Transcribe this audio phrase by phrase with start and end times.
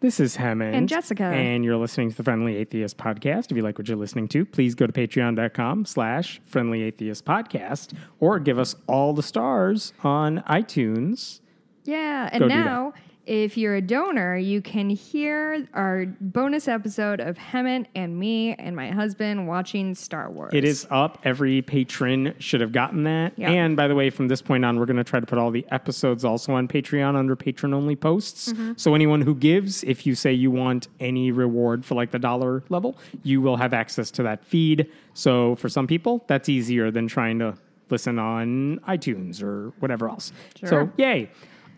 [0.00, 0.74] This is Hemant.
[0.74, 1.24] And Jessica.
[1.24, 3.50] And you're listening to the Friendly Atheist Podcast.
[3.50, 7.92] If you like what you're listening to, please go to patreon.com slash friendly atheist podcast
[8.18, 11.40] or give us all the stars on iTunes.
[11.84, 12.94] Yeah, and Go now
[13.30, 18.74] if you're a donor, you can hear our bonus episode of Hemant and me and
[18.74, 20.50] my husband watching Star Wars.
[20.52, 21.20] It is up.
[21.22, 23.34] Every patron should have gotten that.
[23.36, 23.52] Yeah.
[23.52, 25.52] And by the way, from this point on, we're going to try to put all
[25.52, 28.52] the episodes also on Patreon under patron only posts.
[28.52, 28.72] Mm-hmm.
[28.74, 32.64] So anyone who gives, if you say you want any reward for like the dollar
[32.68, 34.90] level, you will have access to that feed.
[35.14, 37.54] So for some people, that's easier than trying to
[37.90, 40.32] listen on iTunes or whatever else.
[40.58, 40.68] Sure.
[40.68, 41.30] So yay.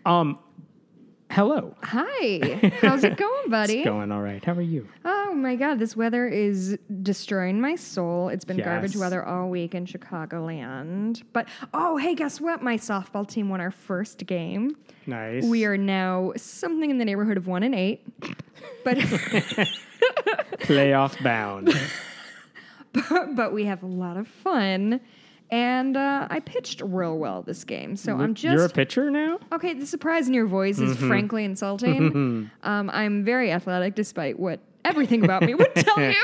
[0.06, 0.38] Um,
[1.32, 1.74] hello.
[1.82, 3.78] Hi, how's it going, buddy?
[3.78, 4.44] It's going all right.
[4.44, 4.86] How are you?
[5.04, 8.28] Oh my god, this weather is destroying my soul.
[8.28, 8.66] It's been Yes.
[8.66, 11.22] garbage weather all week in Chicagoland.
[11.32, 12.62] But oh, hey, guess what?
[12.62, 14.76] My softball team won our first game.
[15.06, 15.44] Nice.
[15.44, 18.04] We are now something in the neighborhood of one and eight.
[18.84, 18.98] But
[20.58, 21.72] playoff bound.
[23.34, 25.00] but we have a lot of fun.
[25.52, 27.94] And uh, I pitched real well this game.
[27.94, 29.38] So I'm just You're a pitcher now?
[29.52, 31.08] Okay, the surprise in your voice is Mm-hmm.
[31.08, 32.50] frankly insulting.
[32.62, 36.14] um, I'm very athletic, despite what everything about me would tell you.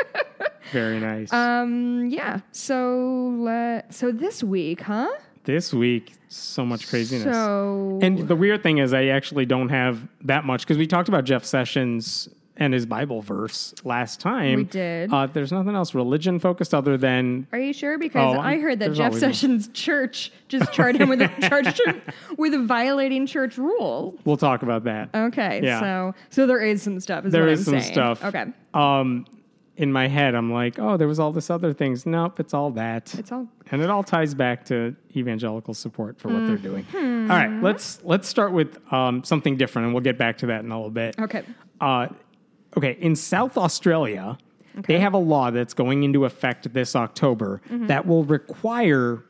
[0.72, 1.30] Very nice.
[1.34, 2.40] um, yeah.
[2.52, 5.10] So, let, so this week, huh?
[5.44, 7.24] this week, so much craziness.
[7.34, 11.08] So, And the weird thing is, I actually don't have that much because we talked
[11.10, 12.28] about Jeff Sessions
[12.62, 14.56] and his Bible verse last time.
[14.58, 15.12] We did.
[15.12, 17.98] Uh, there's nothing else religion focused other than are you sure?
[17.98, 19.14] Because Oh, I heard that Jeff.
[19.14, 22.00] Sessions' church just charged him with a, charged him
[22.38, 24.18] with violating church rules.
[24.24, 25.10] we'll talk about that.
[25.14, 25.80] Okay, Yeah.
[25.80, 27.26] so so there is some stuff.
[27.26, 27.92] Is There what is I'm some saying.
[27.92, 28.24] stuff.
[28.24, 29.26] Okay, Um,
[29.78, 32.04] in my head, I'm like, oh, there was all this other things.
[32.04, 33.12] Nope, it's all that.
[33.18, 36.84] it's all and it all ties back to evangelical support for what they're doing.
[36.92, 37.30] Mm-hmm.
[37.30, 40.62] All right, let's let's start with um, something different, and we'll get back to that
[40.62, 41.18] in a little bit.
[41.18, 41.42] okay.
[41.80, 42.06] Uh,
[42.76, 44.38] okay, in South Australia,
[44.74, 49.22] they have a law that's going into effect this October that will require,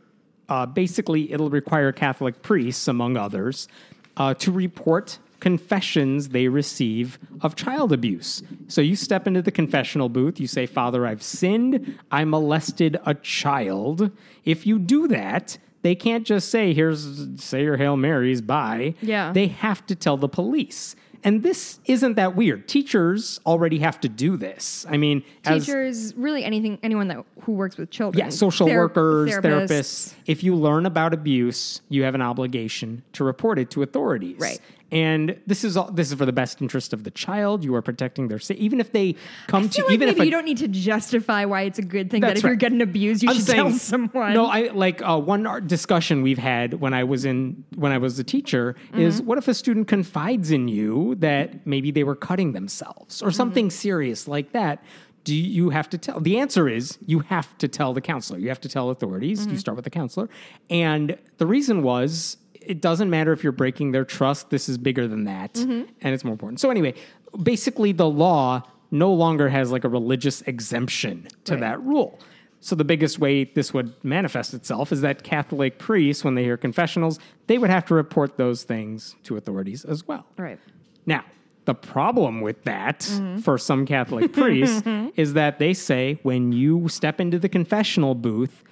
[0.49, 3.69] uh, basically, it'll require Catholic priests, among others,
[4.17, 8.45] uh, to report confessions they receive of child abuse.
[8.69, 13.15] So you step into the confessional booth, you say, Father, I've sinned, I molested a
[13.15, 14.13] child.
[14.45, 18.95] If you do that, they can't just say, here's, say your Hail Marys, bye.
[19.03, 19.33] Yeah.
[19.33, 20.95] They have to tell the police.
[21.25, 22.67] And this isn't that weird.
[22.67, 24.85] Teachers already have to do this.
[24.89, 28.25] I mean, as Teachers, really anything, anyone that who works with children.
[28.25, 30.15] yeah, social Thera- workers, therapists.
[30.27, 34.39] If you learn about abuse, you have an obligation to report it to authorities.
[34.39, 34.61] Right.
[34.93, 37.65] And this is all, this is for the best interest of the child.
[37.65, 39.17] You are protecting their sa- even if they
[39.47, 42.11] come to like even if a, you don't need to justify why it's a good
[42.11, 44.35] thing that if you're getting abused, you I'm should saying- tell someone.
[44.35, 47.99] No, I like uh, one art discussion we've had when I was in when I
[47.99, 49.27] was a teacher is Mm-hmm.
[49.27, 53.37] what if a student confides in you that maybe they were cutting themselves or Mm-hmm.
[53.37, 54.85] something serious like that?
[55.25, 56.21] Do you have to tell?
[56.21, 58.39] The answer is you have to tell the counselor.
[58.41, 59.41] You have to tell authorities.
[59.43, 59.53] Mm-hmm.
[59.53, 60.29] You start with the counselor,
[60.69, 62.37] and the reason was
[62.67, 64.51] it doesn't matter if you're breaking their trust.
[64.51, 65.91] This is bigger than that, Mm-hmm.
[66.01, 66.61] and it's more important.
[66.61, 66.95] So anyway,
[67.43, 71.61] basically, the law no longer has like a religious exemption to Right.
[71.61, 72.19] that rule.
[72.61, 76.57] So the biggest way this would manifest itself is that Catholic priests, when they hear
[76.57, 77.19] confessionals,
[77.49, 80.27] they would have to report those things to authorities as well.
[80.37, 80.59] right.
[81.07, 81.25] Now,
[81.65, 83.39] the problem with that Mm-hmm.
[83.39, 84.83] for some Catholic priests
[85.17, 88.63] is that they say when you step into the confessional booth,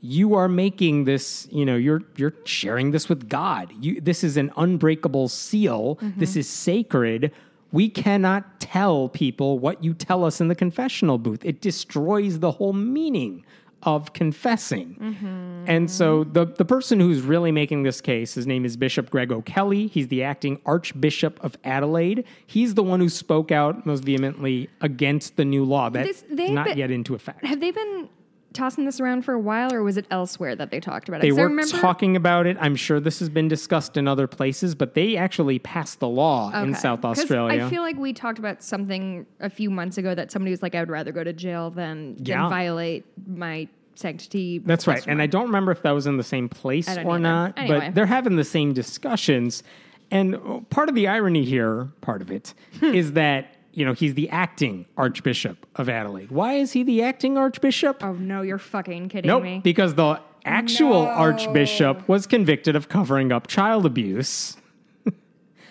[0.00, 3.72] you are making this, you know, you're you're sharing this with God.
[3.80, 5.96] You this is an unbreakable seal.
[5.96, 6.20] Mm-hmm.
[6.20, 7.32] This is sacred.
[7.72, 11.44] We cannot tell people what you tell us in the confessional booth.
[11.44, 13.44] It destroys the whole meaning
[13.82, 14.96] of confessing.
[15.00, 15.64] Mm-hmm.
[15.68, 19.30] And so the, the person who's really making this case, his name is Bishop Greg
[19.30, 19.88] O'Kelly.
[19.88, 22.24] He's the acting Archbishop of Adelaide.
[22.46, 26.66] He's the one who spoke out most vehemently against the new law that's This- not
[26.68, 27.44] been- yet into effect.
[27.44, 28.08] Have they been
[28.56, 31.22] tossing this around for a while, or was it elsewhere that they talked about it?
[31.22, 32.56] They were remember- talking about it.
[32.60, 36.50] I'm sure this has been discussed in other places, but they actually passed the law
[36.50, 36.78] in Okay.
[36.78, 37.64] South 'Cause Australia.
[37.64, 40.74] I feel like we talked about something a few months ago that somebody was like,
[40.74, 42.40] "I would rather go to jail than, Yeah.
[42.42, 45.04] than violate my sanctity." That's right.
[45.06, 47.18] And I don't remember if that was in the same place or either.
[47.18, 47.80] not, Anyway.
[47.86, 49.62] but they're having the same discussions.
[50.10, 50.38] And
[50.70, 53.00] part of the irony here, part of it, Hmm.
[53.14, 56.30] that, you know, he's the acting Archbishop of Adelaide.
[56.30, 58.02] Why is he the acting Archbishop?
[58.02, 59.60] Oh no, you're fucking kidding nope, me.
[59.62, 61.08] because the actual No.
[61.10, 64.56] Archbishop was convicted of covering up child abuse.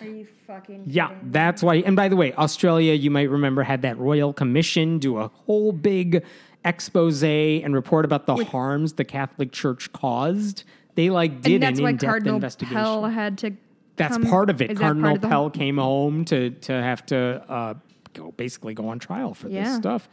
[0.00, 0.84] Are you fucking?
[0.86, 1.30] Yeah, kidding me?
[1.32, 1.76] that's why.
[1.76, 5.72] And by the way, Australia, you might remember, had that royal commission do a whole
[5.72, 6.22] big
[6.64, 10.62] expose and report about the harms the Catholic Church caused.
[10.94, 12.76] They like did and that's an why in-depth Cardinal investigation.
[12.76, 13.52] Pell had to
[13.96, 14.68] That's come- part of it.
[14.68, 17.74] part Cardinal of Pell came home to to have to uh,
[18.16, 20.08] go basically go on trial for this stuff.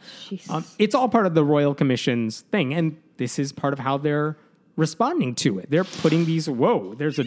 [0.48, 3.98] Um, it's all part of the Royal Commission's thing, and this is part of how
[3.98, 4.36] they're
[4.76, 5.70] responding to it.
[5.70, 6.48] They're putting these.
[6.48, 7.24] Whoa, there's a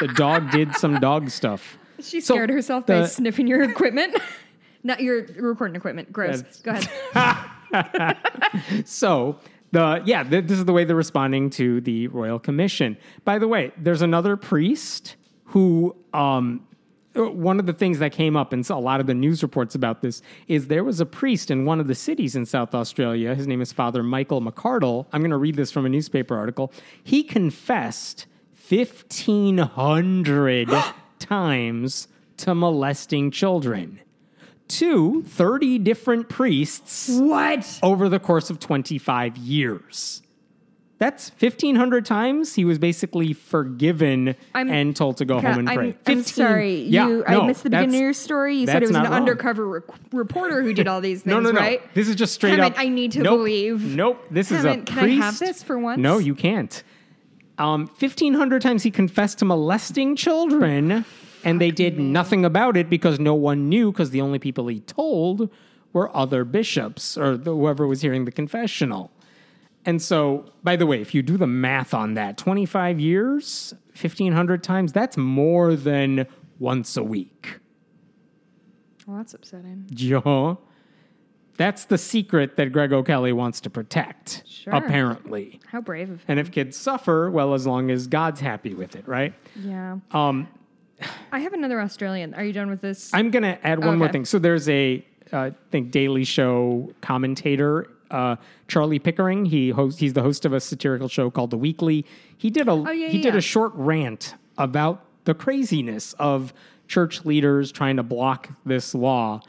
[0.00, 1.78] the dog did some dog stuff.
[2.00, 4.16] She So scared herself by sniffing your equipment.
[4.82, 6.12] Not your recording equipment.
[6.12, 6.42] Gross.
[6.62, 8.16] Go ahead.
[8.84, 9.38] So
[9.70, 12.96] the yeah, th- this is the way they're responding to the royal commission.
[13.24, 15.16] By the way, there's another priest
[15.46, 16.66] who um
[17.14, 20.02] one of the things that came up in a lot of the news reports about
[20.02, 23.34] this is there was a priest in one of the cities in South Australia.
[23.34, 25.06] His name is Father Michael McArdle.
[25.12, 26.72] I'm going to read this from a newspaper article.
[27.02, 28.26] He confessed
[28.68, 30.70] 1,500
[31.18, 34.00] times to molesting children
[34.68, 37.78] to 30 different priests what?
[37.82, 40.22] over the course of 25 years.
[41.02, 45.76] That's 1,500 times he was basically forgiven I'm- and told to go home and I'm,
[45.76, 45.88] pray.
[46.06, 46.76] I'm 15 sorry.
[46.82, 48.54] Yeah, you, no, I missed the beginning of your story.
[48.58, 49.12] You said it was an wrong.
[49.12, 49.82] undercover rec-
[50.12, 51.58] reporter who did all these things, No, no, no.
[51.58, 51.82] right?
[51.92, 52.74] This is just straight Hemant, up.
[52.76, 53.38] I need to Nope.
[53.40, 53.96] believe.
[53.96, 54.24] Nope.
[54.30, 55.98] This is a Hemant, can I have this for once?
[55.98, 56.84] No, you can't.
[57.58, 61.04] Um, 1,500 times he confessed to molesting children,
[61.44, 64.78] and they did nothing about it because no one knew because the only people he
[64.78, 65.50] told
[65.92, 69.10] were other bishops or the- whoever was hearing the confessional.
[69.84, 74.62] And so, by the way, if you do the math on that, 25 years, 1,500
[74.62, 76.26] times, that's more than
[76.58, 77.58] once a week.
[79.06, 79.86] Well, that's upsetting.
[79.90, 80.54] Yeah.
[81.56, 84.72] That's the secret that Greg O'Kelly wants to protect, Sure.
[84.72, 85.60] apparently.
[85.66, 86.24] How brave of him.
[86.28, 89.34] And if kids suffer, well, as long as God's happy with it, right?
[89.62, 89.98] Yeah.
[90.12, 90.48] Um,
[91.30, 92.32] I have another Australian.
[92.34, 93.12] Are you done with this?
[93.12, 94.24] I'm going to add one more thing.
[94.24, 98.36] So there's a, uh, I think, Daily Show commentator, uh,
[98.68, 99.46] Charlie Pickering.
[99.46, 102.04] He host, he's the host of a satirical show called The Weekly.
[102.36, 106.52] He did a Oh, yeah, he yeah, did a short rant about the craziness of
[106.88, 109.40] church leaders trying to block this law.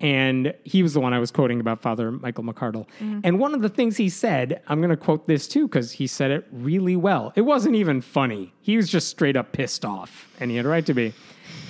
[0.00, 2.86] And he was the one I was quoting about Father Michael McArdle.
[2.98, 3.20] Mm-hmm.
[3.22, 6.08] And one of the things he said, I'm going to quote this too, because he
[6.08, 7.32] said it really well.
[7.36, 8.52] It wasn't even funny.
[8.60, 11.14] He was just straight up pissed off, and he had a right to be.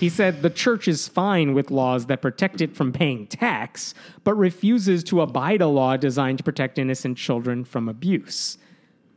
[0.02, 3.94] He said the church is fine with laws that protect it from paying tax,
[4.24, 8.58] but refuses to abide a law designed to protect innocent children from abuse.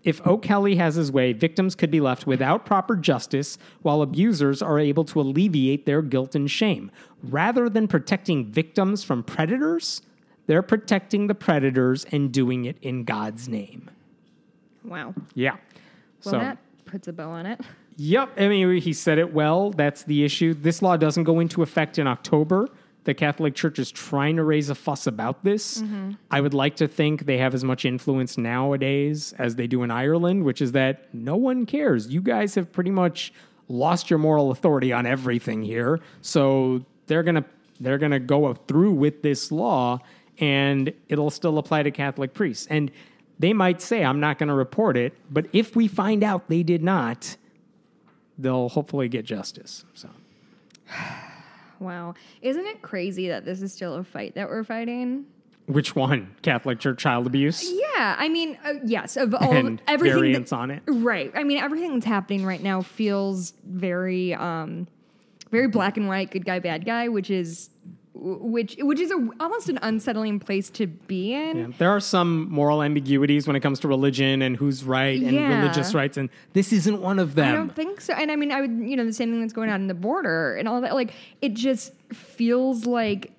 [0.04, 4.78] If O'Kelly has his way, victims could be left without proper justice, while abusers are
[4.78, 6.92] able to alleviate their guilt and shame.
[7.24, 10.04] Rather than protecting victims from predators,
[10.46, 13.90] they're protecting the predators and doing it in God's name.
[14.84, 15.16] wow.
[15.34, 15.54] Yeah.
[16.24, 17.60] Well, so, that puts a bow on it.
[17.98, 18.32] Yep.
[18.38, 19.72] I mean, he said it well.
[19.72, 20.54] That's the issue.
[20.54, 22.70] This law doesn't go into effect in October.
[23.06, 25.82] The Catholic Church is trying to raise a fuss about this.
[25.82, 26.14] Mm-hmm.
[26.32, 29.92] I would like to think they have as much influence nowadays as they do in
[29.92, 32.08] Ireland, which is that no one cares.
[32.08, 33.32] You guys have pretty much
[33.68, 36.00] lost your moral authority on everything here.
[36.22, 37.46] So they're going to
[37.80, 40.00] they're going to go through with this law
[40.40, 42.68] and it'll still apply to Catholic priests.
[42.70, 42.92] And
[43.38, 46.64] they might say I'm not going to report it, but if we find out they
[46.64, 47.36] did not,
[48.38, 49.86] they'll hopefully get justice.
[49.94, 50.10] So
[51.80, 52.14] Wow.
[52.42, 55.26] Isn't it crazy that this is still a fight that we're fighting?
[55.68, 56.36] Which one?
[56.42, 58.16] Catholic Church child abuse Yeah.
[58.18, 60.14] I mean, uh, yes, of all and everything.
[60.14, 60.84] that- variants on it.
[60.88, 61.32] Right.
[61.36, 64.88] I mean, everything that's happening right now feels very, um,
[65.52, 67.70] very black and white, good guy, bad guy, which is,
[68.18, 71.58] which, which is a, almost an unsettling place to be in.
[71.58, 75.32] Yeah, There are some moral ambiguities when it comes to religion and who's right and
[75.34, 75.60] Yeah.
[75.62, 77.54] religious rights, and this isn't one of them.
[77.54, 78.14] I don't think so.
[78.14, 79.94] And I mean, I would, you know, the same thing that's going on in the
[79.94, 80.94] border and all that.
[80.94, 81.12] Like,
[81.42, 83.34] it just feels like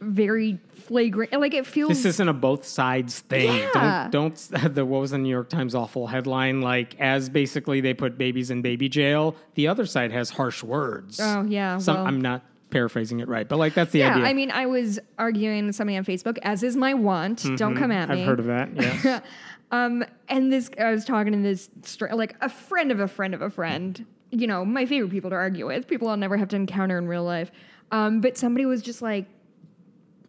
[0.00, 1.32] very flagrant.
[1.32, 1.90] Like, it feels.
[1.90, 3.54] This isn't a both sides thing.
[3.74, 4.08] Yeah.
[4.10, 4.74] Don't don't.
[4.74, 6.60] The what was the New York Times awful headline?
[6.62, 9.36] Like as basically they put babies in baby jail.
[9.54, 11.20] The other side has harsh words.
[11.22, 14.24] Oh, yeah, Some, well- I'm not paraphrasing it right, but like that's the yeah, idea.
[14.26, 17.44] I mean, I was arguing with somebody on Facebook, as is my want.
[17.56, 18.16] Don't come at me.
[18.16, 18.22] Mm-hmm.
[18.22, 18.70] I've heard of that.
[19.04, 19.22] Yes.
[19.72, 21.70] Um, and this, I was talking to this,
[22.12, 25.36] like a friend of a friend of a friend, you know, my favorite people to
[25.36, 27.52] argue with, people I'll never have to encounter in real life.
[27.92, 29.26] Um, but somebody was just like,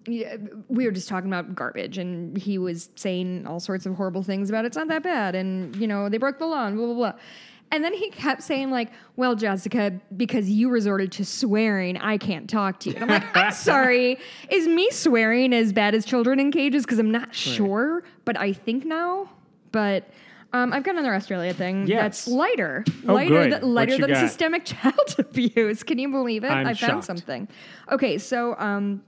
[0.07, 4.23] yeah, we were just talking about garbage, and he was saying all sorts of horrible
[4.23, 6.87] things about it's not that bad, and you know they broke the law, and blah
[6.87, 7.13] blah blah.
[7.71, 12.49] And then he kept saying like, "Well, Jessica, because you resorted to swearing, I can't
[12.49, 14.17] talk to you." And I'm like, "I'm sorry.
[14.49, 16.83] Is me swearing as bad as children in cages?
[16.85, 19.29] Because I'm not sure, but I think now.
[19.71, 20.09] But
[20.53, 22.25] um, I've got another Australia thing Yes.
[22.25, 24.17] that's lighter, Oh, lighter, th- lighter than got?
[24.19, 25.81] systemic child abuse.
[25.83, 26.51] Can you believe it?
[26.51, 27.05] I'm I found shocked.
[27.05, 27.47] something.
[27.89, 29.01] Okay, so um,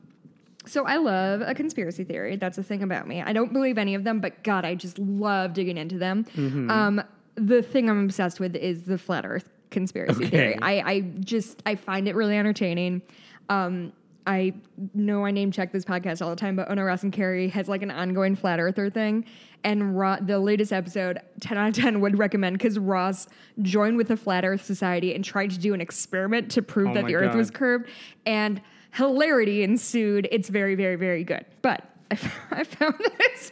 [0.65, 2.37] so I love a conspiracy theory.
[2.37, 3.21] That's a thing about me.
[3.21, 6.23] I don't believe any of them, but God, I just love digging into them.
[6.33, 6.71] Mm-hmm.
[6.71, 7.03] Um,
[7.35, 10.29] the thing I'm obsessed with is the flat Earth conspiracy Okay.
[10.29, 10.59] theory.
[10.61, 13.01] I, I just I find it really entertaining.
[13.49, 13.93] Um,
[14.25, 14.53] I
[14.93, 17.67] know I name check this podcast all the time, but Ona Ross and Carrie has
[17.67, 19.25] like an ongoing flat earther thing.
[19.65, 19.97] And
[20.27, 23.27] the latest episode, 10 out of 10 would recommend because Ross
[23.61, 26.93] joined with the Flat Earth Society and tried to do an experiment to prove Oh
[26.95, 27.89] that the earth was curved.
[28.25, 28.61] And
[28.93, 30.27] hilarity ensued.
[30.31, 31.45] It's very, very, very good.
[31.61, 33.51] But I, f- I found this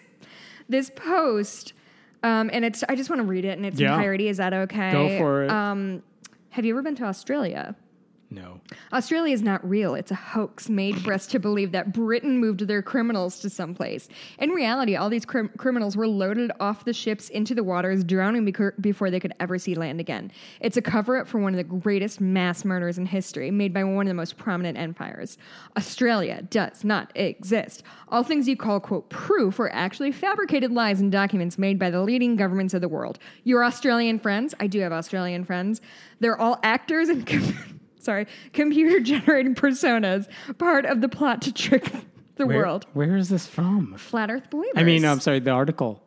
[0.69, 1.73] this post,
[2.23, 3.93] um, and it's I just want to read it in its Yeah.
[3.93, 4.27] entirety.
[4.27, 4.91] Is that okay?
[4.91, 5.49] Go for it.
[5.51, 6.03] Um,
[6.49, 7.75] have you ever been to Australia?
[8.33, 8.61] No.
[8.93, 9.93] Australia is not real.
[9.93, 14.07] It's a hoax made for us to believe that Britain moved their criminals to someplace.
[14.39, 18.45] In reality, all these crim- criminals were loaded off the ships into the waters, drowning
[18.45, 20.31] becau- before they could ever see land again.
[20.61, 23.83] It's a cover up for one of the greatest mass murders in history, made by
[23.83, 25.37] one of the most prominent empires.
[25.75, 27.83] Australia does not exist.
[28.07, 32.01] All things you call, quote, proof are actually fabricated lies and documents made by the
[32.01, 33.19] leading governments of the world.
[33.43, 35.81] Your Australian friends, I do have Australian friends,
[36.21, 37.29] they're all actors and.
[38.01, 40.27] Sorry, computer generated personas,
[40.57, 41.91] part of the plot to trick
[42.35, 42.85] the Where, world.
[42.93, 43.95] Where is this from?
[43.97, 44.73] Flat Earth believers.
[44.77, 46.01] I mean, I'm sorry, the article.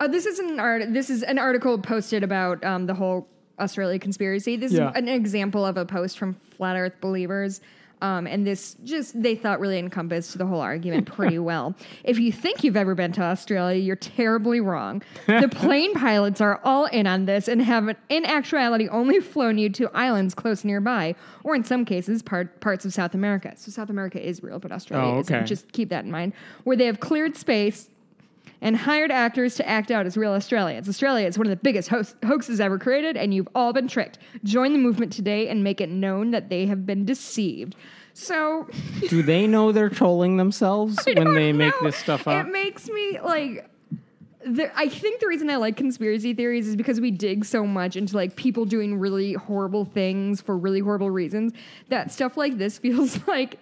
[0.00, 0.92] Oh, this is an art.
[0.92, 3.28] This is an article posted about um, the whole
[3.58, 4.56] Australia conspiracy.
[4.56, 4.90] This Yeah.
[4.90, 7.60] is an example of a post from Flat Earth believers.
[8.02, 11.74] Um, and this just they thought really encompassed the whole argument pretty well.
[12.04, 15.02] If you think you've ever been to Australia, you're terribly wrong.
[15.26, 19.70] The plane pilots are all in on this and have, in actuality, only flown you
[19.70, 23.54] to islands close nearby, or in some cases, part, parts of South America.
[23.56, 25.34] So South America is real, but Australia Oh, isn't.
[25.34, 25.44] okay.
[25.46, 26.34] Just keep that in mind.
[26.64, 27.88] Where they have cleared space
[28.60, 30.88] and hired actors to act out as real Australians.
[30.88, 34.18] Australia is one of the biggest hoax- hoaxes ever created, and you've all been tricked.
[34.44, 37.74] Join the movement today and make it known that they have been deceived.
[38.14, 38.66] So,
[39.08, 42.46] Do they know they're trolling themselves when they make this stuff up?
[42.46, 43.68] It makes me like.
[44.44, 47.96] The, I think the reason I like conspiracy theories is because we dig so much
[47.96, 51.52] into like people doing really horrible things for really horrible reasons
[51.88, 53.58] that stuff like this feels like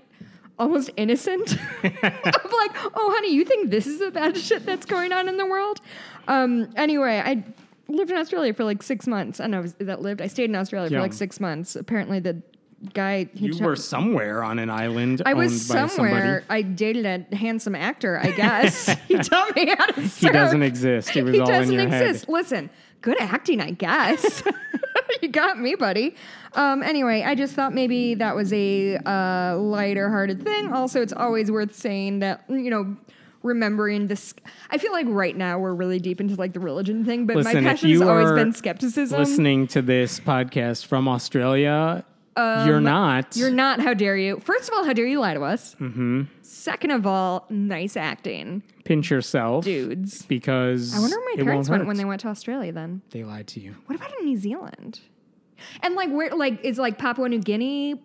[0.59, 1.53] almost innocent
[1.85, 5.37] of like, oh honey, you think this is the bad shit that's going on in
[5.37, 5.81] the world?
[6.29, 7.45] Um, anyway, I
[7.89, 9.41] lived in Australia for like six months.
[9.41, 10.21] I know that lived.
[10.23, 10.99] I stayed in Australia Yeah.
[10.99, 11.77] for like six months.
[11.77, 12.41] Apparently, the
[12.93, 16.45] guy he you were somewhere on an island I owned was by somewhere.
[16.51, 18.19] I dated a handsome actor.
[18.23, 20.09] I guess he taught me how to somebody.
[20.21, 21.11] He doesn't exist.
[21.11, 22.27] He was He all doesn't your exist.
[22.27, 22.33] head.
[22.33, 22.71] Listen,
[23.05, 24.43] good acting, I guess.
[25.23, 26.17] you got me, buddy.
[26.55, 30.73] Um, anyway, I just thought maybe that was a uh, lighter-hearted thing.
[30.73, 32.97] Also, it's always worth saying that you know.
[33.43, 34.33] Remembering this,
[34.71, 37.63] I feel like right now we're really deep into like the religion thing, but Listen,
[37.63, 39.19] my passion has always been skepticism.
[39.19, 42.07] Listening to this podcast from Australia,
[42.39, 43.37] you're not.
[43.37, 43.81] Um, You're not.
[43.81, 44.41] How dare you?
[44.41, 45.77] First of all, how dare you lie to us?
[45.79, 46.23] Mm-hmm.
[46.65, 50.23] Second of all, nice acting, pinch yourself, dudes.
[50.23, 51.89] because I wonder where it my parents won't went hurt.
[51.89, 52.73] when they went to Australia.
[52.73, 53.75] Then They lied to you.
[53.85, 55.01] what about in New Zealand?
[55.83, 57.97] And like where, like is like Papua New Guinea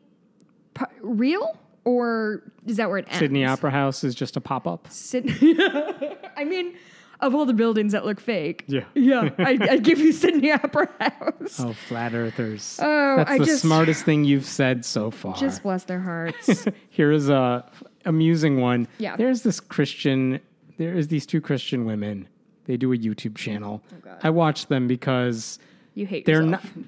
[0.74, 3.20] p- real or is that where it ends?
[3.20, 4.88] Sydney Opera House is just a pop up.
[4.92, 5.56] Sydney.
[6.36, 6.76] I mean,
[7.22, 8.84] of all the buildings that look fake, Yeah.
[8.94, 11.60] yeah, I, I'd give you Sydney Opera House.
[11.62, 12.78] Oh, flat earthers.
[12.82, 15.36] Oh, That's I the just- smartest thing you've said so far.
[15.38, 16.66] Just bless their hearts.
[16.90, 17.66] Here is a
[18.10, 18.88] amusing one.
[18.98, 19.16] Yeah.
[19.16, 20.40] There's this Christian.
[20.78, 22.28] There is these two Christian women.
[22.66, 23.82] They do a YouTube channel.
[23.94, 24.20] Oh, God.
[24.24, 25.60] I watch them because
[25.96, 26.64] You hate they're yourself.
[26.76, 26.86] not.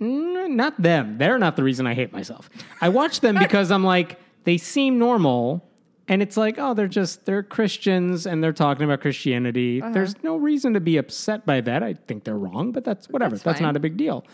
[0.00, 1.16] Mm, Not them.
[1.18, 2.50] They're not the reason I hate myself.
[2.80, 5.64] I watch them because I'm like they seem normal,
[6.08, 9.80] and it's like oh they're just they're Christians and they're talking about Christianity.
[9.80, 9.92] Uh-huh.
[9.92, 11.82] There's no reason to be upset by that.
[11.84, 13.36] I think they're wrong, but that's whatever.
[13.36, 14.24] That's That's, not a big deal.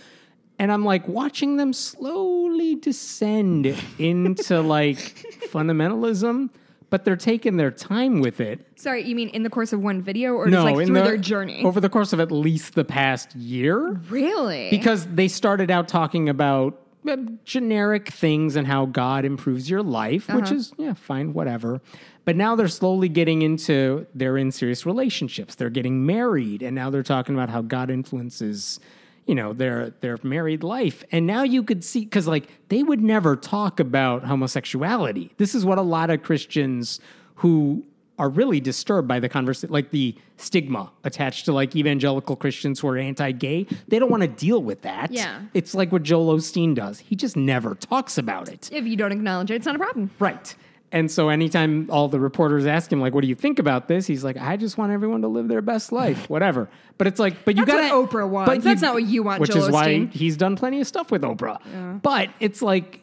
[0.59, 4.99] And I'm like watching them slowly descend into like
[5.53, 6.51] fundamentalism,
[6.91, 8.67] but they're taking their time with it.
[8.77, 11.17] Sorry, you mean in the course of one video or just like through the- their
[11.17, 11.63] journey?
[11.65, 14.71] over the course of at least the past year really?
[14.71, 20.29] because they started out talking about uh, generic things and how God improves your life,
[20.29, 21.81] which is yeah, fine, whatever.
[22.25, 25.55] But now they're slowly getting into they're in serious relationships.
[25.55, 28.81] They're getting married, and now they're talking about how God influences,
[29.29, 31.05] you know, their their married life.
[31.13, 35.31] And now you could see because like they would never talk about homosexuality.
[35.37, 36.99] This is what a lot of Christians
[37.37, 37.85] who
[38.19, 42.89] are really disturbed by the conversation, like the stigma attached to like evangelical Christians who
[42.89, 43.65] are anti-gay.
[43.87, 45.13] They don't want to deal with that.
[45.13, 45.43] Yeah.
[45.55, 46.99] it's like what Joel Osteen does.
[46.99, 48.71] He just never talks about it.
[48.73, 50.11] if you don't acknowledge it, it's not a problem.
[50.19, 50.53] Right.
[50.91, 54.07] And so anytime all the reporters ask him, like, what do you think about this?
[54.07, 56.69] He's like, I just want everyone to live their best life, whatever.
[56.97, 58.49] But it's like, but you got what Oprah wants.
[58.51, 61.11] But that's not what you want, Which Joel is why he's done plenty of stuff
[61.11, 62.01] with Oprah.
[62.03, 63.03] But it's like,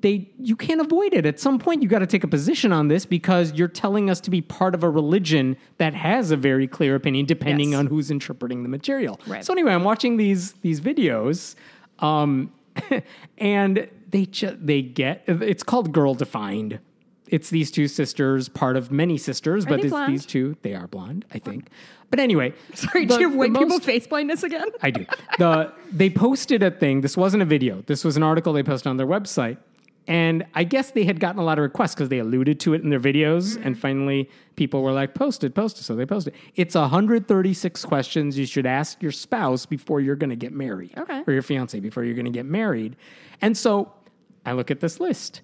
[0.00, 1.26] they you can't avoid it.
[1.26, 4.20] At some point, you got to take a position on this because you're telling us
[4.20, 7.78] to be part of a religion that has a very clear opinion, depending Yes.
[7.80, 9.20] on who's interpreting the material.
[9.26, 9.44] Right.
[9.44, 11.56] So anyway, I'm watching these these videos
[11.98, 12.52] Um,
[13.38, 16.78] and they ju- they get it's called Girl Defined.
[17.28, 20.12] It's these two sisters, part of many sisters, but it's blonde?
[20.12, 20.56] these two.
[20.62, 21.68] They are blonde, I think.
[22.10, 24.68] But anyway, Sorry, the- do you have white people most- face blindness again?
[24.82, 25.06] I do.
[25.38, 27.00] The they posted a thing.
[27.00, 27.82] This wasn't a video.
[27.86, 29.58] This was an article they posted on their website.
[30.08, 32.82] And I guess they had gotten a lot of requests because they alluded to it
[32.82, 33.54] in their videos.
[33.56, 33.66] Mm-hmm.
[33.66, 35.82] And finally, people were like, post it, post it.
[35.82, 36.32] So they posted.
[36.54, 40.96] It's 136 questions you should ask your spouse before you're going to get married.
[40.96, 41.24] Okay.
[41.26, 42.94] Or your fiance before you're going to get married.
[43.42, 43.92] And so
[44.44, 45.40] I look at this list.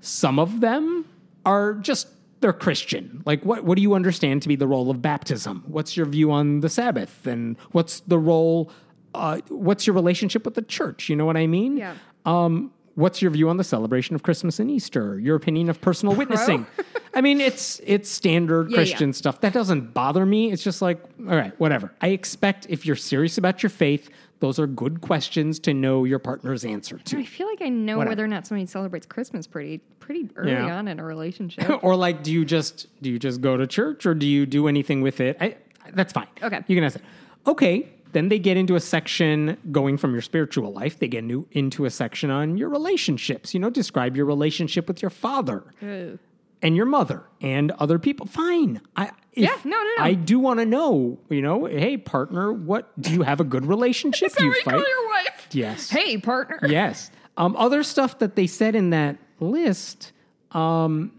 [0.00, 1.06] Some of them
[1.44, 2.08] are just
[2.40, 3.22] they're Christian.
[3.24, 5.64] Like what what do you understand to be the role of baptism?
[5.66, 7.26] What's your view on the Sabbath?
[7.26, 8.70] And what's the role
[9.14, 11.08] uh, what's your relationship with the church?
[11.08, 11.76] You know what I mean?
[11.76, 11.94] Yeah.
[12.26, 15.18] Um, what's your view on the celebration of Christmas and Easter?
[15.20, 16.66] Your opinion of personal witnessing?
[17.14, 19.14] I mean, it's it's standard Yeah, Christian yeah.
[19.14, 19.40] stuff.
[19.40, 20.50] That doesn't bother me.
[20.50, 21.92] It's just like, all right, whatever.
[22.00, 24.10] I expect if you're serious about your faith,
[24.40, 27.18] those are good questions to know your partner's answer to.
[27.18, 28.10] I feel like I know Whatever.
[28.10, 30.76] whether or not somebody celebrates Christmas pretty pretty early Yeah.
[30.76, 31.82] on in a relationship.
[31.82, 34.68] or like do you just do you just go to church or do you do
[34.68, 35.56] anything with it I,
[35.94, 36.60] that's fine Okay.
[36.66, 37.04] you can ask that
[37.46, 41.46] okay then they get into a section going from your spiritual life they get new,
[41.52, 46.18] into a section on your relationships you know describe your relationship with your father Ugh.
[46.60, 50.02] and your mother and other people fine i if- Yeah, no, no, no.
[50.04, 53.66] i do want to know you know hey partner what do you have a good
[53.66, 55.48] relationship Is that you what you call your wife?
[55.52, 56.58] yes Hey, partner.
[56.68, 57.10] yes.
[57.36, 60.12] Um, other stuff that they said in that list,
[60.52, 61.10] um,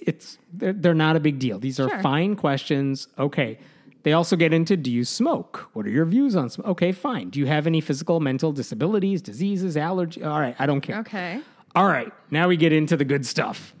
[0.00, 1.58] it's they're, they're not a big deal.
[1.58, 2.02] These are Sure.
[2.02, 3.08] fine questions.
[3.18, 3.58] Okay.
[4.02, 5.68] They also get into do you smoke?
[5.72, 6.66] What are your views on smoke?
[6.68, 7.30] Okay, fine.
[7.30, 10.22] Do you have any physical, mental disabilities, diseases, allergy?
[10.22, 10.98] All right, I don't care.
[11.00, 11.40] Okay.
[11.74, 13.74] All right, now we get into the good stuff.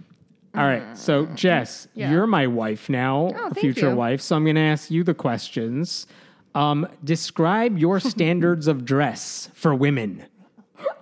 [0.56, 2.10] All right, so Jess, yeah.
[2.10, 3.96] you're my wife now, Oh, future you.
[3.96, 4.20] wife.
[4.20, 6.06] So I'm going to ask you the questions.
[6.54, 10.24] Um, describe your standards of dress for women.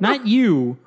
[0.01, 0.79] Not you.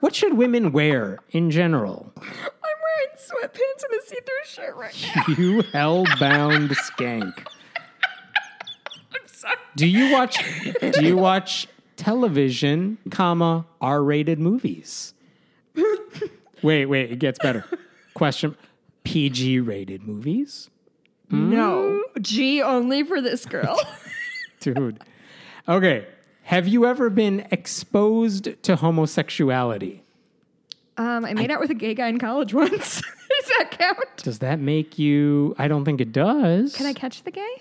[0.00, 2.12] What should women wear in general?
[2.16, 5.34] I'm wearing sweatpants and a see-through shirt right now.
[5.42, 7.46] You hell-bound skank.
[9.14, 9.56] I'm sorry.
[9.76, 10.38] Do you watch?
[10.92, 15.14] Do you watch television, comma R-rated movies?
[16.62, 17.10] Wait, wait.
[17.12, 17.64] It gets better.
[18.22, 18.54] Question:
[19.02, 20.70] PG-rated movies,
[21.28, 22.04] No.
[22.20, 23.76] G only for this girl.
[24.60, 25.00] dude.
[25.68, 26.06] Okay.
[26.44, 30.04] Have you ever been exposed to homosexuality?
[30.98, 33.00] um, I made out with a gay guy in college once.
[33.00, 33.98] Does that count?
[34.18, 35.56] Does that make you?
[35.58, 36.76] I don't think it does.
[36.76, 37.56] Can I catch the gay?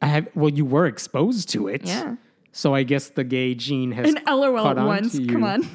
[0.00, 0.28] I have.
[0.34, 1.84] Well, you were exposed to it.
[1.84, 2.16] Yeah.
[2.52, 4.08] So I guess the gay gene has.
[4.14, 5.12] An LOL caught on once.
[5.16, 5.28] to you.
[5.28, 5.68] Come on.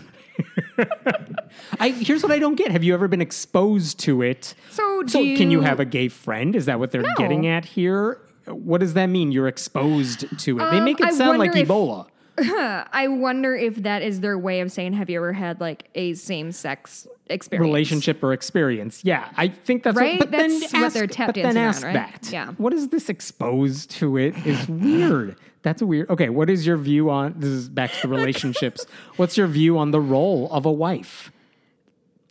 [1.79, 2.71] I, here's what I don't get.
[2.71, 4.55] Have you ever been exposed to it?
[4.71, 6.55] So, do So can you you have a gay friend?
[6.55, 7.13] Is that what they're No.
[7.17, 8.19] getting at here?
[8.45, 9.31] What does that mean?
[9.31, 10.71] You're exposed to it.
[10.71, 12.07] they Um, make it I sound like if- Ebola.
[12.39, 16.15] I wonder if that is their way of saying, "Have you ever had like a
[16.15, 19.01] same-sex experience?" Relationship or experience.
[19.05, 20.19] Yeah, I think that's Right?
[20.19, 21.93] what, but That's then what ask, they're tap but then on, right?
[21.93, 22.29] that.
[22.31, 22.47] Yeah.
[22.57, 25.35] What is this exposed to it is weird.
[25.63, 26.09] That's weird.
[26.09, 28.85] Okay, what is your view on this is back to the relationships.
[29.15, 31.31] What's your view on the role of a wife?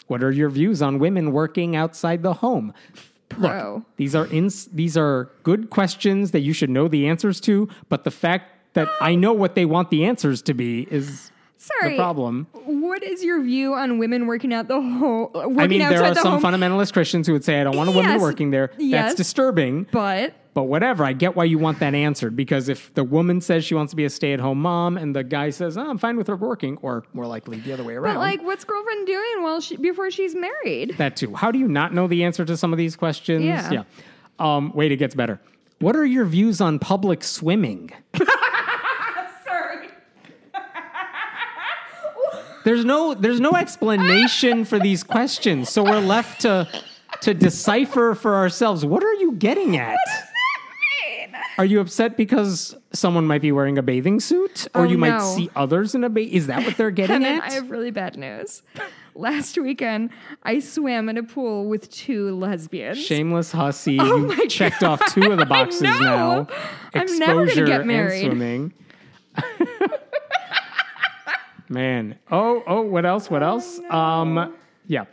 [0.06, 2.74] What are your views on women working outside the home?
[3.30, 3.74] Pro.
[3.76, 7.68] Look, these are ins- these are good questions that you should know the answers to,
[7.88, 11.92] but the fact that I know what they want the answers to be is Sorry.
[11.92, 12.46] the problem.
[12.52, 15.30] What is your view on women working out the whole?
[15.34, 17.76] Working I mean, there are the some home, fundamentalist Christians who would say, I don't
[17.76, 18.20] want a woman Yes.
[18.20, 18.70] working there.
[18.76, 19.04] Yes.
[19.06, 19.86] That's disturbing.
[19.90, 23.64] but But whatever, I get why you want that answered because if the woman says
[23.64, 25.96] she wants to be a stay at home mom and the guy says, oh, I'm
[25.96, 28.16] fine with her working, or more likely the other way around.
[28.16, 30.96] but like, what's girlfriend doing while she before she's married?
[30.98, 31.34] that too.
[31.34, 33.44] How do you not know the answer to some of these questions?
[33.44, 33.84] Yeah.
[34.38, 35.40] Um, wait, it gets better.
[35.78, 37.90] What are your views on public swimming?
[39.46, 39.88] Sorry.
[42.64, 46.68] There's no there's no explanation for these questions, so we're left to
[47.22, 48.84] to decipher for ourselves.
[48.84, 49.96] What are you getting at?
[51.58, 55.18] Are you upset because someone might be wearing a bathing suit, or Oh, you might
[55.18, 55.34] no.
[55.36, 56.32] see others in a bathing?
[56.34, 57.42] Is that what they're getting at?
[57.42, 58.62] I have really bad news.
[59.14, 60.10] Last weekend,
[60.44, 62.98] I swam in a pool with two lesbians.
[63.04, 63.98] Shameless hussy.
[64.00, 66.46] Oh my checked off two of the boxes now.
[66.94, 68.24] I'm never gonna Exposure get and married.
[68.24, 68.72] swimming.
[71.68, 72.18] Man.
[72.30, 73.30] Oh, oh, what else?
[73.30, 73.78] What else?
[73.90, 74.54] Um,
[74.86, 75.04] yeah.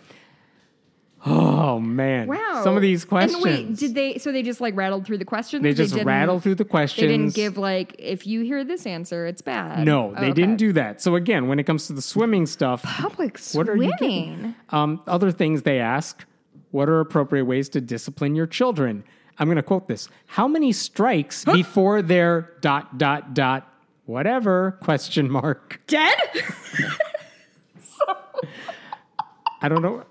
[1.25, 2.27] Oh man.
[2.27, 2.61] Wow.
[2.63, 3.43] Some of these questions.
[3.43, 4.17] And wait, did they?
[4.19, 5.63] So they just like rattled through the questions.
[5.63, 7.01] they just didn't- through the questions.
[7.01, 9.85] They didn't give like, if you hear this answer, it's bad.
[9.85, 10.33] No, they Okay.
[10.33, 11.01] didn't do that.
[11.01, 13.81] So again, when it comes to the swimming stuff, public What are swimming.
[13.83, 14.55] you getting?
[14.69, 16.23] um, other things they ask:
[16.71, 19.03] What are appropriate ways to discipline your children?
[19.37, 23.65] I'm going to quote this: How many strikes before their dot dot dot
[24.05, 25.81] whatever question mark.
[25.87, 26.15] Dead?
[29.61, 30.03] I don't know.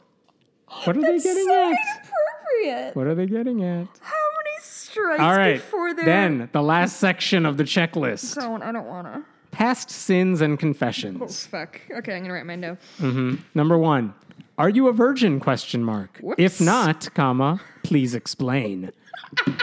[0.88, 1.78] What are they getting so at?
[1.78, 2.96] inappropriate.
[2.96, 3.86] What are they getting at?
[4.00, 5.56] How many strikes All right.
[5.56, 9.24] before they're Then the last section of the checklist: Don't I don't wanna.
[9.50, 11.46] past sins and Oh confessions.
[11.46, 11.80] fuck.
[11.90, 12.78] Okay, I'm gonna write mine down.
[13.00, 13.34] Mm-hmm.
[13.54, 14.14] Number one:
[14.56, 15.40] Are you a virgin?
[15.40, 16.18] Question mark.
[16.22, 16.36] Whoops.
[16.42, 18.90] If not, comma, please explain.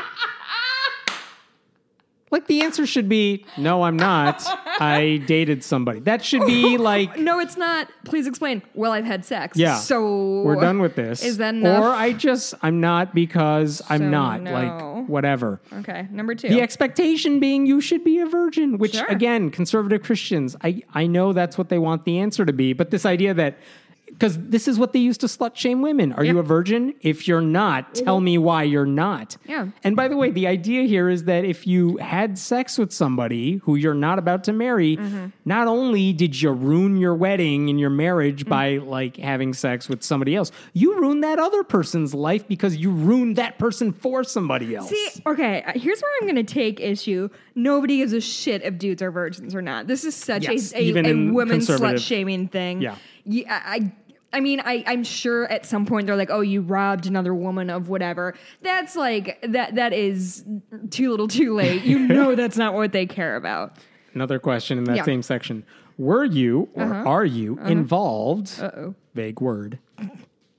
[2.35, 4.43] like the answer should be no, I'm not.
[4.81, 6.01] I dated somebody.
[6.01, 7.89] That should be like No, it's not.
[8.03, 8.61] Please explain.
[8.73, 9.57] Well, I've had sex.
[9.57, 9.77] Yeah.
[9.77, 11.23] So we're done with this.
[11.23, 11.81] Is that enough?
[11.81, 14.41] Or I just I'm not because I'm not.
[14.41, 14.51] no.
[14.51, 15.61] Like whatever.
[15.79, 16.49] Okay, number two.
[16.49, 19.05] The expectation being you should be a virgin, which Sure.
[19.07, 22.91] again, conservative Christians, I, I know that's what they want the answer to be, but
[22.91, 23.57] this idea that
[24.05, 26.13] because this is what they used to slut shame women.
[26.13, 26.93] Are you a virgin?
[27.01, 29.35] If you're not, tell me why you're not.
[29.45, 29.67] Yeah.
[29.83, 33.57] And by the way, the idea here is that if you had sex with somebody
[33.63, 35.25] who you're not about to marry, Mm-hmm.
[35.43, 38.49] not only did you ruin your wedding and your marriage Mm.
[38.49, 42.91] by like having sex with somebody else, you ruined that other person's life because you
[42.91, 44.89] ruined that person for somebody else.
[44.89, 47.27] See, okay, uh, here's where I'm going to take issue.
[47.53, 49.87] Nobody gives a shit if dudes are virgins or not.
[49.87, 52.81] This is such Yes, a, a, a women slut shaming thing.
[52.81, 52.95] Yeah.
[53.25, 53.91] Yeah, I,
[54.31, 57.69] I mean, I, I'm sure at some point they're like, "Oh, you robbed another woman
[57.69, 59.75] of whatever." That's like that.
[59.75, 60.43] That is
[60.91, 61.83] too little, too late.
[61.83, 63.77] You know, that's not what they care about.
[64.13, 65.03] Another question in that Yeah.
[65.03, 65.65] same section.
[65.97, 68.59] Were you or are you involved?
[68.61, 68.95] Uh oh.
[69.13, 69.79] Vague word.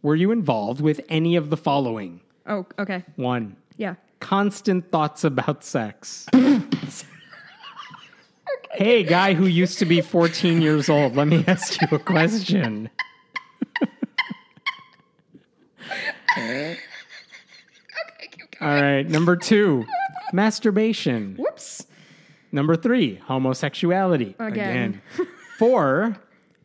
[0.03, 2.21] Were you involved with any of the following?
[2.47, 3.05] Oh, okay.
[3.17, 3.97] One, Yeah.
[4.21, 6.27] constant thoughts about sex.
[8.73, 12.91] Hey, guy who used to be 14 years old, let me ask you a question.
[18.61, 19.87] All right, number two,
[20.33, 21.37] masturbation.
[21.37, 21.87] Whoops.
[22.53, 24.35] Number three, homosexuality.
[24.39, 25.01] Again.
[25.59, 26.19] Four,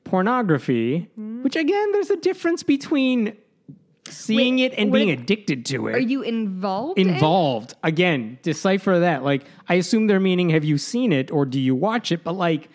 [0.04, 1.44] pornography, hmm.
[1.44, 3.38] which again, there's a difference between
[4.12, 5.96] seeing Wait, it and being addicted to it.
[5.96, 7.00] Are you involved?
[7.00, 7.74] in- Involved.
[7.84, 9.24] Again, decipher that.
[9.24, 12.24] Like, I assume they're meaning have you seen it or do you watch it?
[12.24, 12.70] But like,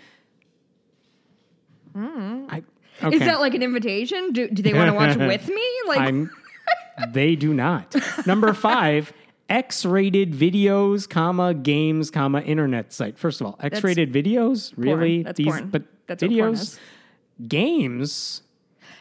[1.94, 2.46] hmm.
[2.49, 2.62] I,
[3.03, 3.16] okay.
[3.16, 4.33] Is that like an invitation?
[4.33, 5.66] Do, do they want to watch with me?
[5.87, 6.31] Like, I'm,
[7.12, 7.94] they do not.
[8.27, 9.12] Number five,
[9.49, 13.18] X-rated videos, comma games, comma internet site.
[13.18, 15.22] First of all, X-rated videos, really?
[15.22, 15.68] That's These, porn.
[15.70, 16.79] but That's what porn videos, is.
[17.46, 18.42] games.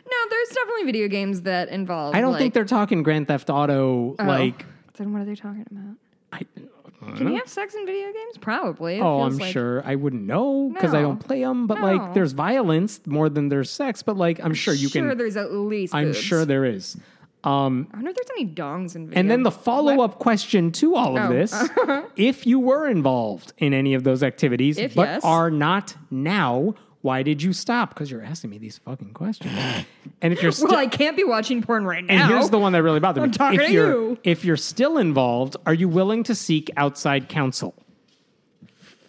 [0.10, 2.15] No, there's definitely video games that involve.
[2.15, 4.15] I don't like, think they're talking Grand Theft Auto.
[4.18, 4.24] oh.
[4.24, 4.65] Like,
[4.98, 5.96] Then what are they talking about?
[6.32, 8.38] I, Can you have sex in video games?
[8.39, 8.98] Probably.
[8.98, 11.68] It oh, I'm like- sure I wouldn't know because I don't play them.
[11.68, 11.94] But No.
[11.94, 14.04] like, there's violence more than there's sex.
[14.04, 15.10] But like, I'm sure you sure can.
[15.10, 15.94] Sure, there's at least.
[15.96, 16.18] I'm boobs.
[16.20, 16.98] sure there is.
[17.44, 19.20] Um, I wonder if there's any dongs in video.
[19.20, 21.34] And then the follow up question to all of Oh.
[21.34, 21.54] this
[22.15, 25.24] if you were involved in any of those activities, If but yes.
[25.24, 26.74] are not now,
[27.06, 27.89] why did you stop?
[27.89, 29.54] Because you're asking me these fucking questions.
[30.24, 30.70] and if you're still.
[30.70, 32.24] well, I can't be watching porn right now.
[32.24, 33.28] and here's the one that really bothered me.
[33.28, 34.18] I'm talking if to you're you.
[34.24, 37.76] if you're still involved, are you willing to seek outside counsel?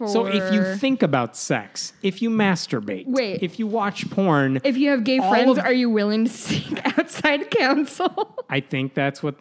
[0.07, 3.43] So if you For- think about sex, if you masturbate, Wait.
[3.43, 6.31] if you watch porn, if you have gay all friends, of- are you willing to
[6.31, 8.45] seek outside counsel?
[8.51, 9.37] I think that's what.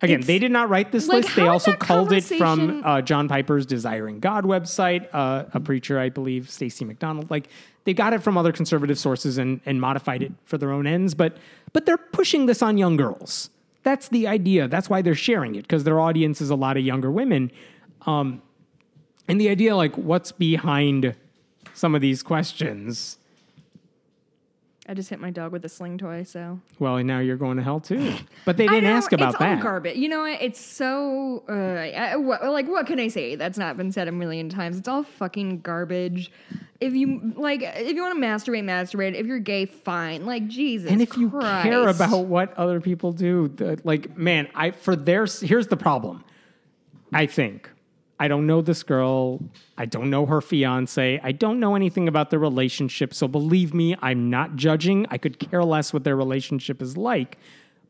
[0.00, 1.36] Again, they did not write this like, list.
[1.36, 6.08] They also culled it from uh, John Piper's Desiring God website, uh, a preacher, I
[6.08, 7.30] believe, Stacy McDonald.
[7.30, 7.48] Like
[7.84, 11.14] they got it from other conservative sources and, and modified it for their own ends,
[11.14, 11.36] but
[11.72, 13.50] but they're pushing this on young girls.
[13.82, 14.68] That's the idea.
[14.68, 17.50] That's why they're sharing it because their audience is a lot of younger women.
[18.06, 18.42] Um,
[19.26, 21.14] and the idea, like, what's behind
[21.74, 23.18] some of these questions?
[24.90, 27.58] I just hit my dog with a sling toy, so Well, and now you're going
[27.58, 28.14] to hell too.
[28.46, 29.32] But they didn't know, ask about that.
[29.32, 29.56] it's that.
[29.58, 29.96] All garbage.
[29.98, 30.40] You know what?
[30.40, 33.34] It's so uh, I, what, like what can I say?
[33.36, 34.78] That's not been said a million times.
[34.78, 36.32] It's all fucking garbage.
[36.80, 39.14] If you like, if you want to masturbate, masturbate.
[39.14, 40.24] If you're gay, fine.
[40.24, 40.90] Like Jesus.
[40.90, 41.64] and if you Christ.
[41.64, 46.24] care about what other people do the- like man i for their here's the problem
[47.12, 47.70] i think
[48.18, 49.40] i don't know this girl
[49.76, 53.96] i don't know her fiance i don't know anything about their relationship so believe me
[54.02, 57.38] i'm not judging i could care less what their relationship is like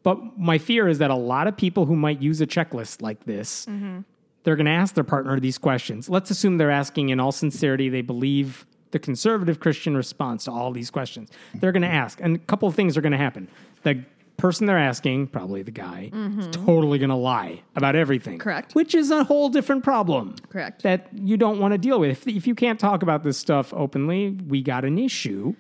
[0.03, 3.25] but my fear is that a lot of people who might use a checklist like
[3.25, 4.01] this mm-hmm.
[4.45, 6.09] they're going to ask their partner these questions.
[6.09, 10.73] Let's assume they're asking in all sincerity, they believe the conservative Christian response to all
[10.73, 11.31] these questions.
[11.55, 13.49] They're going to ask, and a couple of things are going to happen.
[13.83, 14.03] The
[14.39, 16.51] person they're asking, probably the guy, is mm-hmm.
[16.65, 18.39] totally going to lie about everything.
[18.39, 18.75] Correct.
[18.75, 20.37] Which is a whole different problem.
[20.49, 20.83] Correct.
[20.83, 22.11] That you don't want to deal with.
[22.11, 25.55] If, if you can't talk about this stuff openly, we got an issue.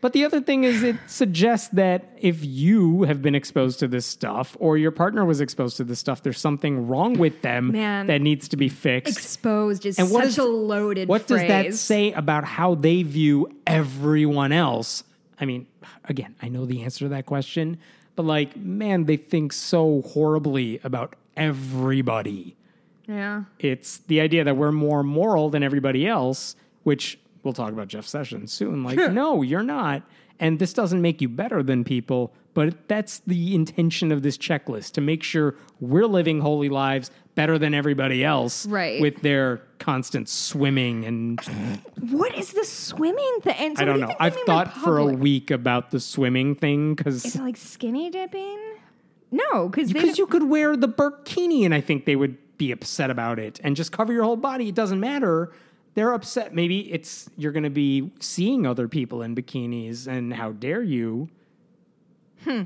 [0.00, 4.04] But the other thing is, it suggests that if you have been exposed to this
[4.04, 8.08] stuff or your partner was exposed to this stuff, there's something wrong with them Man.
[8.08, 9.16] that needs to be fixed.
[9.16, 11.40] Exposed is And what such is- a loaded what phrase.
[11.42, 15.04] does that say about how they view everyone else?
[15.40, 15.68] I mean,
[16.04, 17.78] again, I know the answer to that question,
[18.14, 22.56] but like, man, they think so horribly about everybody.
[23.06, 23.44] Yeah.
[23.58, 28.06] It's the idea that we're more moral than everybody else, which we'll talk about Jeff
[28.06, 28.84] Sessions soon.
[28.84, 30.02] Like, no, you're not.
[30.38, 34.92] And this doesn't make you better than people, but that's the intention of this checklist
[34.92, 39.00] to make sure we're living holy lives better than everybody else Right.
[39.00, 41.40] with their constant swimming and
[42.10, 43.76] What is the swimming thing?
[43.76, 44.14] So I don't do know.
[44.20, 48.58] I've thought for a week about the swimming thing Is because it like skinny dipping?
[49.30, 53.10] No, because because you could wear the burkini and I think they would be upset
[53.10, 54.68] about it and just cover your whole body.
[54.68, 55.50] It doesn't matter.
[55.94, 56.54] They're upset.
[56.54, 61.28] Maybe it's you're going to be seeing other people in bikinis and how dare you?
[62.44, 62.62] Hmm.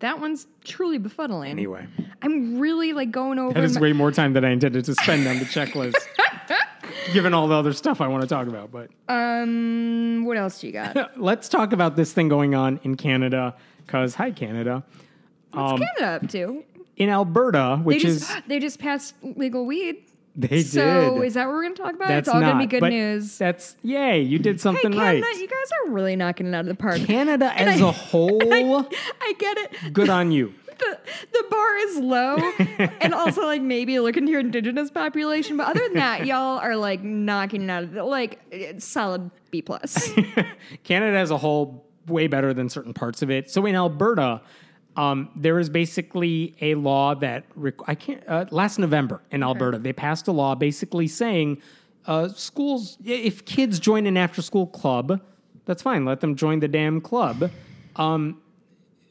[0.00, 1.48] That one's truly befuddling.
[1.50, 1.86] Anyway,
[2.22, 3.54] I'm really like going over.
[3.54, 5.94] that is my- way more time than I intended to spend on the checklist.
[7.12, 10.66] Given all the other stuff I want to talk about, but um, what else do
[10.66, 11.18] you got?
[11.20, 13.54] let's talk about this thing going on in Canada.
[13.84, 14.84] Because hi, Canada.
[15.52, 16.64] What's Canada up to?
[16.96, 19.96] In Alberta, They which just is they just passed legal weed.
[20.36, 21.24] They so did.
[21.26, 22.08] is that what we're going to talk about?
[22.08, 23.38] That's it's all going to be good but news.
[23.38, 24.20] That's yay!
[24.20, 25.36] You did Hey, something Canada, right.
[25.40, 26.98] you guys are really knocking it out of the park.
[26.98, 28.38] Canada as I- a whole,
[29.20, 29.92] I get it.
[29.92, 30.52] good on you.
[30.78, 30.98] The,
[31.32, 32.36] the bar is low,
[33.00, 35.56] and also like maybe look into your indigenous population.
[35.56, 39.30] But other than that, y'all are like knocking it out of the like it's solid
[39.50, 40.10] B plus.
[40.84, 43.50] Canada as a whole, way better than certain parts of it.
[43.50, 44.42] So in Alberta,
[44.96, 48.22] um, there is basically a law that requ- I can't.
[48.26, 51.60] Uh, last November in Alberta, they passed a law basically saying
[52.06, 55.20] uh, schools, if kids join an after-school club,
[55.66, 56.04] that's fine.
[56.04, 57.50] Let them join the damn club.
[57.96, 58.40] Um,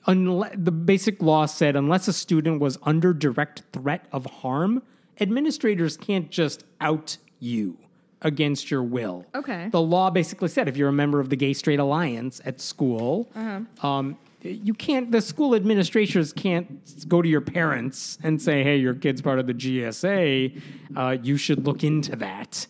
[0.07, 4.81] unle- the basic law said unless a student was under direct threat of harm,
[5.19, 7.77] administrators can't just out you
[8.21, 9.25] against your will.
[9.35, 9.69] Okay.
[9.69, 13.29] The law basically said if you're a member of the Gay Straight Alliance at school,
[13.35, 13.87] Uh-huh.
[13.87, 15.12] um, you can't.
[15.12, 19.47] The school administrators can't go to your parents and say, "Hey, your kid's part of
[19.47, 20.62] the GSA.
[20.95, 22.67] Uh, you should look into that."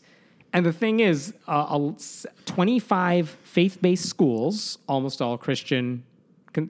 [0.54, 1.92] And the thing is, uh,
[2.46, 6.04] 25 faith-based schools, almost all Christian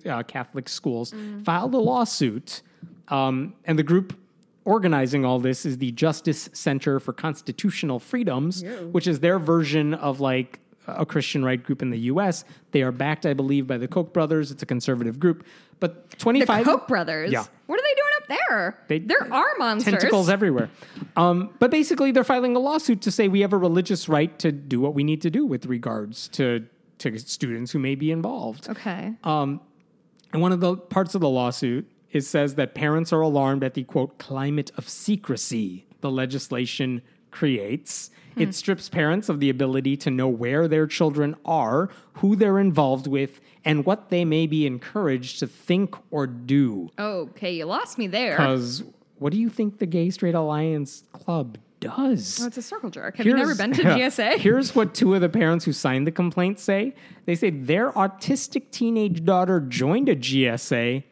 [0.08, 1.13] uh, Catholic schools,
[1.44, 2.63] filed a lawsuit,
[3.10, 4.18] um, and the group
[4.63, 10.20] organizing all this is the Justice Center for Constitutional Freedoms, which is their version of
[10.20, 12.43] like a Christian right group in the U.S.
[12.71, 14.52] They are backed, I believe, by the Koch brothers.
[14.52, 15.45] It's a conservative group,
[15.80, 17.32] but the 25 Koch brothers.
[17.32, 17.45] Yeah.
[17.65, 18.78] What are they doing up there?
[18.88, 19.93] They- there are monsters.
[19.93, 20.69] tentacles everywhere.
[21.15, 24.52] Um, but basically, they're filing a lawsuit to say we have a religious right to
[24.52, 26.65] do what we need to do with regards to
[26.98, 28.69] to students who may be involved.
[28.69, 29.13] Okay.
[29.26, 33.74] And one of the parts of the lawsuit is says that parents are alarmed at
[33.74, 38.12] the quote climate of secrecy the legislation creates.
[38.38, 38.52] It hmm.
[38.52, 43.39] strips parents of the ability to know where their children are, who they're involved with,
[43.63, 46.89] and what they may be encouraged to think or do.
[47.00, 48.38] okay, you lost me there.
[48.38, 48.84] Because
[49.17, 52.41] what do you think the Gay Straight Alliance Club does?
[52.41, 53.17] Oh, it's a circle jerk.
[53.17, 54.38] Have you never been to GSA?
[54.38, 56.93] Here's what two of the parents who signed the complaint say.
[57.26, 61.04] They say their autistic teenage daughter joined a GSA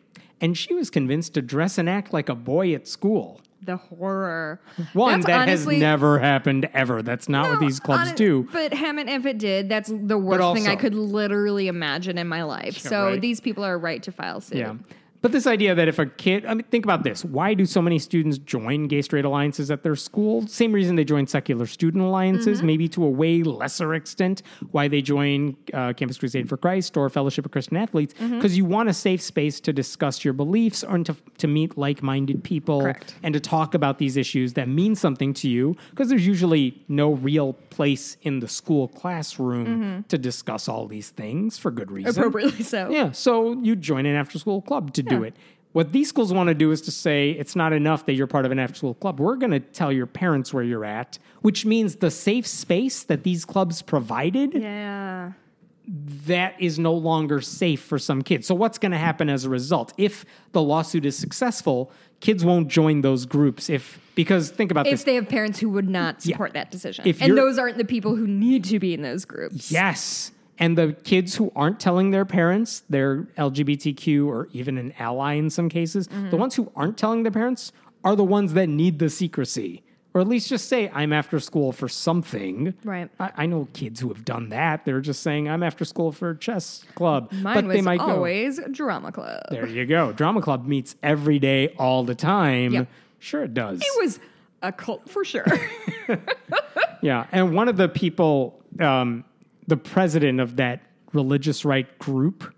[0.42, 3.40] and she was convinced to dress and act like a boy at school.
[3.66, 4.60] The horror.
[4.94, 7.02] One That's that honestly- has never happened ever.
[7.02, 8.50] That's not what these clubs hon- do.
[8.52, 12.44] But Hemant, if it did, that's the worst thing I could literally imagine in my
[12.44, 12.78] life.
[12.78, 13.22] so right.
[13.22, 14.58] these people are right to file suit.
[14.58, 14.76] Yeah.
[15.24, 17.24] But this idea that if a kid, I mean, think about this.
[17.24, 20.46] Why do so many students join gay straight alliances at their school?
[20.48, 22.68] Same reason they join secular student alliances, Mm-hmm.
[22.68, 24.44] maybe to a way lesser extent.
[24.72, 28.14] Why they join uh, Campus Crusade for Christ or Fellowship of Christian Athletes?
[28.16, 28.36] Mm-hmm.
[28.36, 32.04] Because you want a safe space to discuss your beliefs or to, to meet like
[32.04, 33.16] minded people Correct.
[33.24, 35.78] and to talk about these issues that mean something to you.
[35.92, 41.58] Because there's usually no real place in the school classroom to discuss all these things
[41.58, 42.12] for good reason.
[42.12, 42.20] Mm-hmm.
[42.20, 42.90] Appropriately so.
[42.90, 45.28] Yeah, so you join an after school club to do Yeah.
[45.28, 45.36] it.
[45.74, 48.46] What these schools want to do is to say it's not enough that you're part
[48.46, 49.20] of an after school club.
[49.20, 53.24] We're going to tell your parents where you're at, which means the safe space that
[53.24, 55.32] these clubs provided Yeah.
[56.28, 58.46] that is no longer safe for some kids.
[58.48, 59.94] So what's going to happen as a result?
[59.98, 65.02] If the lawsuit is successful, kids won't join those groups if because think about this.
[65.02, 67.06] If they have parents who would not support that decision.
[67.08, 69.72] If and those aren't the people who need to be in those groups.
[69.72, 70.32] Yes.
[70.60, 75.50] And the kids who aren't telling their parents they're LGBTQ or even an ally in
[75.50, 76.30] some cases, Mm-hmm.
[76.30, 77.72] the ones who aren't telling their parents
[78.04, 79.82] are the ones that need the secrecy.
[80.14, 82.76] or at least just say I'm after school for something.
[82.84, 83.10] Right.
[83.20, 84.86] I, I know kids who have done that.
[84.86, 88.06] They're just saying I'm after school for chess club, Mine but was they might go.
[88.12, 89.42] always drama club.
[89.50, 90.12] There you go.
[90.14, 92.74] Drama club meets every day, all the time.
[92.74, 92.88] Yep.
[93.18, 93.82] Sure, it does.
[93.82, 94.20] It was
[94.62, 95.48] a cult for sure.
[97.02, 99.26] Yeah, and one of the people, um,
[99.68, 100.82] the president of that
[101.14, 102.54] religious right group,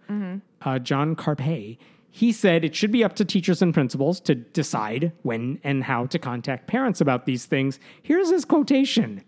[0.61, 1.77] uh, John Carpay,
[2.09, 6.05] he said it should be up to teachers and principals to decide when and how
[6.05, 7.79] to contact parents about these things.
[8.01, 9.21] Here's his quotation.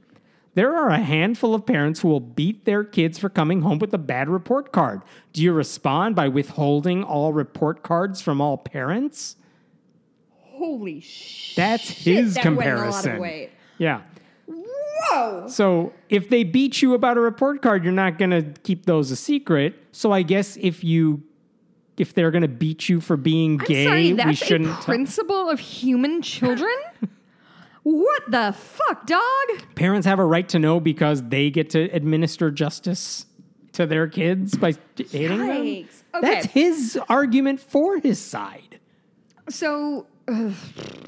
[0.53, 3.93] There are a handful of parents who will beat their kids for coming home with
[3.93, 5.03] a bad report card.
[5.33, 9.35] Do you respond by withholding all report cards from all parents?
[10.31, 11.57] Holy shit.
[11.57, 12.85] That's his that comparison.
[12.87, 13.51] Went a lot of weight.
[13.77, 14.01] Yeah.
[14.99, 15.47] Whoa.
[15.47, 19.11] So if they beat you about a report card, you're not going to keep those
[19.11, 19.75] a secret.
[19.91, 21.23] So I guess if you
[21.97, 24.81] if they're going to beat you for being gay, sorry, we shouldn't.
[24.81, 26.75] principle of human children?
[27.83, 29.75] what the fuck, dog?
[29.75, 33.25] Parents have a right to know because they get to administer justice
[33.73, 35.49] to their kids by hating them.
[35.49, 35.87] Okay.
[36.21, 38.79] That's his argument for his side.
[39.49, 40.53] So, ugh,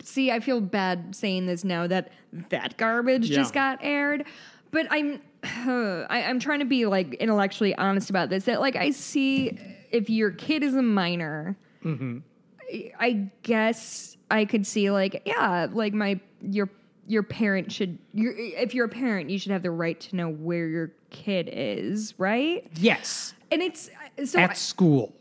[0.04, 2.12] see, I feel bad saying this now that
[2.50, 4.26] that garbage just got aired,
[4.72, 8.46] but I'm I, I'm trying to be like intellectually honest about this.
[8.46, 9.58] That like I see
[9.92, 15.94] if your kid is a minor, I, I guess I could see like yeah, like
[15.94, 16.70] my your
[17.08, 20.30] your parent should your if you're a parent, you should have the right to know
[20.30, 22.68] where your kid is, right?
[22.76, 23.90] Yes, And it's
[24.26, 25.14] so at school.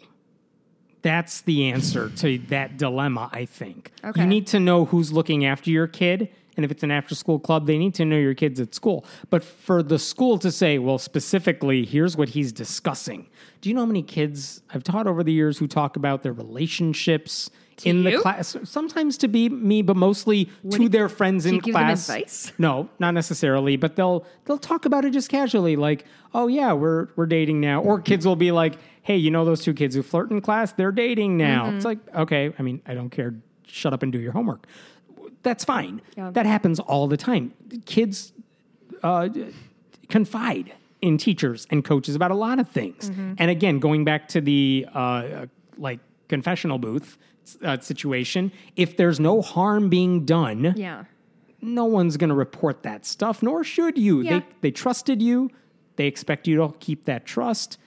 [1.02, 3.92] That's the answer to that dilemma, I think.
[4.04, 4.20] Okay.
[4.20, 6.28] You need to know who's looking after your kid.
[6.56, 9.04] And if it's an after school club, they need to know your kids at school.
[9.30, 13.28] But for the school to say, well, specifically, here's what he's discussing.
[13.60, 16.32] Do you know how many kids I've taught over the years who talk about their
[16.32, 17.48] relationships
[17.84, 18.56] in the class?
[18.64, 22.06] Sometimes to be me, but mostly to do- their friends in you class.
[22.58, 27.08] No, not necessarily, but they'll they'll talk about it just casually, like, "Oh yeah, we're
[27.14, 30.02] we're dating now." Or kids will be like, "Hey, you know those two kids who
[30.02, 30.72] flirt in class?
[30.72, 31.76] They're dating now." Mm-hmm.
[31.76, 33.34] It's like, okay, I mean, I don't care.
[33.66, 34.66] Shut up and do your homework.
[35.42, 36.02] That's fine.
[36.16, 36.30] Yeah.
[36.30, 37.54] That happens all the time.
[37.86, 38.32] Kids
[39.02, 39.28] uh,
[40.08, 43.10] confide in teachers and coaches about a lot of things.
[43.10, 43.34] Mm-hmm.
[43.38, 47.18] And again, going back to the uh, like confessional booth
[47.62, 51.04] uh, situation, if there's no harm being done, yeah.
[51.62, 54.20] no one's going to report that stuff, nor should you.
[54.20, 54.40] Yeah.
[54.40, 55.50] They they trusted you.
[55.96, 57.78] They expect you to keep that trust.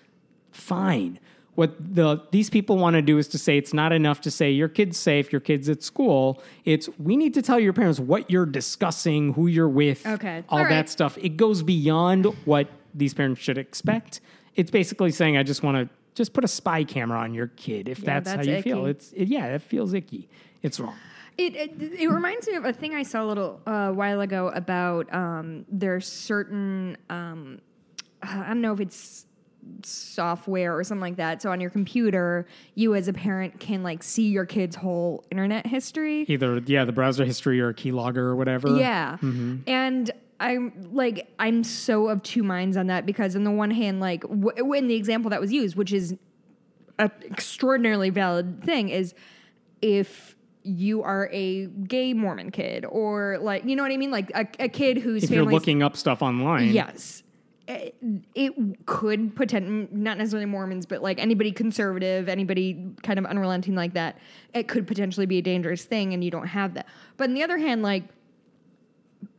[0.52, 1.20] Fine.
[1.56, 4.52] What the these people want to do is to say it's not enough to say
[4.52, 6.42] your kid's safe, your kid's at school.
[6.64, 10.44] It's we need to tell your parents what you're discussing, who you're with, Okay.
[10.50, 11.18] all All that stuff.
[11.18, 14.22] It goes beyond what these parents should expect.
[14.56, 17.88] It's basically saying I just want to just put a spy camera on your kid
[17.90, 18.86] if Yeah, that's, how that's you feel.
[18.86, 20.30] It's it, yeah, it feels icky.
[20.62, 20.96] It's wrong.
[21.38, 24.50] It, it it reminds me of a thing I saw a little uh, while ago
[24.50, 27.60] about um, there's certain um,
[28.22, 29.26] I don't know if it's
[29.84, 31.42] software or something like that.
[31.42, 35.66] So on your computer, you as a parent can like see your kid's whole internet
[35.68, 36.26] history.
[36.28, 38.78] Either yeah, the browser history or a keylogger or whatever.
[38.78, 39.18] Yeah.
[39.22, 39.58] Mm-hmm.
[39.68, 44.00] And I'm like, I'm so of two minds on that because, on the one hand,
[44.00, 46.16] like, w- in the example that was used, which is
[46.98, 49.14] an extraordinarily valid thing, is
[49.84, 54.12] if you are a gay Mormon kid or like, you know what I mean?
[54.12, 56.70] Like a, a kid whose if you're looking up stuff online.
[56.70, 57.21] Yes.
[57.68, 63.94] It, could pretend not necessarily Mormons, but like anybody conservative, anybody kind of unrelenting like
[63.94, 64.18] that,
[64.54, 66.88] it could potentially be a dangerous thing, and you don't have that.
[67.18, 68.04] But on the other hand, like,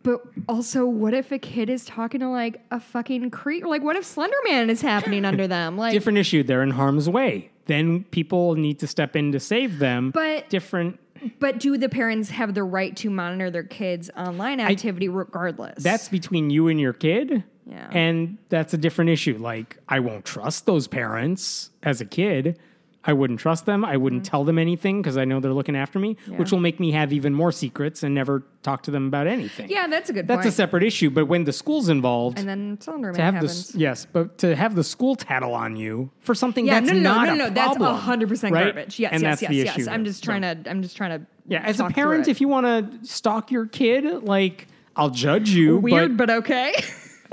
[0.02, 3.64] but also, what if a kid is talking to like a fucking creep?
[3.66, 5.76] Like, what if Slenderman is happening under them?
[5.76, 6.42] Like, Different issue.
[6.42, 7.50] They're in harm's way.
[7.66, 10.10] Then people need to step in to save them.
[10.10, 10.98] But- different.
[11.38, 15.82] But do the parents have the right to monitor their kids' online activity regardless?
[15.82, 17.44] That's between you and your kid.
[17.66, 17.88] Yeah.
[17.92, 19.38] And that's a different issue.
[19.38, 22.58] Like, I won't trust those parents as a kid.
[23.04, 23.84] I wouldn't trust them.
[23.84, 26.54] I wouldn't tell them anything because I know they're looking after me, which Mm-hmm.
[26.56, 29.68] Will make me have even more secrets and never talk to them about anything.
[29.70, 31.10] yeah, that's a good That's a separate issue.
[31.10, 33.68] But when the school's involved, and then Slenderman to have happens.
[33.72, 36.98] this yes but to have the school tattle on you for something Yeah, that's no,
[37.00, 37.50] no, not no, a no, no.
[37.50, 38.64] That's problem, hundred percent right?
[38.74, 39.00] garbage.
[39.00, 39.78] Yes, and yes, that's yes, the yes.
[39.78, 40.70] issue I'm just trying So, to.
[40.70, 41.26] I'm just trying to.
[41.48, 45.78] yeah as a parent if you want to stalk your kid like i'll judge you
[45.78, 46.72] weird, but but okay.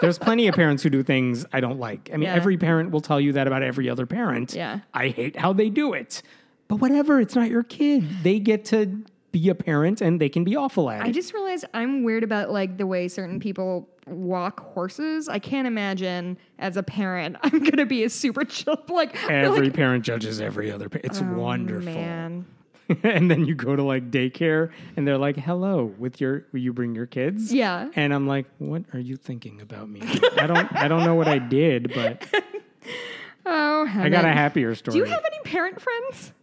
[0.02, 2.36] there's plenty of parents who do things i don't like i mean Yeah.
[2.36, 4.80] every parent will tell you that about every other parent Yeah.
[4.94, 6.22] i hate how they do it
[6.68, 10.44] but whatever it's not your kid they get to be a parent and they can
[10.44, 11.08] be awful at it.
[11.08, 15.30] I just realized I'm weird about like the way certain people walk horses.
[15.30, 19.74] I can't imagine as a parent I'm gonna be a super chill like every like,
[19.76, 22.46] parent judges every other parent it's oh, wonderful Man,
[23.04, 26.96] and then you go to like daycare and they're like, "Hello, with your you bring
[26.96, 27.90] your kids?" Yeah.
[27.96, 30.02] And I'm like, "What are you thinking about me?"
[30.38, 32.26] I don't I don't know what I did, but
[33.46, 34.94] Oh, I got a happier story.
[34.94, 36.34] Do you have any parent friends?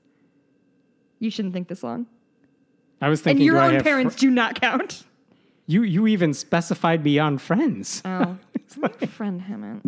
[1.19, 2.07] You shouldn't think this long.
[3.01, 5.05] I was thinking And your own have fr- parents do not count.
[5.67, 8.03] you you even specified beyond friends.
[8.05, 8.39] Oh,
[8.77, 9.83] not a friend, Hemant.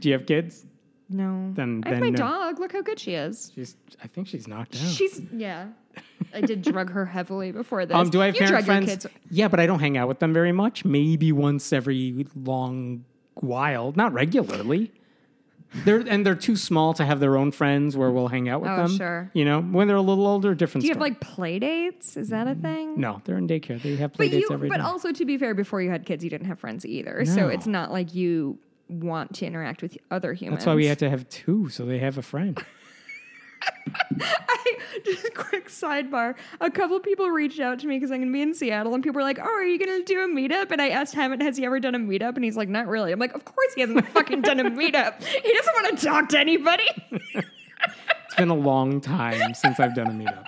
[0.00, 0.64] do you have kids?
[1.12, 1.52] No.
[1.54, 2.16] Then- I have then my no.
[2.16, 2.58] dog.
[2.60, 3.52] Look how good she is.
[3.54, 4.80] She's I think she's knocked out.
[4.92, 5.68] She's yeah.
[6.34, 7.94] I did drug her heavily before this.
[7.96, 9.06] Um, do I have you parent friends?
[9.30, 10.84] Yeah, but I don't hang out with them very much.
[10.84, 13.04] Maybe once every long
[13.34, 14.92] while, not regularly.
[15.86, 18.70] They're and they're too small to have their own friends where we'll hang out with
[18.70, 18.96] Oh, them.
[18.96, 19.30] sure.
[19.32, 20.82] You know, when they're a little older, different.
[20.82, 22.18] Do you have like play dates?
[22.18, 23.00] Is that a thing?
[23.00, 23.80] No, they're in daycare.
[23.80, 24.82] They have play But dates you every but day.
[24.82, 27.24] also to be fair, before you had kids you didn't have friends either.
[27.24, 28.58] So it's not like you
[28.88, 30.60] want to interact with other humans.
[30.60, 32.62] That's why we had to have two, so they have a friend.
[34.20, 36.34] I, just quick sidebar.
[36.60, 39.02] A couple people reached out to me because I'm going to be in Seattle, and
[39.02, 41.42] people were like, "Oh, are you going to do a meetup?" And I asked Hemant,
[41.42, 43.74] "Has he ever done a meetup?" And he's like, "Not really." I'm like, "Of course
[43.74, 45.22] he hasn't fucking done a meetup.
[45.22, 46.88] He doesn't want to talk to anybody."
[48.26, 50.44] It's been a long time since I've done a meetup.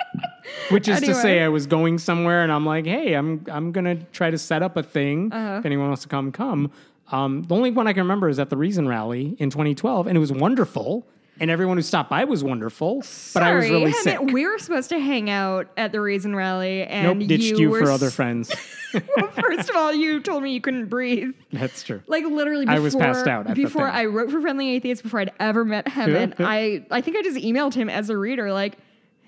[0.71, 3.97] Which is to say, I was going somewhere and I'm like, hey, I'm I'm gonna
[3.97, 5.31] try to set up a thing.
[5.31, 5.59] Uh-huh.
[5.59, 6.71] If anyone wants to come, come.
[7.15, 10.17] Um, the only one I can remember is at the Reason Rally in 2012, and
[10.17, 11.07] it was wonderful.
[11.41, 12.99] And everyone who stopped by was wonderful,
[13.35, 14.21] but I was Sorry, really sick.
[14.21, 17.85] We were supposed to hang out at the Reason Rally, and Nope, ditched you, you,
[17.85, 18.55] for other friends.
[19.17, 21.35] well, first of all, you told me you couldn't breathe.
[21.53, 22.03] That's true.
[22.07, 23.89] Like literally, before, I was passed out before.
[23.89, 27.39] I wrote for Friendly Atheists, Before I'd ever met Hemant, I I think I just
[27.39, 28.79] emailed him as a reader, like,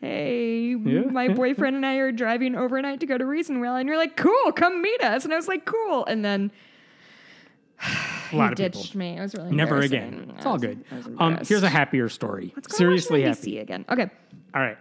[0.00, 3.98] "Hey, my boyfriend and I are driving overnight to go to Reason Rally," and you're
[3.98, 6.52] like, "Cool, come meet us." And I was like, "Cool," and then
[8.32, 8.82] A lot of people.
[8.82, 9.16] ditched me.
[9.16, 10.32] It was really Never again.
[10.36, 10.84] It's I all good.
[11.18, 12.52] Um, here's a happier story.
[12.56, 13.52] Let's go Seriously happy.
[13.56, 13.84] DC again.
[13.88, 14.10] Okay.
[14.54, 14.76] All right.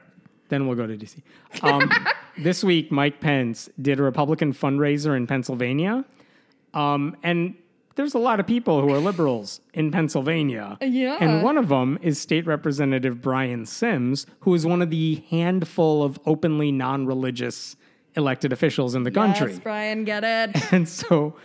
[0.50, 1.22] Then we'll go to DC.
[1.62, 1.92] Um,
[2.38, 6.06] this week, Mike Pence did a Republican fundraiser in Pennsylvania.
[6.74, 7.56] Um, and
[7.96, 10.78] there's a lot of people who are liberals in Pennsylvania.
[10.86, 11.18] Yeah.
[11.20, 16.04] And one of them is State Representative Brian Sims, who is one of the handful
[16.04, 17.76] of openly non religious
[18.16, 19.52] elected officials in the country.
[19.52, 20.56] Yes, Brian, get it.
[20.72, 21.36] And so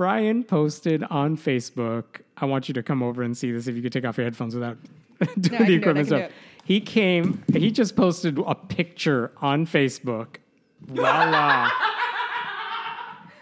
[0.00, 3.82] Brian posted on Facebook, I want you to come over and see this if you
[3.82, 4.78] could take off your headphones without
[5.38, 6.30] doing can do the equipment do stuff.
[6.30, 6.32] it.
[6.64, 10.36] He came, he just posted a picture on Facebook.
[10.80, 11.68] Voila.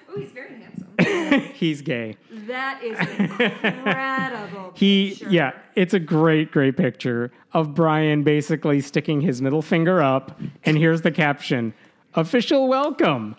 [0.09, 1.53] oh, he's very handsome.
[1.55, 2.17] He's gay.
[2.49, 2.99] that is
[3.63, 4.73] incredible.
[4.75, 5.31] He, picture.
[5.31, 10.41] yeah, it's a great, great picture of Brian basically sticking his middle finger up.
[10.65, 11.73] And here's the caption
[12.15, 13.37] Official welcome.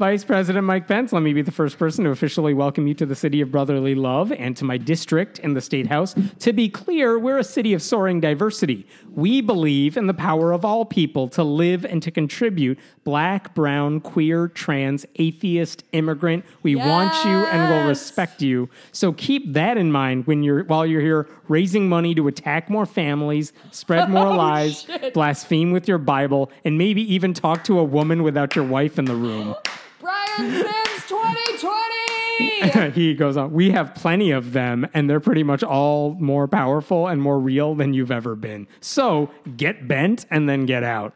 [0.00, 3.04] Vice President Mike Pence, let me be the first person to officially welcome you to
[3.04, 6.14] the city of brotherly love and to my district in the State House.
[6.38, 8.86] To be clear, we're a city of soaring diversity.
[9.14, 14.00] We believe in the power of all people to live and to contribute black, brown,
[14.00, 16.46] queer, trans, atheist, immigrant.
[16.62, 18.70] We want you and will respect you.
[18.92, 22.86] So keep that in mind when you're while you're here raising money to attack more
[22.86, 25.12] families, spread more Oh, lies, shit.
[25.12, 29.04] blaspheme with your Bible, and maybe even talk to a woman without your wife in
[29.04, 29.54] the room.
[30.00, 32.90] Brian Sims 2020.
[32.94, 37.06] he goes on, we have plenty of them, and they're pretty much all more powerful
[37.08, 38.66] and more real than you've ever been.
[38.80, 41.14] So get bent and then get out.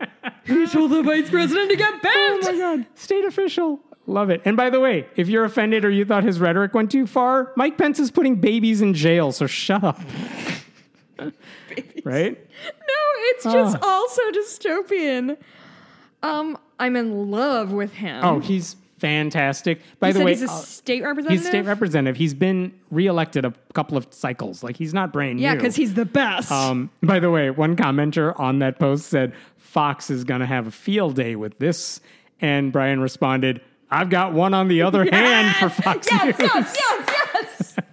[0.44, 2.14] he told the vice president to get bent.
[2.16, 2.86] Oh my God.
[2.94, 3.80] State official.
[4.08, 4.40] Love it.
[4.44, 7.52] And by the way, if you're offended or you thought his rhetoric went too far,
[7.56, 9.98] Mike Pence is putting babies in jail, so shut up.
[12.04, 12.38] right?
[12.38, 12.94] No,
[13.30, 13.86] it's just Ah.
[14.00, 15.36] also dystopian.
[16.22, 18.24] Um, I'm in love with him.
[18.24, 19.80] Oh, he's fantastic.
[20.00, 21.40] By you the way, he's a uh, state representative.
[21.40, 22.16] he's state representative.
[22.16, 24.62] He's been reelected a couple of cycles.
[24.62, 25.58] Like he's not brand Yeah, new.
[25.58, 26.50] because he's the best.
[26.52, 30.66] Um, by the way, one commenter on that post said Fox is going to have
[30.66, 32.00] a field day with this,
[32.40, 33.60] and Brian responded,
[33.90, 37.76] "I've got one on the other hand for Fox yes, News." yes, yes, yes.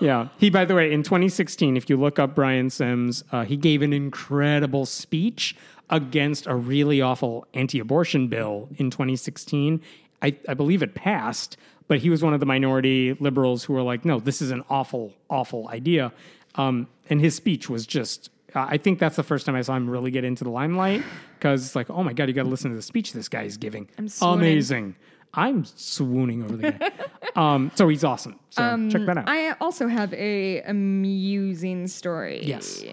[0.00, 0.28] Yeah.
[0.38, 3.80] He, by the way, in 2016, if you look up Brian Sims, uh, he gave
[3.82, 5.54] an incredible speech
[5.90, 9.80] against a really awful anti abortion bill in 2016.
[10.22, 11.56] I, I believe it passed,
[11.86, 14.64] but he was one of the minority liberals who were like, no, this is an
[14.70, 16.12] awful, awful idea.
[16.54, 18.30] Um, and his speech was just.
[18.56, 21.02] I think that's the first time I saw him really get into the limelight
[21.36, 23.42] because it's like, oh my God, you got to listen to the speech this guy
[23.42, 23.88] is giving.
[23.98, 24.08] I'm.
[24.22, 24.94] Amazing.
[25.36, 26.92] I'm swooning over the guy.
[27.54, 28.38] um, so he's awesome.
[28.50, 29.28] So check that out.
[29.28, 32.44] I also have a amusing story.
[32.44, 32.84] Yes.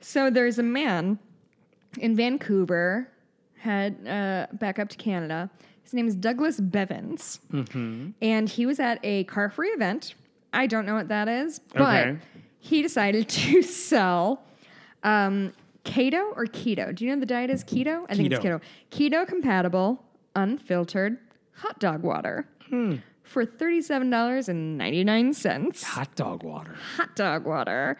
[0.00, 1.18] So there's a man
[1.98, 3.08] in Vancouver,
[3.58, 5.50] head uh, back up to Canada.
[5.82, 8.10] His name is Douglas Bevans, Mm-hmm.
[8.22, 10.14] and he was at a car free event.
[10.52, 12.18] I don't know what that is, but Okay.
[12.58, 14.42] he decided to sell
[15.02, 15.52] um,
[15.84, 16.94] keto or keto.
[16.94, 18.04] Do you know the diet is keto?
[18.08, 18.60] I think it's keto.
[18.90, 20.02] Keto compatible,
[20.36, 21.18] unfiltered
[21.54, 22.46] hot dog water
[23.22, 25.82] for $37.99.
[25.84, 26.74] Hot dog water.
[26.96, 27.96] Hot dog water.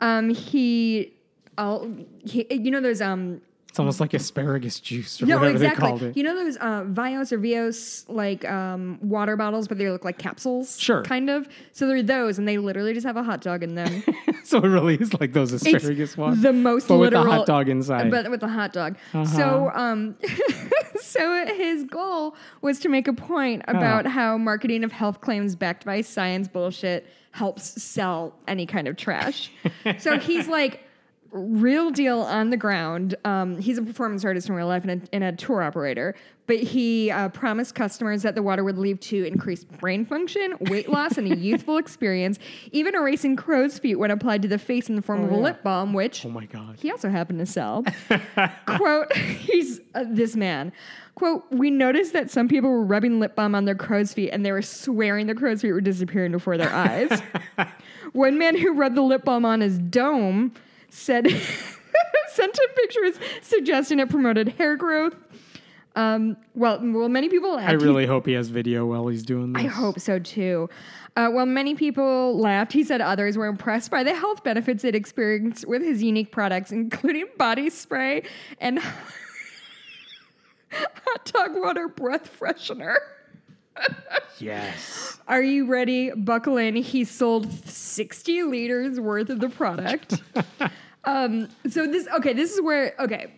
[0.00, 1.12] Um, he,
[1.58, 1.90] I'll,
[2.24, 5.82] you know, there's um, It's almost like asparagus juice or no, whatever exactly.
[5.82, 6.16] they called it.
[6.16, 10.18] You know those uh, Vios or Vios like um, water bottles, but they look like
[10.18, 11.02] capsules, Sure.
[11.02, 11.48] kind of.
[11.72, 14.02] So they're those, and they literally just have a hot dog in them.
[14.44, 16.42] so it really is like those It's asparagus ones.
[16.42, 18.10] the most but with literal, the hot dog inside.
[18.10, 18.96] but with a hot dog.
[19.14, 19.24] Uh-huh.
[19.24, 20.16] So, um,
[21.00, 25.84] so his goal was to make a point about how marketing of health claims backed
[25.84, 29.50] by science bullshit helps sell any kind of trash.
[29.98, 30.84] so he's like.
[31.34, 33.14] Real deal on the ground.
[33.24, 36.14] Um, he's a performance artist in real life and a, and a tour operator,
[36.46, 40.88] but he uh, promised customers that the water would lead to increased brain function, weight
[40.90, 42.38] loss, and a youthful experience,
[42.72, 45.40] even erasing crow's feet when applied to the face in the form of a yeah.
[45.40, 46.76] lip balm, which oh my god.
[46.78, 47.82] he also happened to sell.
[48.66, 50.70] Quote, he's uh, this man.
[51.14, 54.44] Quote, we noticed that some people were rubbing lip balm on their crow's feet and
[54.44, 57.22] they were swearing the crow's feet were disappearing before their eyes.
[58.12, 60.52] One man who rubbed the lip balm on his dome
[60.92, 61.26] said,
[62.32, 65.16] sent him pictures suggesting it promoted hair growth.
[65.94, 67.56] Um, well, well, many people.
[67.56, 69.62] I really hope he has video while he's doing this.
[69.62, 70.70] I hope so too.
[71.16, 74.94] Uh, while many people laughed, he said others were impressed by the health benefits it
[74.94, 78.22] experienced with his unique products, including body spray
[78.58, 78.78] and
[80.70, 82.96] hot dog water breath freshener.
[84.38, 85.18] Yes.
[85.28, 86.10] Are you ready?
[86.10, 86.76] Buckle in.
[86.76, 90.20] He sold 60 liters worth of the product.
[91.04, 93.32] um, so this, okay, this is where, okay,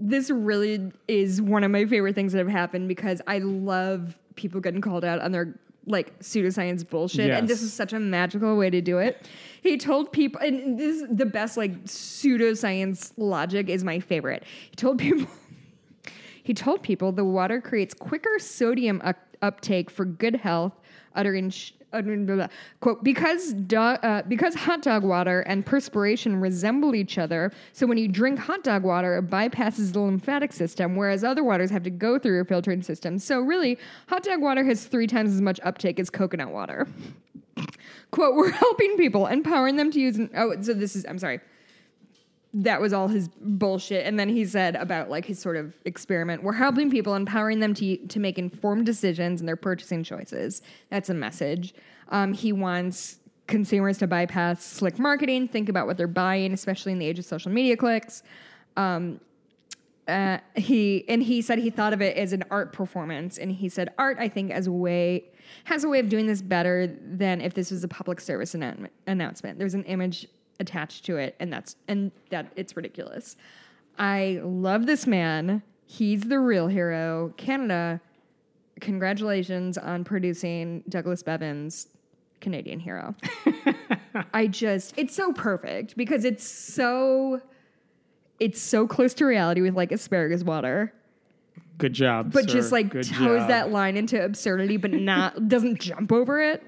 [0.00, 4.60] this really is one of my favorite things that have happened because I love people
[4.60, 5.54] getting called out on their
[5.86, 7.30] like pseudoscience bullshit.
[7.38, 9.26] And this is such a magical way to do it.
[9.62, 14.44] He told people, and this is the best like pseudoscience logic is my favorite.
[14.70, 15.26] He told people
[16.42, 20.72] he told people the water creates quicker sodium up- uptake for good health,
[21.14, 21.72] uttering, sh-
[22.80, 27.52] quote because do- uh, because hot dog water and perspiration resemble each other.
[27.72, 31.70] So when you drink hot dog water, it bypasses the lymphatic system, whereas other waters
[31.70, 33.18] have to go through your filtering system.
[33.18, 33.78] So really,
[34.08, 36.86] hot dog water has three times as much uptake as coconut water.
[38.10, 40.18] quote: We're helping people, empowering them to use.
[40.36, 41.06] Oh, so this is.
[41.08, 41.40] I'm sorry
[42.62, 44.04] that was all his bullshit.
[44.04, 46.42] And then he said about like his sort of experiment.
[46.42, 50.62] We're helping people, empowering them to to make informed decisions in their purchasing choices.
[50.90, 51.74] That's a message.
[52.08, 56.98] Um, he wants consumers to bypass slick marketing, think about what they're buying, especially in
[56.98, 58.22] the age of social media clicks.
[58.76, 59.20] Um,
[60.06, 63.68] uh, he and he said he thought of it as an art performance, and he
[63.68, 65.24] said art, I think, as a way
[65.64, 68.88] has a way of doing this better than if this was a public service annou-
[69.06, 69.58] announcement.
[69.58, 70.26] There's an image
[70.60, 73.36] attached to it, and that's and that it's ridiculous.
[73.98, 75.62] I love this man.
[75.86, 77.32] He's the real hero.
[77.36, 78.00] Canada,
[78.80, 81.88] congratulations on producing Douglas Bevans,
[82.40, 83.14] Canadian hero.
[84.34, 87.40] I just it's so perfect because it's so
[88.40, 90.92] it's so close to reality with like asparagus water,
[91.78, 92.32] Good job.
[92.32, 92.54] but sir.
[92.56, 93.48] just like Good toes job.
[93.48, 96.62] that line into absurdity, but not doesn't jump over it.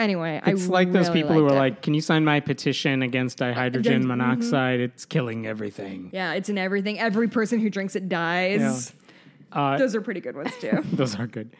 [0.00, 1.58] Anyway, It's I like those people who are it.
[1.58, 4.80] like, "Can you sign my petition against dihydrogen Against- monoxide?
[4.80, 6.98] It's killing everything." yeah, it's in everything.
[6.98, 8.92] Every person who drinks it dies.
[9.52, 10.82] Uh, Those are pretty good ones too.
[10.92, 11.50] those are good.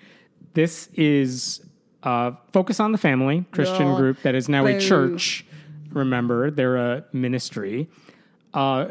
[0.55, 1.61] This is
[2.03, 3.97] uh, Focus on the Family Christian Ugh.
[3.99, 5.45] group that is now a church.
[5.93, 7.89] Remember, they're a ministry.
[8.55, 8.87] Uh,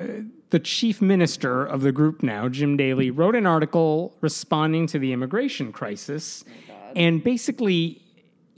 [0.52, 5.12] the chief minister of the group now, Jim Daly, wrote an article responding to the
[5.14, 6.44] immigration crisis.
[6.96, 8.02] and basically,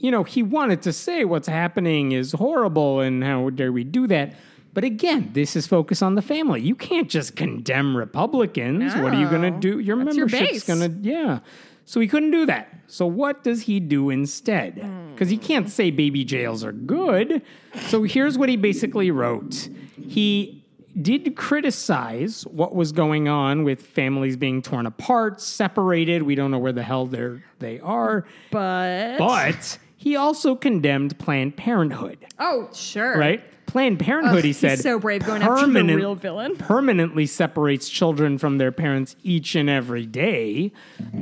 [0.02, 4.08] you know, he wanted to say what's happening is horrible and how dare we do
[4.08, 4.34] that.
[4.74, 6.60] But again, this is focus on the family.
[6.60, 8.96] You can't just condemn Republicans.
[8.96, 9.78] What are you going to do?
[9.78, 11.38] Your That's membership's going to, yeah.
[11.84, 12.74] So he couldn't do that.
[12.88, 14.78] So what does he do instead?
[14.78, 15.12] Hmm.
[15.12, 17.42] Because he can't say baby jails are good.
[17.82, 19.68] So here's what he basically wrote.
[20.08, 20.64] He
[21.00, 26.24] did criticize what was going on with families being torn apart, separated.
[26.24, 28.26] We don't know where the hell they're they are.
[28.50, 33.40] But But he also condemned Planned Parenthood, oh sure, right?
[33.66, 36.56] Planned Parenthood, he said, so brave going after the real villain.
[36.56, 40.72] permanently separates children from their parents each and every day.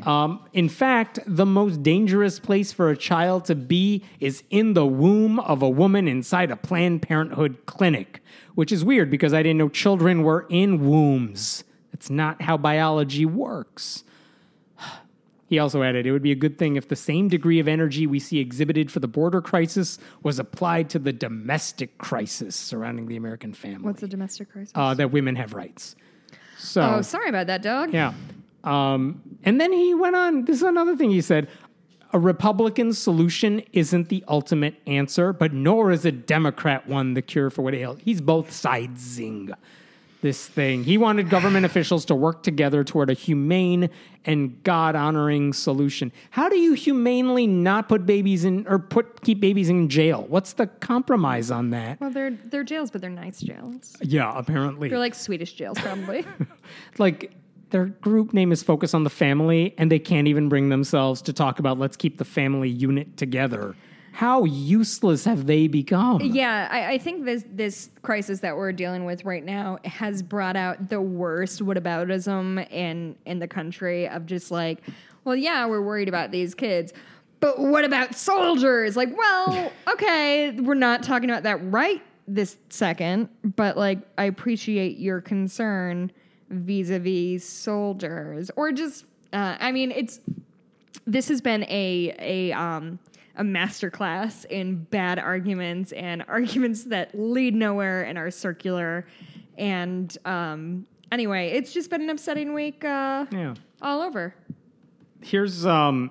[0.06, 4.86] Um, in fact, the most dangerous place for a child to be is in the
[4.86, 8.22] womb of a woman inside a Planned Parenthood clinic,
[8.54, 11.64] which is weird because I didn't know children were in wombs.
[11.92, 14.04] That's not how biology works.
[15.50, 18.06] He also added, it would be a good thing if the same degree of energy
[18.06, 23.16] we see exhibited for the border crisis was applied to the domestic crisis surrounding the
[23.16, 23.82] American family.
[23.82, 24.70] What's the domestic crisis?
[24.76, 25.96] uh, that women have rights.
[26.56, 27.92] So, oh, sorry about that, dog.
[27.92, 28.14] yeah.
[28.62, 30.44] Um, and then he went on.
[30.44, 31.48] This is another thing he said.
[32.12, 37.50] A Republican solution isn't the ultimate answer, but nor is a Democrat one the cure
[37.50, 37.98] for what ails.
[38.04, 39.52] He's both sidesing
[40.20, 40.84] this thing.
[40.84, 43.90] He wanted government officials to work together toward a humane
[44.24, 46.12] and God honoring solution.
[46.30, 50.24] How do you humanely not put babies in or put keep babies in jail?
[50.28, 52.00] What's the compromise on that?
[52.00, 53.96] Well, they're they're jails, but they're nice jails.
[54.02, 54.88] Yeah, apparently.
[54.88, 56.24] They're like Swedish jails, probably.
[56.98, 57.32] like
[57.70, 61.32] their group name is focus on the family and they can't even bring themselves to
[61.32, 63.76] talk about let's keep the family unit together
[64.12, 69.04] how useless have they become yeah, I, I think this this crisis that we're dealing
[69.04, 74.50] with right now has brought out the worst whataboutism in in the country of just
[74.50, 74.82] like,
[75.24, 76.92] well, yeah, we're worried about these kids.
[77.40, 78.96] But what about soldiers?
[78.96, 84.98] Like, well, okay, we're not talking about that right this second, but like, I appreciate
[84.98, 86.12] your concern
[86.50, 90.20] vis-a-vis soldiers, or just, uh, I mean, it's
[91.06, 92.98] this has been a a um
[93.40, 99.06] a masterclass in bad arguments and arguments that lead nowhere and are circular.
[99.56, 104.34] And um, anyway, it's just been an upsetting week uh, yeah all over.
[105.22, 106.10] here's um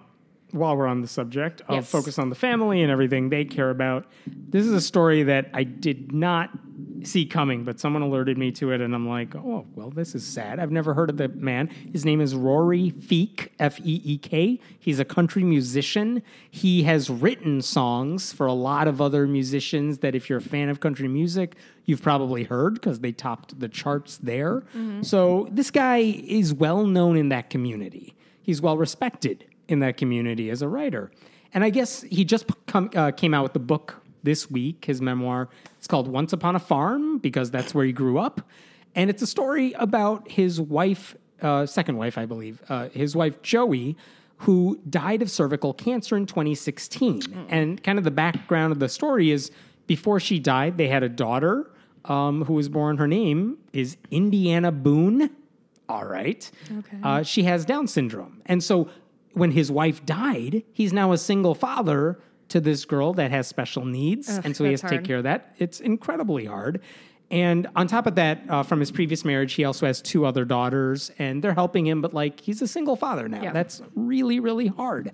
[0.52, 1.92] while we're on the subject of Yes.
[1.92, 4.06] focus on the family and everything they care about.
[4.28, 6.50] This is a story that i did not
[7.04, 10.26] see coming but someone alerted me to it and i'm like oh well this is
[10.26, 10.60] sad.
[10.60, 11.68] I've never heard of the man.
[11.92, 16.22] His name is rory feek f-e-e-k he's a country musician.
[16.50, 20.70] He has written songs for a lot of other musicians that if you're a fan
[20.70, 24.62] of country music you've probably heard because they topped the charts there.
[24.76, 25.02] Mm-hmm.
[25.04, 28.16] So this guy is well known in that community.
[28.42, 31.12] He's well respected in that community as a writer.
[31.54, 35.02] And I guess he just come, uh, came out with the book this week, his
[35.02, 35.48] memoir.
[35.78, 38.42] It's called Once Upon a Farm because that's where he grew up.
[38.96, 43.42] And it's a story about his wife, uh, second wife, I believe, uh, his wife,
[43.42, 43.96] Joey,
[44.40, 47.22] who died of cervical cancer in 2016.
[47.50, 49.52] And kind of the background of the story is
[49.86, 51.70] before she died, they had a daughter
[52.06, 52.98] um, who was born.
[52.98, 55.30] Her name is Indiana Boone.
[55.88, 56.50] All right.
[56.72, 56.98] Okay.
[57.04, 58.42] Uh, she has Down syndrome.
[58.46, 58.90] And so
[59.40, 62.20] when his wife died, he's now a single father
[62.50, 64.30] to this girl that has special needs.
[64.30, 65.56] Ugh, and so he has to take care of that.
[65.58, 66.82] It's incredibly hard.
[67.32, 70.46] And on top of that, uh, from his previous marriage, he also has two other
[70.46, 73.44] daughters, and they're helping him, but like he's a single father now.
[73.44, 73.52] Yeah.
[73.52, 75.12] That's really, really hard.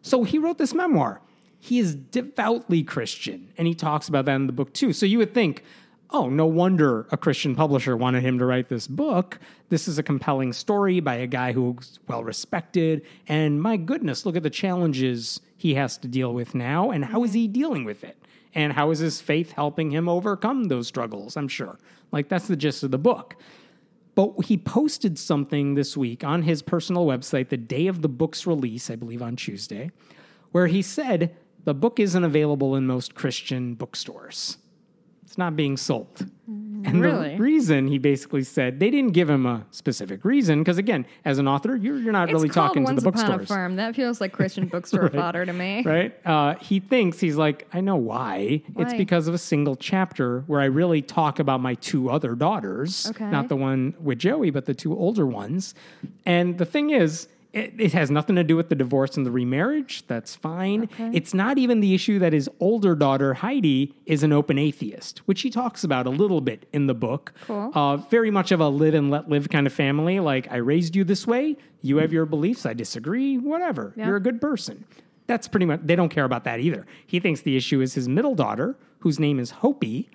[0.00, 1.20] So he wrote this memoir.
[1.58, 4.92] He is devoutly Christian, and he talks about that in the book too.
[4.92, 5.62] So you would think,
[6.10, 9.38] oh, no wonder a Christian publisher wanted him to write this book.
[9.68, 13.04] This is a compelling story by a guy who's well respected.
[13.26, 16.90] And my goodness, look at the challenges he has to deal with now.
[16.90, 18.16] And how is he dealing with it?
[18.54, 21.36] And how is his faith helping him overcome those struggles?
[21.36, 21.78] I'm sure.
[22.10, 23.36] Like, that's the gist of the book.
[24.14, 28.46] But he posted something this week on his personal website, the day of the book's
[28.46, 29.92] release, I believe on Tuesday,
[30.50, 34.58] where he said the book isn't available in most Christian bookstores.
[35.28, 36.26] It's not being sold.
[36.46, 37.36] And Really?
[37.36, 41.36] the reason he basically said they didn't give him a specific reason, because again, as
[41.38, 43.76] an author, you're, you're not really it's called talking Once to the Upon a Farm.
[43.76, 45.12] That feels like Christian bookstore Right.
[45.12, 45.82] fodder to me.
[45.84, 46.14] right?
[46.26, 48.62] Uh, he thinks he's like, I know why.
[48.78, 53.08] It's because of a single chapter where I really talk about my two other daughters,
[53.10, 53.28] Okay.
[53.28, 55.74] not the one with Joey, but the two older ones.
[56.24, 59.30] And the thing is, it, it has nothing to do with the divorce and the
[59.30, 60.06] remarriage.
[60.06, 60.84] That's fine.
[60.84, 61.10] Okay.
[61.14, 65.42] It's not even the issue that his older daughter, Heidi, is an open atheist, which
[65.42, 67.32] he talks about a little bit in the book.
[67.46, 67.72] Cool.
[67.74, 70.20] Uh, very much of a live and let live kind of family.
[70.20, 71.56] Like, I raised you this way.
[71.80, 72.66] You have your beliefs.
[72.66, 73.38] I disagree.
[73.38, 73.92] Whatever.
[73.96, 74.06] Yeah.
[74.06, 74.84] You're a good person.
[75.26, 76.86] That's pretty much, they don't care about that either.
[77.06, 80.08] He thinks the issue is his middle daughter, whose name is Hopie.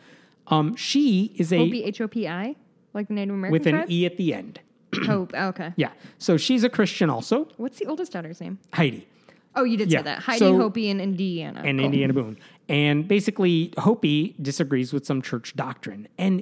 [0.47, 2.55] Um, she is a, Hopi, H O P I,
[2.93, 3.91] like the Native American with an tribe?
[3.91, 4.59] E at the end.
[5.05, 5.31] Hope.
[5.35, 5.73] oh, okay.
[5.75, 5.89] Yeah.
[6.17, 8.59] So she's a Christian also, What's the oldest daughter's name?
[8.73, 9.07] Heidi.
[9.55, 9.99] Oh, you did Yeah.
[9.99, 10.19] say that.
[10.19, 11.61] Heidi, So- Hopie, and Indiana.
[11.63, 11.85] and Cool.
[11.85, 12.37] Indiana Boone.
[12.69, 16.07] And basically, Hopie disagrees with some church doctrine.
[16.17, 16.41] And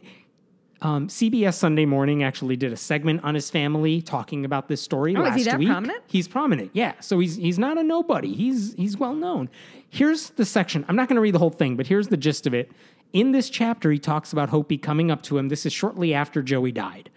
[0.83, 5.15] um, CBS Sunday Morning actually did a segment on his family talking about this story
[5.15, 5.67] Oh, is last he that week.
[5.67, 6.03] prominent?
[6.07, 6.93] He's prominent, yeah.
[7.01, 8.33] So he's he's not a nobody.
[8.33, 9.49] He's he's well known.
[9.89, 10.83] Here's the section.
[10.87, 12.71] I'm not going to read the whole thing, but here's the gist of it.
[13.13, 15.49] In this chapter, he talks about Hopie coming up to him.
[15.49, 17.09] This is shortly after Joey died.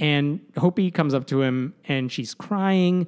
[0.00, 3.06] And Hopie comes up to him and she's crying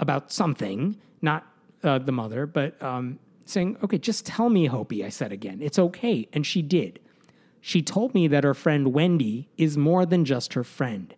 [0.00, 1.46] about something, not
[1.82, 5.60] uh, the mother, but um, saying, Okay, just tell me, Hopie, I said again.
[5.62, 6.28] It's okay.
[6.32, 7.00] And she did.
[7.60, 11.14] She told me that her friend Wendy is more than just her friend.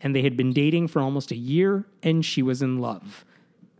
[0.00, 3.24] And they had been dating for almost a year and she was in love.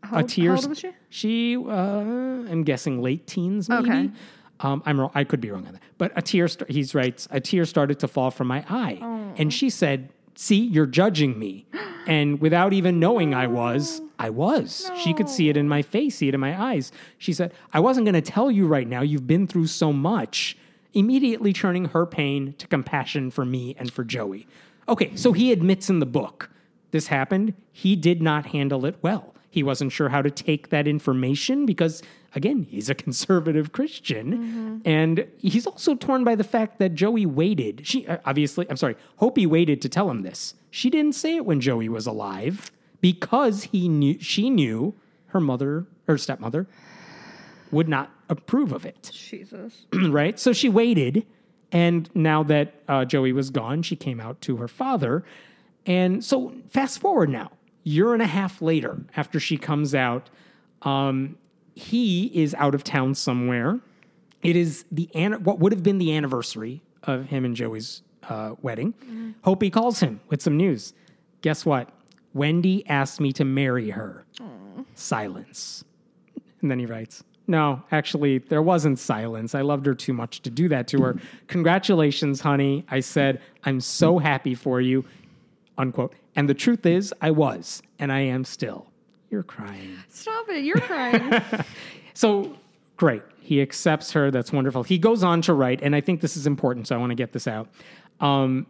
[0.04, 0.50] How, a tear.
[0.50, 0.90] how old was she?
[1.08, 3.88] She, uh, I'm guessing late teens, maybe.
[3.90, 4.10] Okay.
[4.60, 5.10] Um, I'm wrong.
[5.14, 5.82] I could be wrong on that.
[5.98, 6.46] But a tear.
[6.48, 9.32] St- he writes, a tear started to fall from my eye, Oh.
[9.36, 11.66] and she said, "See, you're judging me."
[12.06, 14.90] and without even knowing I was, I was.
[15.02, 16.90] She could see it in my face, see it in my eyes.
[17.18, 19.02] She said, "I wasn't going to tell you right now.
[19.02, 20.56] You've been through so much."
[20.94, 24.46] Immediately turning her pain to compassion for me and for Joey.
[24.88, 26.50] Okay, so he admits in the book
[26.90, 27.54] this happened.
[27.72, 29.31] He did not handle it well.
[29.52, 32.02] He wasn't sure how to take that information because,
[32.34, 34.80] again, he's a conservative Christian.
[34.86, 37.86] And he's also torn by the fact that Joey waited.
[37.86, 40.54] She uh, obviously, I'm sorry, Hopie waited to tell him this.
[40.70, 42.72] She didn't say it when Joey was alive
[43.02, 44.94] because he knew she knew
[45.26, 46.66] her mother or stepmother
[47.70, 49.84] would not approve of it Jesus.
[49.92, 50.40] right?
[50.40, 51.26] So she waited,
[51.72, 55.24] and now that uh, Joey was gone, she came out to her father.
[55.84, 57.50] And so, fast forward now,
[57.84, 60.30] year and a half later, after she comes out,
[60.82, 61.36] um,
[61.74, 63.80] he is out of town somewhere.
[64.42, 68.54] It is the an- what would have been the anniversary of him and Joey's uh,
[68.62, 68.94] wedding.
[69.44, 70.92] Hopie calls him with some news.
[71.40, 71.88] Guess what?
[72.34, 74.24] Wendy asked me to marry her.
[74.94, 75.84] Silence.
[76.60, 79.54] And then he writes, No, actually, there wasn't silence.
[79.54, 81.16] I loved her too much to do that to her.
[81.48, 82.84] Congratulations, honey.
[82.88, 85.04] I said, I'm so happy for you.
[85.78, 86.14] Unquote.
[86.34, 88.86] And the truth is, I was, and I am still.
[89.30, 89.96] You're crying.
[90.08, 90.64] Stop it.
[90.64, 91.42] You're crying.
[92.14, 92.56] So
[92.96, 93.22] great.
[93.40, 94.30] He accepts her.
[94.30, 94.82] That's wonderful.
[94.82, 97.16] He goes on to write, and I think this is important, so I want to
[97.16, 97.68] get this out.
[98.20, 98.66] Um,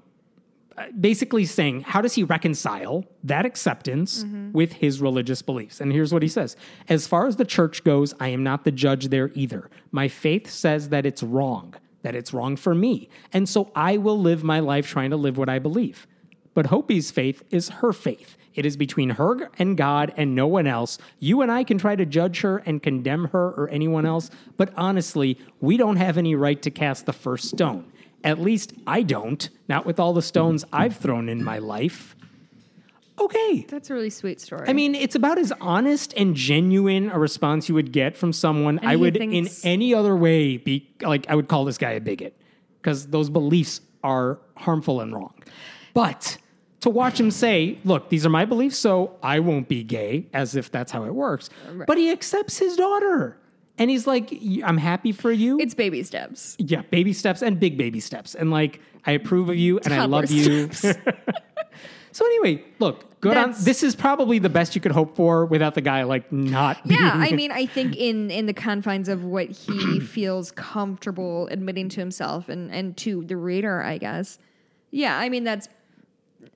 [0.98, 5.80] basically saying, how does he reconcile that acceptance with his religious beliefs?
[5.80, 6.56] And here's what he says
[6.88, 9.70] As far as the church goes, I am not the judge there either.
[9.90, 13.08] My faith says that it's wrong, that it's wrong for me.
[13.32, 16.06] And so I will live my life trying to live what I believe.
[16.54, 18.36] But Hopie's faith is her faith.
[18.54, 20.98] It is between her and God and no one else.
[21.18, 24.72] You and I can try to judge her and condemn her or anyone else, but
[24.76, 27.90] honestly, we don't have any right to cast the first stone.
[28.24, 32.14] At least I don't, not with all the stones I've thrown in my life.
[33.18, 33.66] Okay.
[33.68, 34.68] That's a really sweet story.
[34.68, 38.80] I mean, it's about as honest and genuine a response you would get from someone
[38.82, 42.00] I would thinks- in any other way be like I would call this guy a
[42.00, 42.36] bigot
[42.80, 45.34] because those beliefs are harmful and wrong.
[45.94, 46.38] But
[46.82, 50.54] to watch him say, "Look, these are my beliefs, so I won't be gay," as
[50.54, 51.50] if that's how it works.
[51.86, 53.38] But he accepts his daughter.
[53.78, 54.30] And he's like,
[54.62, 55.58] I'm happy for you.
[55.58, 56.56] it's baby steps.
[56.58, 58.34] yeah, baby steps and big baby steps.
[58.34, 60.68] And like, I approve of you and I Toddler love you.
[62.12, 63.54] So anyway, look, good on.
[63.58, 66.86] This is probably the best you could hope for without the guy like not.
[66.86, 71.48] Being, Yeah, I mean, I think in in the confines of what he feels comfortable
[71.48, 74.38] admitting to himself and and to the reader, I guess.
[74.90, 75.68] Yeah, I mean that's.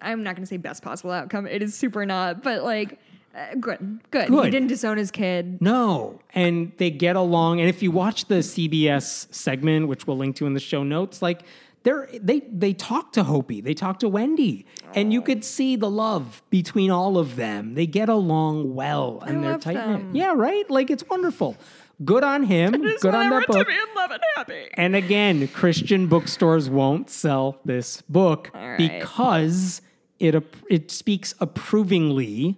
[0.01, 1.47] I'm not going to say best possible outcome.
[1.47, 2.99] It is super not, but like,
[3.35, 4.31] uh, good, good.
[4.31, 5.61] He didn't disown his kid.
[5.61, 7.61] no, and they get along.
[7.61, 11.21] And if you watch the CBS segment, which we'll link to in the show notes,
[11.21, 11.43] like
[11.83, 14.65] they're they they talk to Hopie, they talk to Wendy,
[14.95, 17.75] and you could see the love between all of them.
[17.75, 20.11] They get along well, and they're love tight them.
[20.15, 20.69] Yeah, right.
[20.71, 21.57] Like it's wonderful.
[22.05, 22.73] Good on him.
[23.01, 23.67] Good on that book.
[23.67, 24.69] to love and happy.
[24.75, 28.77] And again, Christian bookstores won't sell this book right.
[28.77, 29.81] because
[30.19, 30.35] it
[30.69, 32.57] it speaks approvingly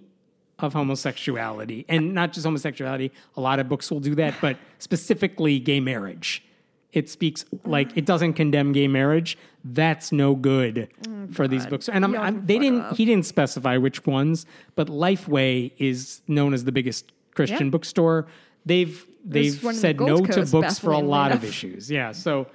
[0.59, 3.11] of homosexuality, and not just homosexuality.
[3.37, 6.43] A lot of books will do that, but specifically gay marriage.
[6.91, 9.37] It speaks like it doesn't condemn gay marriage.
[9.63, 10.89] That's no good
[11.31, 11.87] for these books.
[11.87, 12.81] And I'm, I'm, they didn't.
[12.81, 12.97] off.
[12.97, 17.71] He didn't specify which ones, but Lifeway is known as the biggest Christian Yeah.
[17.71, 18.27] bookstore.
[18.65, 21.89] They've they've said no to books for a lot of issues.
[21.99, 22.47] Yeah, so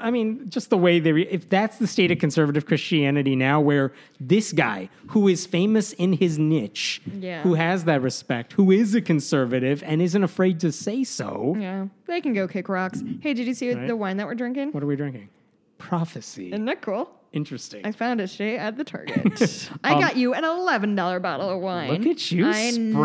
[0.00, 3.60] I mean, just the way they, re- if that's the state of conservative Christianity now,
[3.60, 7.42] where this guy who is famous in his niche, Yeah.
[7.42, 11.86] who has that respect, who is a conservative and isn't afraid to say so, Yeah,
[12.06, 13.02] they can go kick rocks.
[13.20, 14.72] Hey, did you see the wine that we're drinking?
[14.72, 15.28] what are we drinking?
[15.76, 16.48] Prophecy.
[16.52, 17.10] Isn't that cool?
[17.34, 17.84] Interesting.
[17.84, 19.68] I found it straight at the Target.
[19.84, 21.90] I got you an eleven dollar bottle of wine.
[21.90, 22.96] Um, Look at you I springing.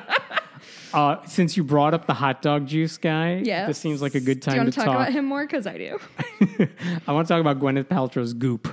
[0.94, 4.20] Uh, since you brought up the hot dog juice guy, Yeah, this seems like a
[4.20, 4.84] good Do you time to talk.
[4.86, 5.44] talk about him more?
[5.46, 5.98] Because I do.
[7.06, 8.68] I want to talk about Gwyneth Paltrow's Goop.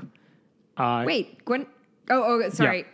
[0.77, 1.65] Uh, Wait, Gwen.
[2.09, 2.85] Oh, oh, sorry.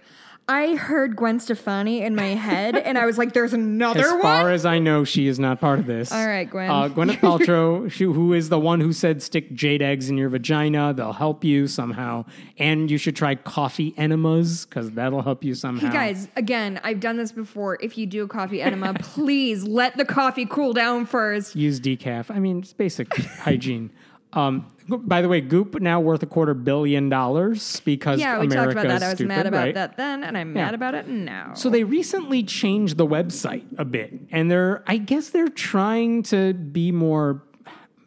[0.48, 4.14] I heard Gwen Stefani in my head, and I was like, "There's another one." As
[4.14, 6.12] one." far as I know, she is not part of this.
[6.12, 6.70] All right, Gwen.
[6.70, 10.30] Uh, Gwyneth Paltrow, she, who is the one who said stick jade eggs in your
[10.30, 12.26] vagina, they'll help you somehow.
[12.60, 15.88] And you should try coffee enemas because that'll help you somehow.
[15.88, 17.80] Hey guys, again, I've done this before.
[17.82, 21.56] If you do a coffee enema, please let the coffee cool down first.
[21.56, 22.30] Use decaf.
[22.30, 23.89] I mean, it's basic hygiene.
[24.36, 28.75] Um, by the way, Goop now worth a quarter billion dollars because Yeah, we America's
[28.75, 29.03] talked about that.
[29.03, 29.73] I was stupid, mad about right?
[29.73, 30.65] that then, and I'm Yeah.
[30.65, 31.53] mad about it now.
[31.55, 36.53] So they recently changed the website a bit, and they're I guess they're trying to
[36.53, 37.41] be more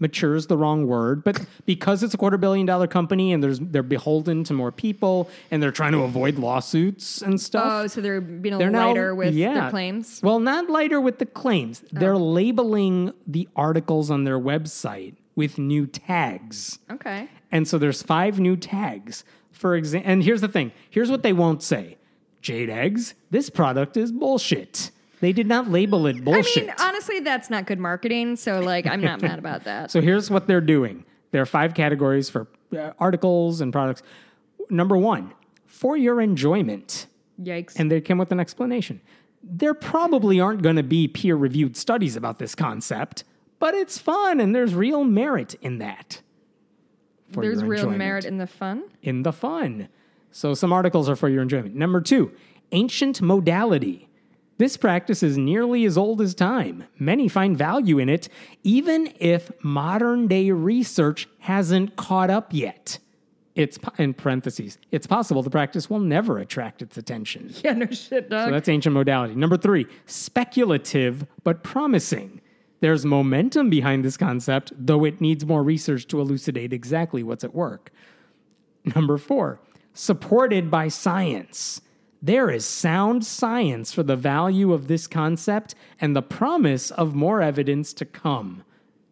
[0.01, 3.59] mature is the wrong word, but because it's a quarter billion dollar company and there's
[3.59, 7.65] they're beholden to more people and they're trying to avoid lawsuits and stuff.
[7.67, 9.55] oh, so they're being a they're little now- lighter with yeah.
[9.63, 10.21] their claims.
[10.23, 11.83] Well, not lighter with the claims.
[11.91, 16.81] They're labeling the articles on their website with new tags.
[16.91, 17.29] Okay.
[17.53, 19.23] And so there's five new tags.
[19.53, 20.73] For example, and here's the thing.
[20.91, 21.97] Here's what they won't say.
[22.43, 24.91] Jade eggs, this product is bullshit.
[25.21, 26.65] They did not label it bullshit.
[26.65, 28.35] I mean, honestly, that's not good marketing.
[28.35, 29.91] So, like, I'm not mad about that.
[29.93, 31.05] so here's what they're doing.
[31.31, 34.03] There are five categories for uh, articles and products.
[34.71, 35.33] Number 1,
[35.67, 37.07] for your enjoyment.
[37.41, 37.79] Yikes.
[37.79, 39.01] And they came with an explanation.
[39.45, 43.23] There probably aren't going to be peer reviewed studies about this concept,
[43.59, 46.23] but it's fun and there's real merit in that.
[47.33, 47.99] for There's real enjoyment.
[47.99, 48.85] merit in the fun.
[49.03, 49.89] in the fun.
[50.31, 51.75] So some articles are for your enjoyment.
[51.75, 52.33] Number two,
[52.73, 54.09] ancient modality.
[54.59, 56.85] This practice is nearly as old as time.
[56.99, 58.29] Many find value in it,
[58.65, 62.99] even if modern day research hasn't caught up yet.
[63.55, 64.79] It's in parentheses.
[64.93, 67.53] It's possible the practice will never attract its attention.
[67.65, 68.47] Yeah, no shit, dog.
[68.49, 69.35] So that's ancient modality.
[69.35, 72.41] Number three, speculative but promising.
[72.81, 77.55] There's momentum behind this concept, though it needs more research to elucidate exactly what's at
[77.55, 77.91] work.
[78.95, 79.59] Number four,
[79.95, 81.81] supported by science.
[82.23, 87.43] There is sound science for the value of this concept and the promise of more
[87.43, 88.65] evidence to come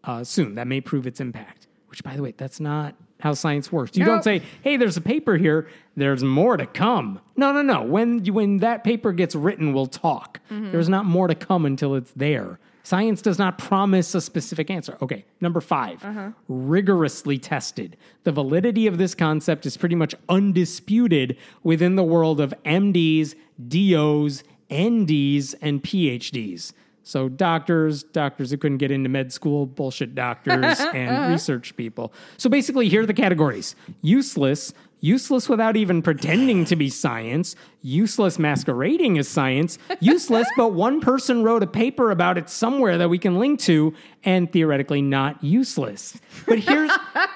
[0.04, 1.66] uh, soon that may prove its impact.
[1.88, 3.96] Which, by the way, that's not how science works.
[3.96, 4.14] You Nope.
[4.16, 5.68] don't say, "Hey, there's a paper here.
[5.96, 7.82] There's more to come." No, no, no.
[7.82, 10.40] When you, when that paper gets written, we'll talk.
[10.50, 12.58] There's not more to come until it's there.
[12.86, 14.96] Science does not promise a specific answer.
[15.02, 16.30] Okay, number 5 uh-huh.
[16.46, 17.96] rigorously tested.
[18.22, 23.34] The validity of this concept is pretty much undisputed within the world of MDs,
[23.66, 26.72] DOs, NDs, and PhDs.
[27.02, 31.32] So doctors, doctors who couldn't get into med school, bullshit doctors, and uh-huh.
[31.32, 32.12] research people.
[32.36, 38.38] So basically, here are the categories: useless, useless without even pretending to be science, useless
[38.38, 43.18] masquerading as science, useless, but one person wrote a paper about it somewhere that we
[43.18, 43.94] can link to,
[44.24, 46.18] and theoretically not useless.
[46.46, 46.90] But here's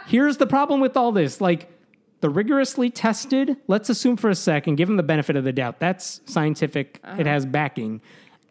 [0.07, 1.71] here's the problem with all this, like.
[2.23, 5.81] The rigorously tested, let's assume for a second, give them the benefit of the doubt.
[5.81, 8.03] That's scientific, it has backing.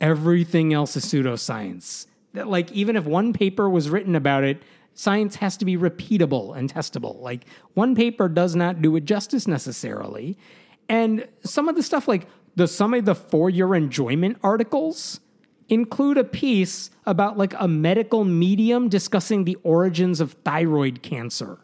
[0.01, 2.07] Everything else is pseudoscience.
[2.33, 4.63] That, Like, even if one paper was written about it,
[4.99, 7.21] science has to be repeatable and testable.
[7.21, 10.37] Like, one paper does not do it justice necessarily.
[10.89, 15.21] And some of the stuff, like the some of the for your enjoyment articles,
[15.69, 21.59] include a piece about like a medical medium discussing the origins of thyroid cancer.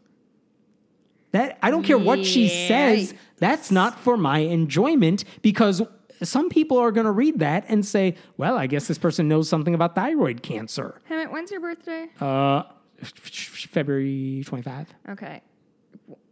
[1.31, 5.81] That I don't care what she says, that's not for my enjoyment because
[6.23, 9.49] some people are going to read that and say, "Well, I guess this person knows
[9.49, 12.07] something about thyroid cancer." Hemant, when's your birthday?
[12.21, 12.63] Uh
[13.03, 14.87] February 25.
[15.09, 15.41] okay.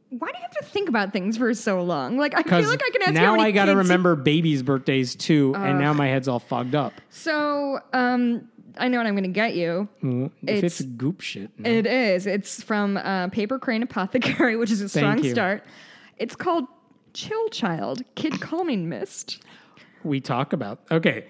[0.09, 2.18] Why do you have to think about things for so long?
[2.18, 5.55] Like, I feel like I can ask now I got to remember babies' birthdays too,
[5.55, 6.93] and now my head's all fogged up.
[7.09, 8.47] So, um,
[8.78, 9.88] I know what I'm going to get you.
[10.03, 11.49] Mm, If it's, It's- goop shit.
[11.59, 11.68] no.
[11.68, 12.28] It is.
[12.28, 15.32] It's from uh, Paper Crane Apothecary, which is a Thank strong you.
[15.32, 15.64] start.
[16.20, 16.66] It's called
[17.16, 19.41] Chill Child Kid Calming Mist.
[20.03, 20.80] we talk about.
[20.91, 21.26] Okay.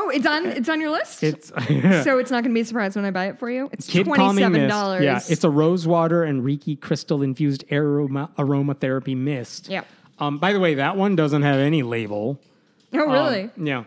[0.00, 0.46] Oh, it's on.
[0.46, 1.22] It's on your list.
[1.24, 1.48] It's
[2.04, 3.68] so it's not going to be a surprise when I buy it for you.
[3.72, 5.02] It's Kid twenty seven dollars.
[5.02, 9.68] Yeah, it's a rosewater and Reiki crystal infused aroma aromatherapy mist.
[9.68, 9.82] Yeah.
[10.20, 12.40] Um, by the way, that one doesn't have any label.
[12.94, 13.50] oh Um, really?
[13.56, 13.84] yeah.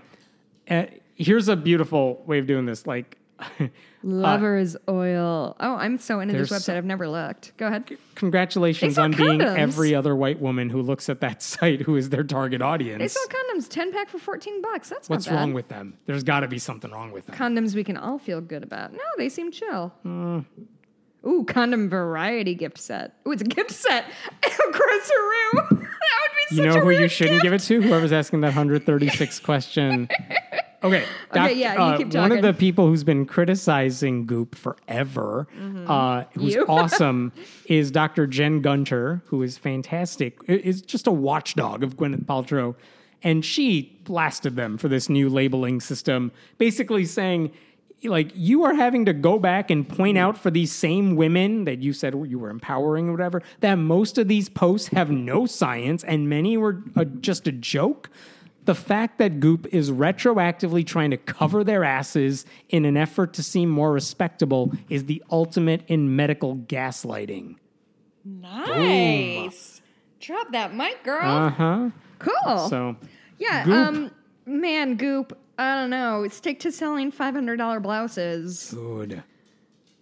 [0.70, 0.86] Uh,
[1.16, 2.86] here's a beautiful way of doing this.
[2.88, 3.18] Like,
[4.04, 5.56] Lover's oil.
[5.60, 6.76] Oh, I'm so into this website.
[6.78, 7.56] I've never looked.
[7.58, 7.98] Go ahead.
[8.16, 12.24] congratulations on being every other white woman who looks at that site who is their
[12.24, 13.00] target audience.
[13.00, 14.90] They sell condoms, ten pack for fourteen bucks.
[14.90, 15.98] That's What's wrong with them?
[16.06, 17.36] There's got to be something wrong with them.
[17.36, 18.92] condoms we can all feel good about.
[18.94, 19.94] No, they seem chill.
[20.04, 20.40] Hmm.
[21.24, 23.14] Ooh, condom variety gift set.
[23.28, 24.06] Ooh, it's a gift set.
[24.42, 27.44] Grocery that would be such You know who you shouldn't gift.
[27.44, 27.82] give it to?
[27.88, 30.10] Whoever's asking that 136 question.
[30.84, 31.06] Okay.
[31.36, 35.48] Okay, yeah, you uh, keep One of the people who's been criticizing Goop forever,
[35.88, 36.72] uh, who's Mm-hmm.
[36.72, 37.32] Awesome,
[37.66, 38.26] is Dr.
[38.28, 40.38] Jen Gunter, who is fantastic.
[40.48, 42.76] Is just a watchdog of Gwyneth Paltrow.
[43.24, 47.52] And she blasted them for this new labeling system, basically saying,
[48.04, 51.84] like, you are having to go back and point out for these same women that
[51.84, 56.04] you said you were empowering or whatever, that most of these posts have no science
[56.04, 58.10] and many were uh, just a joke
[58.66, 63.44] The fact that Goop is retroactively trying to cover their asses in an effort to
[63.44, 67.56] seem more respectable is the ultimate in medical gaslighting.
[68.24, 69.82] Nice.
[70.20, 71.24] Drop that mic, girl.
[71.24, 71.90] Uh huh.
[72.20, 72.70] cool.
[72.70, 72.96] So,
[73.40, 73.66] yeah.
[73.66, 73.74] Goop.
[73.76, 74.12] Um.
[74.46, 75.38] Man, Goop.
[75.58, 76.28] I don't know.
[76.30, 78.72] Stick to selling five hundred dollar blouses.
[78.72, 79.24] good.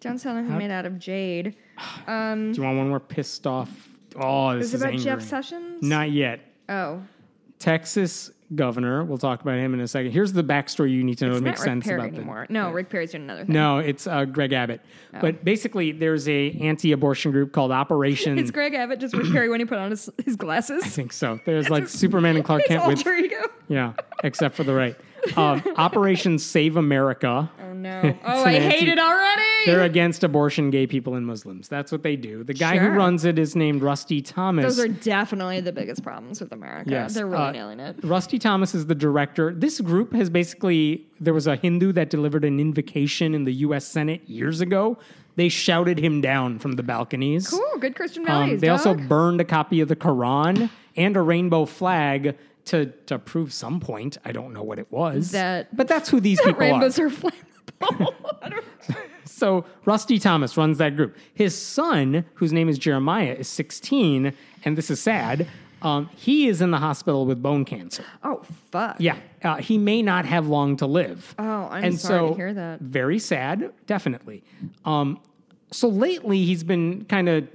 [0.01, 1.55] Don't sell them made out of jade.
[2.07, 2.51] Um.
[2.53, 3.69] Do you want one more pissed off?
[4.15, 5.05] Oh, this Is is about angry.
[5.05, 5.83] Jeff Sessions?
[5.83, 6.41] Not yet.
[6.67, 7.01] Oh.
[7.59, 9.03] Texas governor.
[9.03, 10.11] We'll talk about him in a second.
[10.11, 12.17] Here's the backstory you need to know It's to make Rick sense Perry about the
[12.17, 12.47] anymore.
[12.49, 13.53] No, Rick Perry's doing another thing.
[13.53, 14.81] No, it's uh, Greg Abbott.
[15.13, 15.19] Oh.
[15.21, 18.37] But basically, there's a anti-abortion group called Operation.
[18.39, 20.83] It's Greg Abbott, just Rick Perry when he put on his, his glasses.
[20.83, 21.39] I think so.
[21.45, 23.35] There's like Superman and Clark his Kent with ego.
[23.67, 23.93] yeah,
[24.23, 24.95] except for the right.
[25.35, 27.51] Um, Operation Save America.
[27.85, 28.17] Oh no!
[28.25, 29.41] Oh, I hate it already.
[29.65, 31.67] They're against abortion, gay people, and Muslims.
[31.67, 32.43] That's what they do.
[32.43, 32.91] The guy Sure.
[32.91, 34.63] who runs it is named Rusty Thomas.
[34.65, 36.89] Those are definitely the biggest problems with America.
[36.91, 37.97] Yes, They're really uh, nailing it.
[38.03, 39.53] Rusty Thomas is the director.
[39.53, 43.85] This group has basically, there was a Hindu that delivered an invocation in the U.S.
[43.85, 44.97] Senate years ago.
[45.35, 47.47] They shouted him down from the balconies.
[47.49, 48.61] Cool, good Christian Um, values.
[48.61, 53.51] they also burned a copy of the Quran and a rainbow flag to to prove
[53.53, 54.17] some point.
[54.25, 55.31] I don't know what it was.
[55.31, 56.71] That- but that's who these people are.
[56.71, 57.07] rainbows are.
[57.07, 57.31] I
[59.39, 61.15] So Rusty Thomas runs that group.
[61.33, 64.33] His son, whose name is Jeremiah, is 16,
[64.65, 65.47] and this is sad.
[65.81, 68.03] Um, he is in the hospital with bone cancer.
[68.25, 68.97] oh fuck.
[68.99, 71.35] Yeah, uh, he may not have long to live.
[71.39, 72.81] Oh, I'm and sorry so, to hear that.
[72.81, 74.43] Very sad, definitely.
[74.83, 75.21] Um,
[75.71, 77.47] so lately, he's been kind of.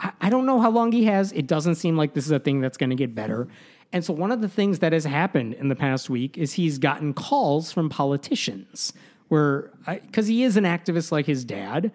[0.00, 1.30] I, I don't know how long he has.
[1.30, 3.46] It doesn't seem like this is a thing that's going to get better.
[3.92, 6.78] And so, one of the things that has happened in the past week is he's
[6.78, 8.92] gotten calls from politicians
[9.28, 11.92] where, because he is an activist like his dad,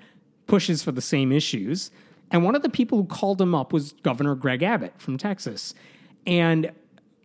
[0.48, 1.92] pushes for the same issues.
[2.32, 5.74] And one of the people who called him up was Governor Greg Abbott from Texas.
[6.26, 6.72] And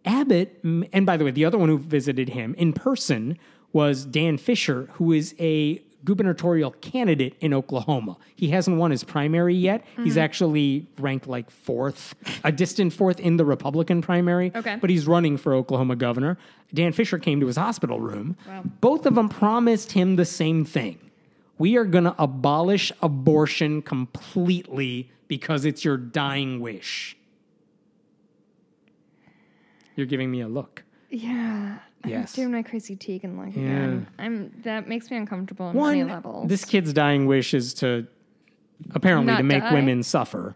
[0.04, 3.38] Abbott, and by the way, the other one who visited him in person
[3.72, 8.16] was Dan Fisher, who is a gubernatorial candidate in Oklahoma.
[8.36, 9.84] He hasn't won his primary yet.
[9.96, 10.18] He's Mm-hmm.
[10.20, 14.52] actually ranked like fourth, a distant fourth in the Republican primary.
[14.54, 14.76] Okay.
[14.80, 16.38] But he's running for Oklahoma governor.
[16.72, 18.36] Dan Fisher came to his hospital room.
[18.46, 18.62] Wow.
[18.80, 20.98] Both of them promised him the same thing.
[21.56, 27.16] We are going to abolish abortion completely because it's your dying wish.
[29.96, 30.84] You're giving me a look.
[31.10, 31.78] Yeah.
[32.04, 32.36] Yes.
[32.38, 33.62] I'm doing my Chrissy Teigen like Yeah.
[33.62, 34.06] again.
[34.18, 36.48] I'm that makes me uncomfortable on many One, levels.
[36.48, 38.06] this kid's dying wish is to
[38.94, 39.72] apparently Not to make die?
[39.74, 40.54] women suffer.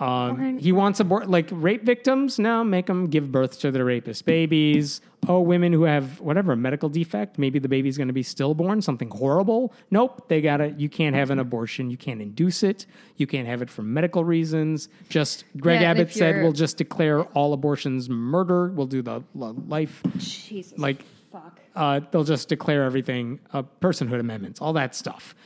[0.00, 2.38] Um, he wants abort like rape victims.
[2.40, 5.00] No, make them give birth to their rapist babies.
[5.28, 9.08] Oh, women who have whatever medical defect, maybe the baby's going to be stillborn, something
[9.08, 9.72] horrible.
[9.92, 11.90] Nope, they got to You can't have an abortion.
[11.90, 12.86] You can't induce it.
[13.18, 14.88] You can't have it for medical reasons.
[15.08, 18.68] Just Greg Yeah, Abbott said we'll just declare all abortions murder.
[18.72, 20.76] We'll do the the life Jesus.
[20.76, 21.60] like fuck.
[21.76, 25.36] uh, they'll just declare everything uh, personhood amendments, all that stuff.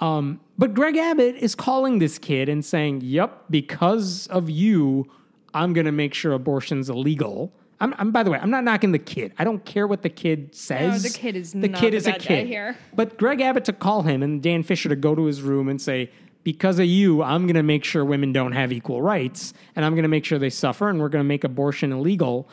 [0.00, 5.10] Um, but Greg Abbott is calling this kid and saying, "Yep, because of you,
[5.54, 8.92] I'm going to make sure abortion's illegal." I'm, I'm, by the way, I'm not knocking
[8.92, 9.32] the kid.
[9.38, 11.02] I don't care what the kid says.
[11.02, 12.76] the kid is the not kid the is a kid here.
[12.94, 15.80] But Greg Abbott to call him and Dan Fisher to go to his room and
[15.80, 16.10] say,
[16.42, 19.92] "Because of you, I'm going to make sure women don't have equal rights, and I'm
[19.92, 22.48] going to make sure they suffer, and we're going to make abortion illegal."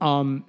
[0.00, 0.44] Um,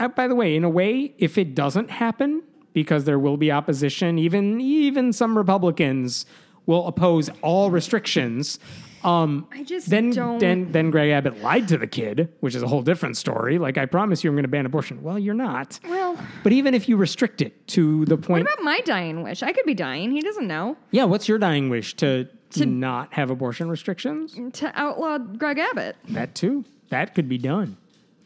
[0.00, 2.42] uh, by the way, in a way, if it doesn't happen,
[2.72, 6.26] because there will be opposition, even even some Republicans
[6.66, 8.58] will oppose all restrictions.
[9.04, 12.62] Um, I just then, don't- then then Greg Abbott lied to the kid, which is
[12.62, 13.58] a whole different story.
[13.58, 15.02] Like I promise you, I'm going to ban abortion.
[15.02, 15.80] Well, you're not.
[15.88, 19.42] Well, But even if you restrict it to the point, what about my dying wish?
[19.42, 20.10] I could be dying.
[20.10, 20.76] He doesn't know.
[20.90, 24.38] yeah, what's your dying wish to, to not have abortion restrictions?
[24.58, 25.96] To outlaw Greg Abbott.
[26.10, 26.64] That too.
[26.90, 27.76] That could be done,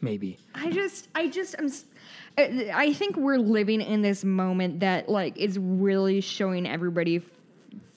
[0.01, 0.39] maybe.
[0.55, 1.69] I just, I just, I'm.
[2.37, 7.23] I think we're living in this moment that like is really showing everybody f-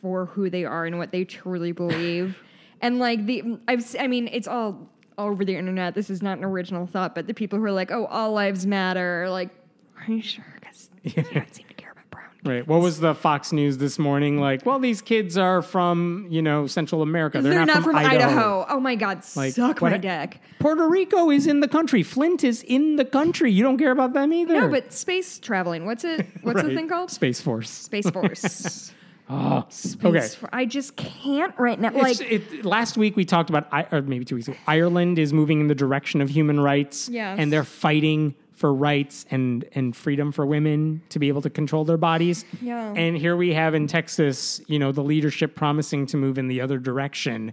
[0.01, 2.37] for who they are and what they truly believe,
[2.81, 5.95] and like the I've, I mean, it's all all over the internet.
[5.95, 8.67] This is not an original thought, but the people who are like, oh, all lives
[8.67, 9.51] matter, are like,
[9.99, 10.45] are you sure?
[10.61, 12.31] Because you don't seem to care about brown.
[12.45, 12.67] Right.
[12.67, 14.41] What was the Fox News this morning?
[14.41, 17.43] Like, well, these kids are from, you know, Central America.
[17.43, 18.65] They're, They're, not, from, Idaho.
[18.69, 20.41] Oh my God, Like, suck my dick.
[20.61, 22.05] Puerto Rico is in the country.
[22.05, 23.51] Flint is in the country.
[23.51, 24.55] You don't care about them either.
[24.55, 25.85] No, but space traveling.
[25.85, 26.27] What's it?
[26.43, 27.11] What's the thing called?
[27.11, 27.71] Space Force.
[27.71, 28.93] Space Force.
[29.31, 30.29] Oh, Space okay.
[30.29, 31.93] For- I just can't right now.
[31.93, 35.61] Like, it, last week we talked about, or maybe two weeks ago, Ireland is moving
[35.61, 37.09] in the direction of human rights.
[37.09, 37.39] Yes.
[37.39, 41.85] And they're fighting for rights and, and freedom for women to be able to control
[41.85, 42.45] their bodies.
[42.61, 42.93] Yeah.
[42.97, 46.61] And here we have in Texas, you know, the leadership promising to move in the
[46.61, 47.53] other direction.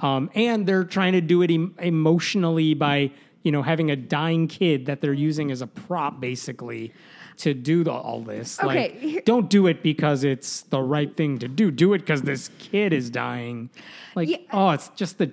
[0.00, 3.10] Um, and they're trying to do it em- emotionally by
[3.44, 6.92] you know, having a dying kid that they're using as a prop, basically,
[7.38, 8.60] to do the, all this.
[8.62, 11.70] Okay, Like, don't do it because it's the right thing to do.
[11.70, 13.70] Do it because this kid is dying.
[14.14, 14.38] Like, Yeah.
[14.52, 15.32] oh, it's just the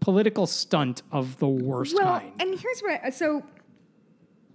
[0.00, 2.32] political stunt of the worst well, kind.
[2.40, 3.42] and here's what uh, so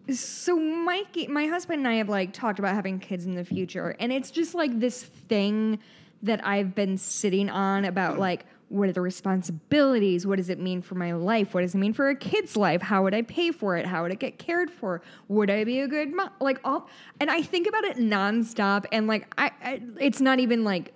[0.09, 3.95] so Mikey, my husband and I have like talked about having kids in the future,
[3.99, 5.79] and it's just like this thing
[6.23, 10.27] that I've been sitting on about like what are the responsibilities?
[10.27, 11.53] What does it mean for my life?
[11.53, 12.81] What does it mean for a kid's life?
[12.81, 13.85] How would I pay for it?
[13.85, 15.01] How would it get cared for?
[15.29, 16.31] Would I be a good mom?
[16.41, 16.89] Like all,
[17.19, 20.93] and I think about it nonstop, and like I, I it's not even like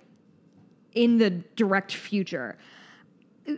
[0.94, 2.58] in the direct future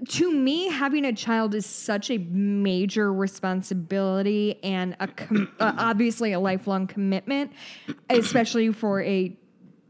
[0.09, 6.33] to me, having a child is such a major responsibility and a com- uh, obviously
[6.33, 7.53] a lifelong commitment,
[8.09, 9.37] especially for a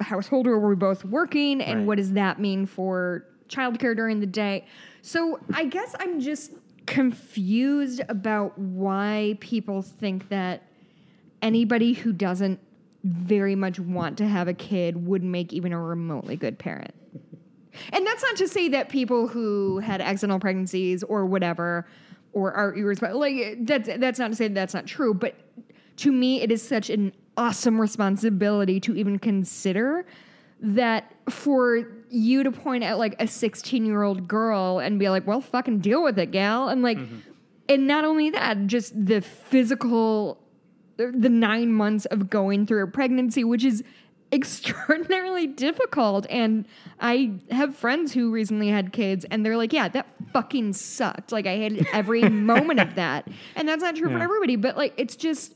[0.01, 1.61] household where we're both working.
[1.61, 1.87] And Right.
[1.87, 4.66] what does that mean for childcare during the day?
[5.03, 6.53] So I guess I'm just
[6.86, 10.62] confused about why people think that
[11.42, 12.61] anybody who doesn't
[13.05, 16.95] very much want to have a kid would make even a remotely good parent.
[17.92, 21.86] And that's not to say that people who had accidental pregnancies or whatever
[22.32, 25.34] or are irresponsible like that's that's not to say that that's not true, but
[25.97, 30.07] to me it is such an awesome responsibility to even consider
[30.61, 35.27] that for you to point at like a 16 year old girl and be like,
[35.27, 36.69] well, fucking deal with it, gal.
[36.69, 37.19] And like, mm-hmm.
[37.69, 40.39] and not only that, just the physical,
[40.97, 43.83] the nine months of going through a pregnancy, which is
[44.33, 46.27] extraordinarily difficult.
[46.29, 46.67] And
[47.01, 51.31] I have friends who recently had kids and they're like, yeah, that fucking sucked.
[51.31, 53.29] Like, I hated every moment of that.
[53.55, 55.55] And that's not true for everybody, but like, it's just,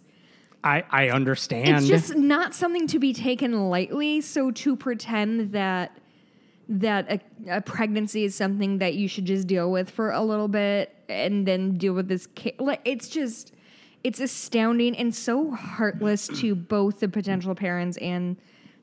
[0.62, 1.68] I, I understand.
[1.68, 4.20] it's just not something to be taken lightly.
[4.20, 5.96] So to pretend that
[6.68, 10.48] that a, a pregnancy is something that you should just deal with for a little
[10.48, 13.52] bit and then deal with this kid, like it's just
[14.04, 18.36] it's astounding and so heartless to both the potential parents and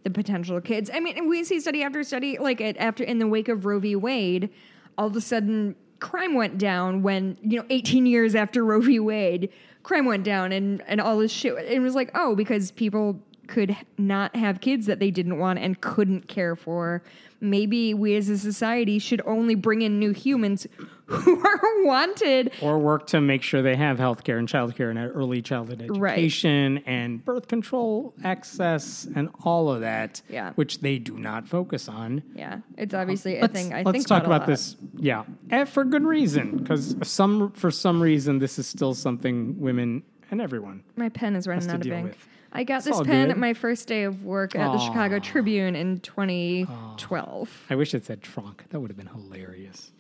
[0.04, 0.90] the potential kids.
[0.94, 3.80] I mean, we see study after study, like it, after in the wake of Roe
[3.80, 3.96] v.
[3.96, 4.50] Wade,
[4.98, 9.00] all of a sudden crime went down when you know 18 years after Roe v.
[9.00, 9.50] Wade,
[9.84, 11.54] crime went down and and all this shit.
[11.58, 15.80] It was like oh because people could not have kids that they didn't want and
[15.82, 17.02] couldn't care for.
[17.42, 20.66] Maybe we as a society should only bring in new humans
[21.06, 24.98] who are wanted or work to make sure they have health care and childcare and
[24.98, 26.14] early childhood Right.
[26.14, 30.54] education and birth control access and all of that, Yeah.
[30.54, 32.24] which they do not focus on.
[32.34, 34.48] Yeah, it's obviously a Let's, thing I think let's talk about, a about lot.
[34.48, 34.76] this.
[34.98, 40.02] Yeah, and for good reason, because some for some reason this is still something women
[40.32, 40.84] and everyone.
[40.96, 42.06] My pen is running out of ink.
[42.08, 42.28] with.
[42.56, 43.32] I got It's this pen good.
[43.32, 47.66] at my first day of work at the Chicago Tribune in 2012.
[47.70, 48.64] I wish it said tronc.
[48.70, 49.92] That would have been hilarious.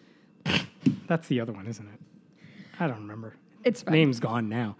[1.07, 1.99] That's the other one, isn't it?
[2.79, 3.35] I don't remember.
[3.65, 3.93] It's fine.
[3.93, 4.77] Name's gone now.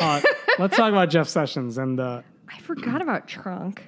[0.00, 0.22] Uh,
[0.58, 3.82] let's talk about Jeff Sessions and uh, I forgot about tronc.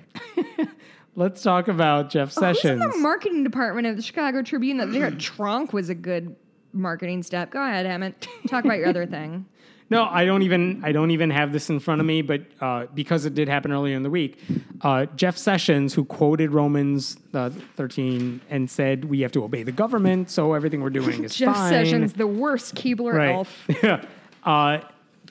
[1.17, 2.81] let's talk about Jeff in Sessions.
[2.83, 6.37] the marketing department of the Chicago Tribune that their tronc was a good
[6.75, 7.51] marketing step?
[7.51, 8.15] Go ahead, Hemant.
[8.49, 9.47] Talk about your other thing.
[9.91, 12.87] No, I don't even I don't even have this in front of me, but uh,
[12.95, 14.39] because it did happen earlier in the week,
[14.83, 19.73] uh, Jeff Sessions, who quoted Romans uh, thirteen and said we have to obey the
[19.73, 21.71] government, so everything we're doing is Jeff fine.
[21.71, 23.35] Sessions, the worst Keebler right?
[23.35, 23.69] elf.
[23.83, 24.05] Yeah.
[24.45, 24.81] uh,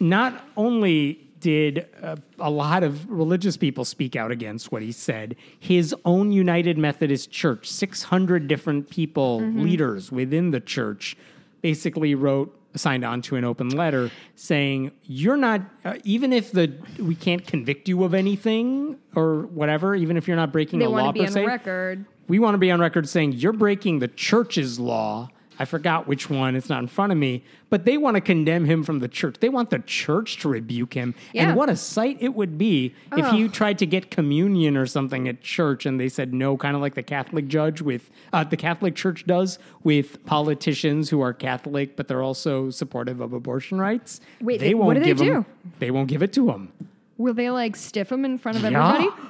[0.02, 5.38] not only did uh, a lot of religious people speak out against what he said,
[5.58, 9.62] his own United Methodist Church, six hundred different people, Mm-hmm.
[9.62, 11.16] leaders within the church,
[11.62, 16.72] basically wrote signed on to an open letter saying you're not uh, even if the
[17.00, 20.90] we can't convict you of anything or whatever even if you're not breaking They a
[20.90, 22.06] law to per on se record.
[22.28, 25.30] we want to be on record saying you're breaking the church's law.
[25.62, 28.64] I forgot which one, it's not in front of me, but they want to condemn
[28.64, 29.36] him from the church.
[29.42, 31.14] They want the church to rebuke him.
[31.34, 31.50] Yeah.
[31.50, 33.32] And what a sight it would be if Oh.
[33.32, 36.82] he tried to get communion or something at church and they said no, kind of
[36.82, 41.98] like the Catholic judge with uh, the Catholic Church does with politicians who are Catholic,
[41.98, 44.22] but they're also supportive of abortion rights.
[44.40, 45.42] Wait, they they- won't what do they give him.
[45.42, 45.46] do?
[45.80, 46.72] They won't give it to him.
[47.18, 48.94] Will they like stiff him in front of Yeah.
[48.94, 49.22] everybody?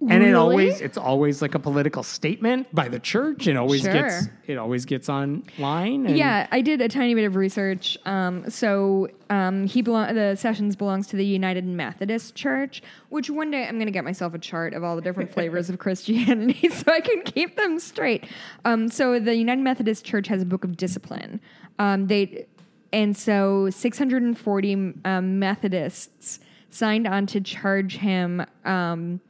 [0.00, 3.48] And it always it's always like a political statement by the church.
[3.48, 3.92] It always Sure.
[3.92, 6.06] gets it always gets online.
[6.06, 7.98] And Yeah, I did a tiny bit of research.
[8.04, 10.14] Um, so um, he belong.
[10.14, 14.04] The sessions belongs to the United Methodist Church, which one day I'm going to get
[14.04, 17.80] myself a chart of all the different flavors of Christianity so I can keep them
[17.80, 18.24] straight.
[18.64, 21.40] Um, so the United Methodist Church has a book of discipline.
[21.80, 22.46] Um, they
[22.92, 26.38] and so 640 um, Methodists
[26.70, 28.44] signed on to charge him.
[28.64, 29.20] Um,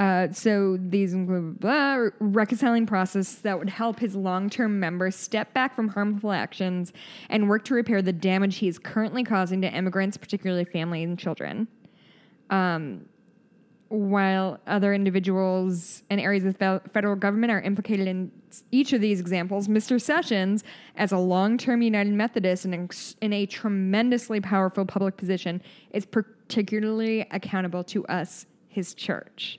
[0.00, 5.76] Uh, so these include blah, reconciling process that would help his long-term members step back
[5.76, 6.94] from harmful actions
[7.28, 11.18] and work to repair the damage he is currently causing to immigrants, particularly families and
[11.18, 11.68] children.
[12.48, 13.04] Um,
[13.88, 18.32] while other individuals and areas of the federal government are implicated in
[18.70, 20.00] each of these examples, Mr.
[20.00, 20.64] Sessions,
[20.96, 22.90] as a long-term United Methodist and
[23.20, 25.60] in a tremendously powerful public position,
[25.92, 29.58] is particularly accountable to us, his church.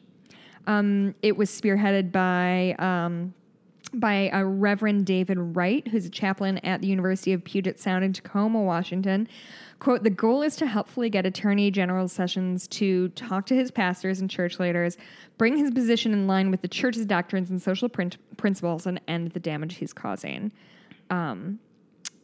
[0.67, 3.33] Um, it was spearheaded by um,
[3.93, 8.13] by a Reverend David Wright, who's a chaplain at the University of Puget Sound in
[8.13, 9.27] Tacoma, Washington.
[9.79, 14.21] Quote, the goal is to helpfully get Attorney General Sessions to talk to his pastors
[14.21, 14.95] and church leaders,
[15.37, 19.39] bring his position in line with the church's doctrines and social principles, and end the
[19.39, 20.51] damage he's causing.
[21.09, 21.59] Um,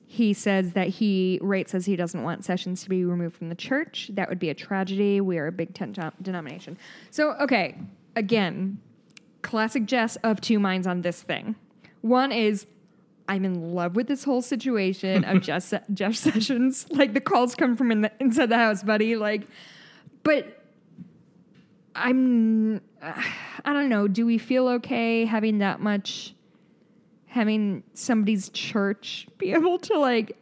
[0.06, 3.56] he says that he Wright says he doesn't want Sessions to be removed from the
[3.56, 4.10] church.
[4.14, 5.20] That would be a tragedy.
[5.20, 6.78] We are a big tent denomination.
[7.12, 7.76] So, okay,
[8.18, 8.80] again,
[9.44, 11.56] classic Jess of two minds on this thing.
[12.02, 12.66] One is
[13.30, 16.88] I'm in love with this whole situation of Jeff, Jeff Sessions.
[16.98, 19.16] Like the calls come from in the, inside the house, buddy.
[19.16, 19.48] Like,
[20.24, 20.64] but
[21.96, 24.08] I'm I don't know.
[24.08, 26.34] Do we feel okay having that much?
[27.28, 30.38] Having somebody's church be able to like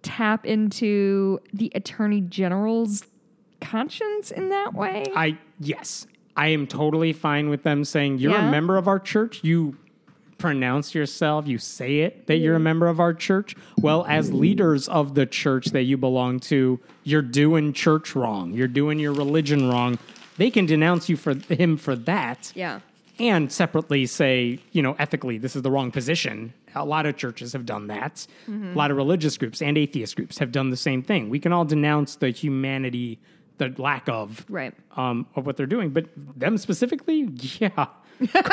[0.00, 3.04] tap into the attorney general's
[3.60, 5.04] conscience in that way?
[5.14, 6.06] I yes,
[6.36, 8.48] I am totally fine with them saying, You're yeah.
[8.48, 9.40] a member of our church.
[9.42, 9.76] You
[10.42, 13.54] pronounce yourself, you say it that you're a member of our church.
[13.78, 18.52] Well, as leaders of the church that you belong to, you're doing church wrong.
[18.52, 20.00] You're doing your religion wrong.
[20.38, 22.50] They can denounce you for him for that.
[22.56, 22.80] Yeah.
[23.20, 26.52] And separately say, you know, ethically, this is the wrong position.
[26.74, 28.26] A lot of churches have done that.
[28.48, 28.72] Mm-hmm.
[28.72, 31.30] A lot of religious groups and atheist groups have done the same thing.
[31.30, 33.20] We can all denounce the humanity
[33.68, 35.90] the lack of right um, of what they're doing.
[35.90, 36.06] But
[36.36, 37.28] them specifically,
[37.58, 37.86] yeah,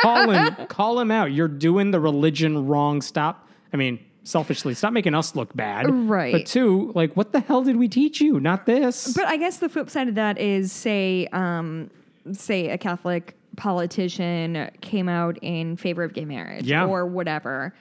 [0.02, 1.32] call him call him out.
[1.32, 3.02] You're doing the religion wrong.
[3.02, 3.48] Stop.
[3.74, 5.90] I mean, selfishly, stop making us look bad.
[5.90, 6.34] Right.
[6.34, 8.40] But two, like, what the hell did we teach you?
[8.40, 9.14] Not this.
[9.14, 11.90] But I guess the flip side of that is, say, um,
[12.32, 16.86] say a Catholic politician came out in favor of gay marriage yeah.
[16.86, 17.74] or whatever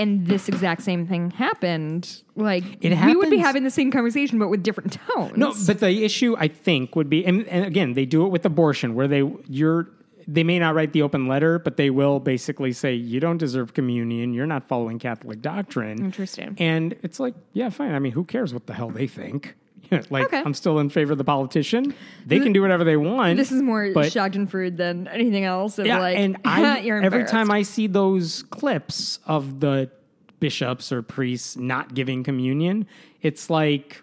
[0.00, 4.38] and this exact same thing happened, like it we would be having the same conversation,
[4.38, 5.36] but with different tones.
[5.36, 8.44] No, but the issue I think would be, and, and again, they do it with
[8.46, 9.88] abortion, where they you're
[10.26, 13.74] they may not write the open letter, but they will basically say you don't deserve
[13.74, 14.32] communion.
[14.32, 16.04] You're not following Catholic doctrine.
[16.04, 16.54] Interesting.
[16.58, 17.94] And it's like, yeah, fine.
[17.94, 19.56] I mean, who cares what the hell they think?
[20.10, 20.42] like okay.
[20.44, 21.94] I'm still in favor of the politician.
[22.26, 23.36] They can do whatever they want.
[23.36, 25.78] This is more Schadenfreude than anything else.
[25.78, 29.90] yeah, like, and I every time I see those clips of the
[30.38, 32.86] bishops or priests not giving communion,
[33.22, 34.02] it's like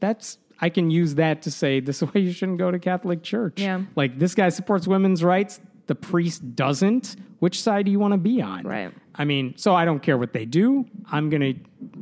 [0.00, 3.22] that's I can use that to say this is why you shouldn't go to Catholic
[3.22, 3.60] Church.
[3.60, 3.82] Yeah.
[3.94, 7.16] Like this guy supports women's rights, the priest doesn't.
[7.38, 8.64] Which side do you want to be on?
[8.64, 8.92] Right.
[9.14, 10.86] I mean, so I don't care what they do.
[11.10, 11.54] I'm gonna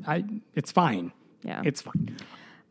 [0.06, 0.24] I
[0.54, 1.12] it's fine.
[1.42, 1.62] Yeah.
[1.64, 2.16] It's fine.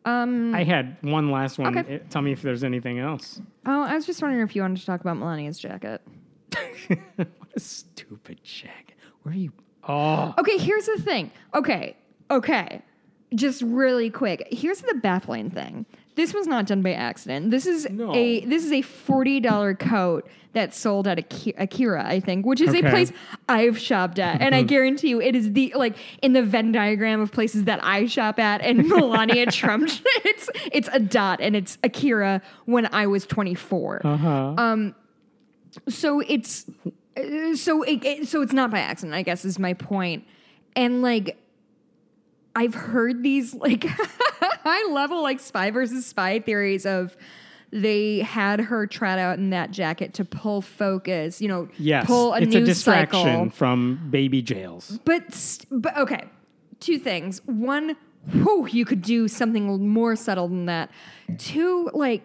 [0.05, 1.77] Um, I had one last one.
[1.77, 2.01] Okay.
[2.09, 3.41] Tell me if there's anything else.
[3.65, 6.01] Oh, I was just wondering if you wanted to talk about Melania's jacket.
[7.15, 8.95] what a stupid jacket.
[9.21, 9.51] Where are you?
[9.87, 10.33] Oh.
[10.37, 11.31] Okay, here's the thing.
[11.53, 11.95] Okay,
[12.29, 12.81] okay.
[13.33, 14.47] Just really quick.
[14.51, 15.85] Here's the baffling thing.
[16.15, 17.49] This was not done by accident.
[17.49, 18.13] This is no.
[18.13, 21.17] a this is a forty dollar coat that's sold at
[21.57, 22.85] Akira, I think, which is okay.
[22.85, 23.11] a place
[23.49, 27.19] I've shopped at, and I guarantee you, it is the like in the Venn diagram
[27.19, 31.77] of places that I shop at, and Melania Trump, it's it's a dot, and it's
[31.83, 34.01] Akira when I was twenty four.
[34.05, 34.53] Uh-huh.
[34.57, 34.95] Um,
[35.89, 36.69] so it's
[37.55, 39.15] so it, it, so it's not by accident.
[39.15, 40.25] I guess is my point,
[40.75, 41.37] and like
[42.55, 43.85] I've heard these like
[44.63, 47.15] high level like spy versus spy theories of
[47.71, 52.33] they had her trot out in that jacket to pull focus, you know, yes, pull
[52.33, 53.49] a it's news a distraction cycle.
[53.49, 54.99] from baby jails.
[55.03, 56.25] But but okay,
[56.79, 57.41] two things.
[57.45, 57.95] One,
[58.31, 60.91] whew, you could do something more subtle than that.
[61.39, 62.21] Two, like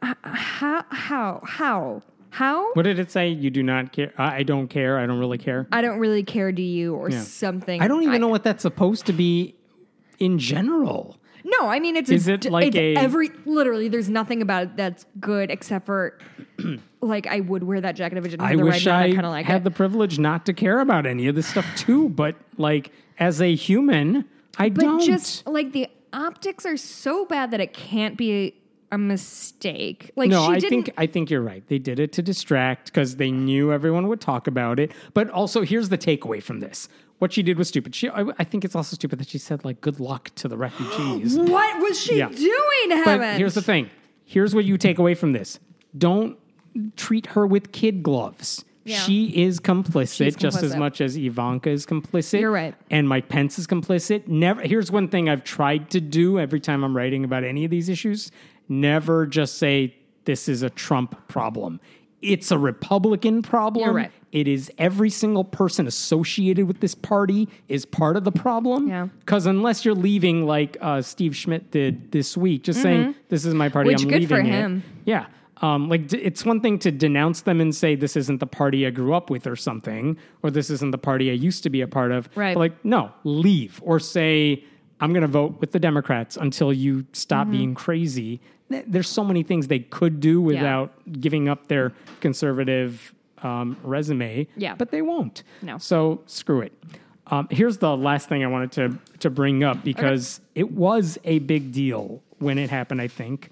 [0.00, 2.72] how how how how?
[2.74, 3.28] What did it say?
[3.28, 4.12] You do not care.
[4.16, 4.98] I don't care.
[4.98, 5.66] I don't really care.
[5.72, 6.52] I don't really care.
[6.52, 7.22] Do you or yeah.
[7.22, 7.82] something?
[7.82, 9.56] I don't even I, know what that's supposed to be
[10.18, 11.18] in general.
[11.48, 13.88] No, I mean it's is it like a every literally?
[13.88, 16.18] There's nothing about it that's good except for
[17.00, 19.12] like I would wear that jacket if it didn't have I the wish red I
[19.12, 19.64] kind of like had it.
[19.64, 23.54] the privilege not to care about any of this stuff too, but like as a
[23.54, 24.24] human,
[24.58, 25.00] I but don't.
[25.00, 28.54] just like the optics are so bad that it can't be
[28.90, 30.10] a mistake.
[30.16, 31.66] Like no, she I think I think you're right.
[31.68, 34.92] They did it to distract because they knew everyone would talk about it.
[35.14, 37.94] But also, here's the takeaway from this: what she did was stupid.
[37.94, 40.56] She, I, I think it's also stupid that she said like "good luck" to the
[40.56, 41.36] refugees.
[41.38, 42.28] what was she Yeah.
[42.28, 43.36] doing, but Heaven?
[43.38, 43.90] here's the thing:
[44.24, 45.58] here's what you take away from this.
[45.96, 46.36] Don't
[46.96, 48.64] treat her with kid gloves.
[48.84, 48.98] Yeah.
[48.98, 50.78] She is complicit, She's just as complicit.
[50.78, 52.38] much as Ivanka is complicit.
[52.38, 52.72] You're right.
[52.88, 54.28] And Mike Pence is complicit.
[54.28, 54.60] Never.
[54.60, 57.88] Here's one thing I've tried to do every time I'm writing about any of these
[57.88, 58.30] issues:
[58.68, 61.80] never just say this is a Trump problem.
[62.22, 63.94] It's a Republican problem.
[63.94, 64.10] Right.
[64.32, 68.88] It is every single person associated with this party is part of the problem.
[68.88, 69.08] Yeah.
[69.20, 73.54] Because unless you're leaving, like uh, Steve Schmidt did this week, just saying this is
[73.54, 73.94] my party, Mm-hmm.
[74.06, 74.82] Which I'm good for leaving it." him.
[75.04, 75.26] Yeah.
[75.62, 78.86] Um, like d- it's one thing to denounce them and say this isn't the party
[78.86, 81.80] I grew up with or something, or this isn't the party I used to be
[81.80, 82.28] a part of.
[82.34, 82.52] Right.
[82.54, 84.64] But like, no, leave or say
[85.00, 87.52] I'm going to vote with the Democrats until you stop Mm-hmm.
[87.56, 88.40] being crazy.
[88.70, 94.46] Th- There's so many things they could do without giving up their conservative um, resume.
[94.56, 94.74] Yeah.
[94.74, 95.42] But they won't.
[95.62, 95.78] No.
[95.78, 96.72] So screw it.
[97.28, 101.40] Um, here's the last thing I wanted to to bring up because it was a
[101.40, 103.00] big deal when it happened.
[103.00, 103.50] I think.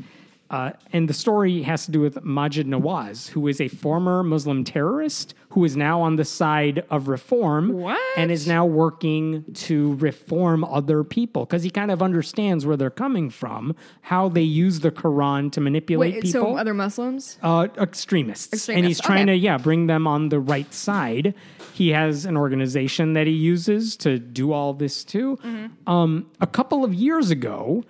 [0.55, 4.62] Uh, and the story has to do with Maajid Nawaz, who is a former Muslim
[4.62, 8.01] terrorist who is now on the side of reform What?
[8.16, 12.89] and is now working to reform other people because he kind of understands where they're
[12.89, 17.36] coming from, how they use the Quran to manipulate Wait, people so other Muslims?
[17.43, 18.68] uh, extremists.
[18.68, 19.36] and he's trying okay.
[19.36, 21.35] to yeah bring them on the right side.
[21.72, 25.36] He has an organization that he uses to do all this too.
[25.39, 25.90] Mm-hmm.
[25.90, 27.82] Um, a couple of years ago,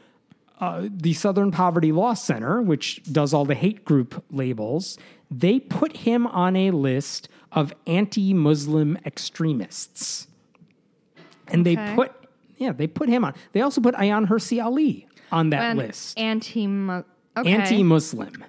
[0.64, 4.98] uh, the Southern Poverty Law Center, which does all the hate group labels,
[5.30, 10.26] they put him on a list of anti-Muslim extremists,
[11.48, 11.74] and Okay.
[11.76, 12.12] they put
[12.56, 13.34] yeah they put him on.
[13.52, 16.66] They also put Ayaan Hirsi Ali on that An list, Anti.
[17.36, 17.52] Okay.
[17.52, 18.44] anti-Muslim.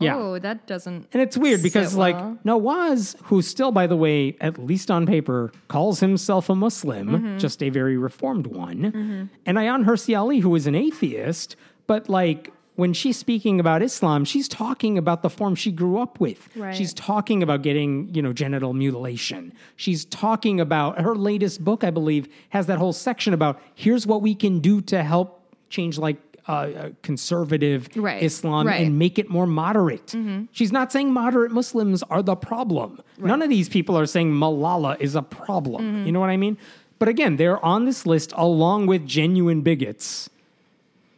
[0.00, 0.16] Yeah.
[0.16, 1.08] Oh, that doesn't.
[1.12, 2.38] And it's weird because, like, well.
[2.44, 7.38] Nawaz, who still, by the way, at least on paper, calls himself a Muslim, Mm-hmm.
[7.38, 11.56] just a very reformed one, and Ayaan Hirsi Ali, who is an atheist,
[11.86, 16.20] but like, when she's speaking about Islam, she's talking about the form she grew up
[16.20, 16.48] with.
[16.54, 16.76] Right.
[16.76, 19.52] She's talking about getting, you know, genital mutilation.
[19.74, 24.22] She's talking about her latest book, I believe, has that whole section about here's what
[24.22, 26.18] we can do to help change, like,
[26.48, 28.22] uh, uh, conservative Right.
[28.22, 28.76] Islam Right.
[28.80, 28.86] Mm-hmm.
[28.86, 30.14] and make it more moderate.
[30.52, 33.00] She's not saying moderate Muslims are the problem.
[33.18, 35.82] None of these people are saying Malala is a problem.
[35.82, 36.06] Mm-hmm.
[36.06, 36.56] You know what I mean?
[36.98, 40.30] But again, they're on this list along with genuine bigots.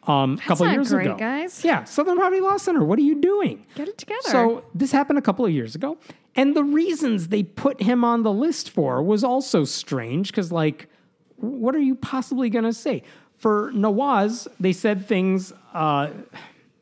[0.06, 1.62] Um, a couple years great, ago, guys.
[1.64, 2.82] Yeah, Southern Poverty Law Center.
[2.84, 3.64] What are you doing?
[3.76, 4.20] Get it together.
[4.24, 5.98] So this happened a couple of years ago,
[6.34, 10.88] and the reasons they put him on the list for was also strange because, like,
[11.36, 13.02] what are you possibly going to say?
[13.40, 15.52] For Nawaz, they said things.
[15.74, 16.10] Uh,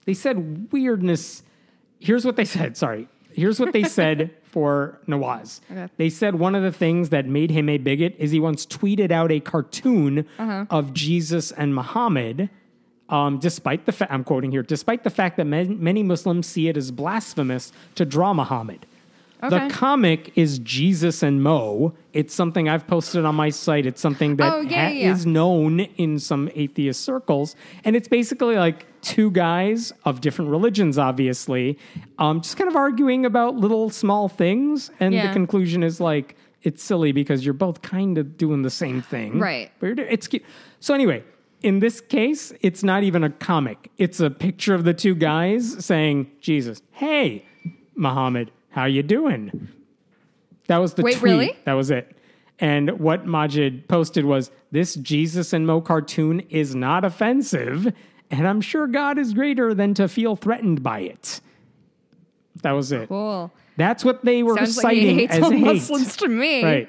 [0.04, 1.42] they said weirdness.
[2.00, 2.76] Here's what they said.
[2.76, 3.08] Sorry.
[3.32, 5.60] Here's what they said for Nawaz.
[5.70, 5.86] Okay.
[5.98, 9.12] They said one of the things that made him a bigot is he once tweeted
[9.12, 12.50] out a cartoon of Jesus and Muhammad.
[13.08, 16.68] Um, despite the fact, I'm quoting here, despite the fact that man- many Muslims see
[16.68, 18.84] it as blasphemous to draw Muhammad.
[19.42, 19.68] Okay.
[19.68, 21.94] The comic is Jesus and Mo.
[22.12, 23.86] It's something I've posted on my site.
[23.86, 25.12] It's something that Oh, yeah, ha- yeah, yeah.
[25.12, 27.54] is known in some atheist circles.
[27.84, 31.78] And it's basically like two guys of different religions, obviously,
[32.18, 34.90] um, just kind of arguing about little small things.
[34.98, 36.34] And the conclusion is like,
[36.64, 39.38] it's silly because you're both kind of doing the same thing.
[39.38, 39.70] Right.
[39.78, 40.42] But it's cute.
[40.80, 41.22] So anyway,
[41.62, 43.90] in this case, it's not even a comic.
[43.98, 47.44] It's a picture of the two guys saying, Jesus, hey,
[47.94, 49.68] Muhammad, how you doing?
[50.68, 51.32] That was the Wait, tweet.
[51.32, 51.56] really?
[51.64, 52.14] That was it.
[52.58, 57.92] And what Maajid posted was, this Jesus and Mo cartoon is not offensive,
[58.30, 61.40] and I'm sure God is greater than to feel threatened by it.
[62.62, 63.08] That was it.
[63.08, 63.52] cool.
[63.76, 65.60] That's what they were Sounds like citing hates as hate.
[65.60, 66.62] Muslims to me.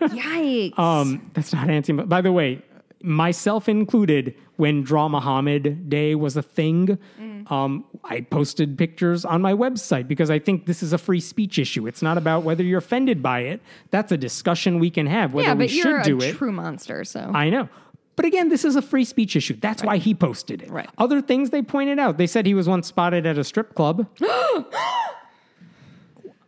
[0.00, 0.78] Yikes.
[0.78, 1.92] Um, that's not anti.
[1.94, 2.60] By the way,
[3.02, 7.50] myself included, when Draw Muhammad Day was a thing, Mm.
[7.50, 11.58] um, I posted pictures on my website because I think this is a free speech
[11.58, 11.86] issue.
[11.86, 13.60] It's not about whether you're offended by it.
[13.90, 16.36] That's a discussion we can have whether yeah, we should you're do a it.
[16.36, 17.30] true monster, so.
[17.34, 17.68] I know.
[18.16, 19.54] But again, this is a free speech issue.
[19.60, 20.70] That's why he posted it.
[20.70, 20.88] Right.
[20.96, 22.16] Other things they pointed out.
[22.16, 24.06] They said he was once spotted at a strip club.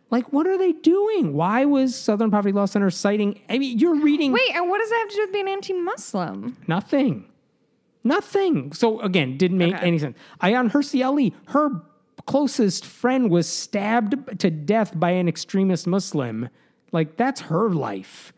[0.09, 1.33] like, what are they doing?
[1.33, 3.39] Why was Southern Poverty Law Center citing?
[3.49, 6.57] I mean, you're reading Wait, and what does that have to do with being anti-Muslim?
[6.67, 7.25] nothing.
[8.03, 8.71] Nothing.
[8.73, 9.85] So again, didn't make Okay.
[9.87, 10.17] any sense.
[10.41, 11.81] Ayaan Hirsi Ali, her
[12.25, 16.49] closest friend was stabbed to death by an extremist Muslim.
[16.91, 18.33] Like, that's her life.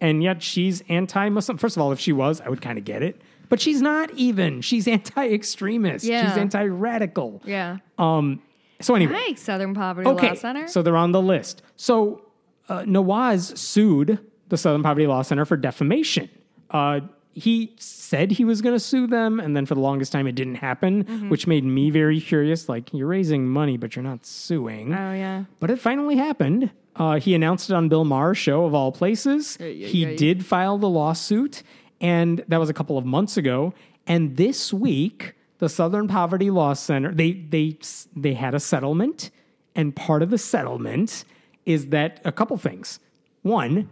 [0.00, 1.56] And yet she's anti Muslim.
[1.58, 3.20] First of all, if she was, I would kind of get it.
[3.48, 4.60] But she's not even.
[4.60, 6.04] She's anti extremist.
[6.04, 6.28] Yeah.
[6.28, 7.40] She's anti radical.
[7.46, 7.78] Yeah.
[7.98, 8.42] Um,
[8.80, 9.34] so anyway.
[9.36, 10.68] Southern Poverty Okay, Law Center.
[10.68, 11.62] so they're on the list.
[11.76, 12.22] So
[12.68, 14.18] uh, Nawaz sued
[14.48, 16.28] the Southern Poverty Law Center for defamation.
[16.70, 17.00] Uh,
[17.36, 20.34] he said he was going to sue them, and then for the longest time it
[20.34, 22.66] didn't happen, which made me very curious.
[22.66, 24.94] Like, you're raising money, but you're not suing.
[24.94, 25.44] Oh yeah.
[25.60, 26.70] But it finally happened.
[26.96, 29.58] Uh, he announced it on Bill Maher's show, of all places.
[29.60, 30.16] Ay, ay, he ay.
[30.16, 31.62] did file the lawsuit,
[32.00, 33.74] and that was a couple of months ago.
[34.06, 37.76] And this week, the Southern Poverty Law Center they they
[38.16, 39.30] they had a settlement,
[39.74, 41.26] and part of the settlement
[41.66, 42.98] is that a couple things.
[43.42, 43.90] One,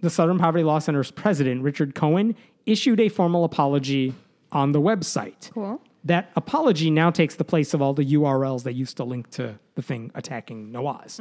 [0.00, 2.34] the Southern Poverty Law Center's president, Richard Cohen,
[2.66, 4.14] issued a formal apology
[4.50, 5.50] on the website.
[5.52, 5.80] Cool.
[6.04, 9.58] That apology now takes the place of all the URLs that used to link to
[9.74, 11.20] the thing attacking Nawaz.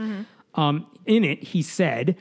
[0.56, 2.18] Um, in it, he said,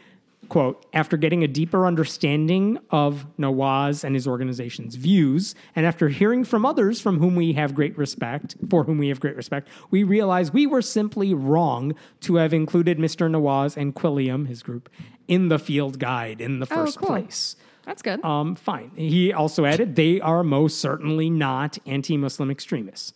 [0.49, 6.45] quote, after getting a deeper understanding of Nawaz and his organization's views, and after hearing
[6.45, 10.03] from others from whom we have great respect, for whom we have great respect, we
[10.03, 13.31] realize we were simply wrong to have included Mr.
[13.31, 14.91] Nawaz and Quilliam, his group,
[15.29, 17.09] in the field guide in the first cool.
[17.09, 17.57] place.
[17.91, 18.25] That's good.
[18.25, 18.93] Um, fine.
[18.95, 23.15] He also added, they are most certainly not anti Muslim extremists.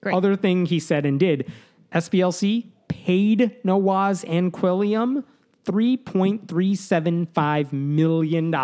[0.00, 0.14] Great.
[0.14, 1.52] Other thing he said and did
[1.92, 5.22] SPLC paid Nawaz and Quilliam
[5.66, 8.54] $3.375 million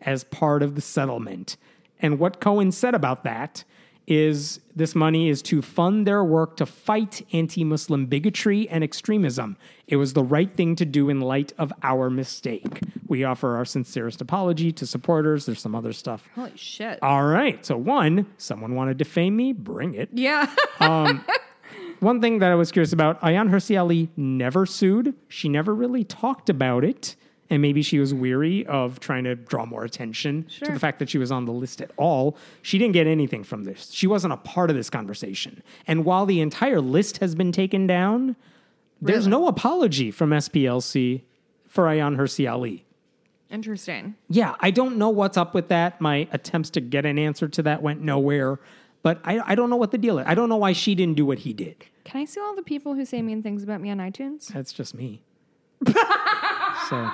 [0.00, 1.58] as part of the settlement.
[2.00, 3.64] And what Cohen said about that
[4.08, 9.56] is this money is to fund their work to fight anti Muslim bigotry and extremism.
[9.86, 12.80] It was the right thing to do in light of our mistake.
[13.06, 15.44] We offer our sincerest apology to supporters.
[15.46, 16.28] There's some other stuff.
[16.34, 16.98] Holy shit.
[17.02, 17.64] All right.
[17.64, 19.52] So, one, someone wanted to defame me?
[19.52, 20.08] Bring it.
[20.12, 20.52] yeah.
[20.80, 21.24] Um,
[21.98, 25.14] one thing that I was curious about Ayaan Hirsi Ali never sued.
[25.26, 27.16] She never really talked about it.
[27.50, 31.08] And maybe she was weary of trying to draw more attention to the fact that
[31.08, 32.36] she was on the list at all.
[32.60, 33.90] She didn't get anything from this.
[33.90, 35.62] She wasn't a part of this conversation.
[35.86, 38.36] And while the entire list has been taken down,
[39.00, 41.22] there's no apology from SPLC
[41.66, 42.84] for Ayaan Hirsi Ali.
[43.50, 44.14] Interesting.
[44.28, 46.00] Yeah, I don't know what's up with that.
[46.00, 48.58] My attempts to get an answer to that went nowhere.
[49.02, 50.26] But I, I don't know what the deal is.
[50.26, 51.86] I don't know why she didn't do what he did.
[52.04, 54.48] Can I see all the people who say mean things about me on iTunes?
[54.48, 55.22] That's just me.
[55.86, 57.10] so,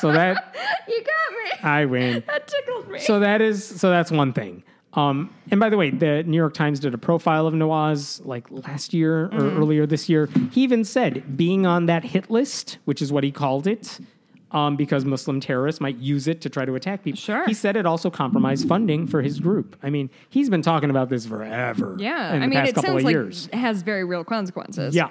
[0.00, 0.54] so that
[0.88, 1.68] You got me.
[1.68, 2.22] I win.
[2.26, 2.98] That tickled me.
[3.00, 4.62] So that is so that's one thing.
[4.94, 8.46] Um, and by the way, the New York Times did a profile of Nawaz like
[8.50, 10.28] last year or earlier this year.
[10.50, 14.00] He even said being on that hit list, which is what he called it,
[14.50, 17.18] um, because Muslim terrorists might use it to try to attack people.
[17.20, 17.44] Sure.
[17.46, 19.76] He said it also compromised funding for his group.
[19.82, 21.94] I mean, he's been talking about this forever.
[22.00, 22.30] yeah.
[22.32, 23.46] I mean, it couple sounds like years.
[23.52, 24.94] it has very real consequences.
[24.96, 25.10] Yeah.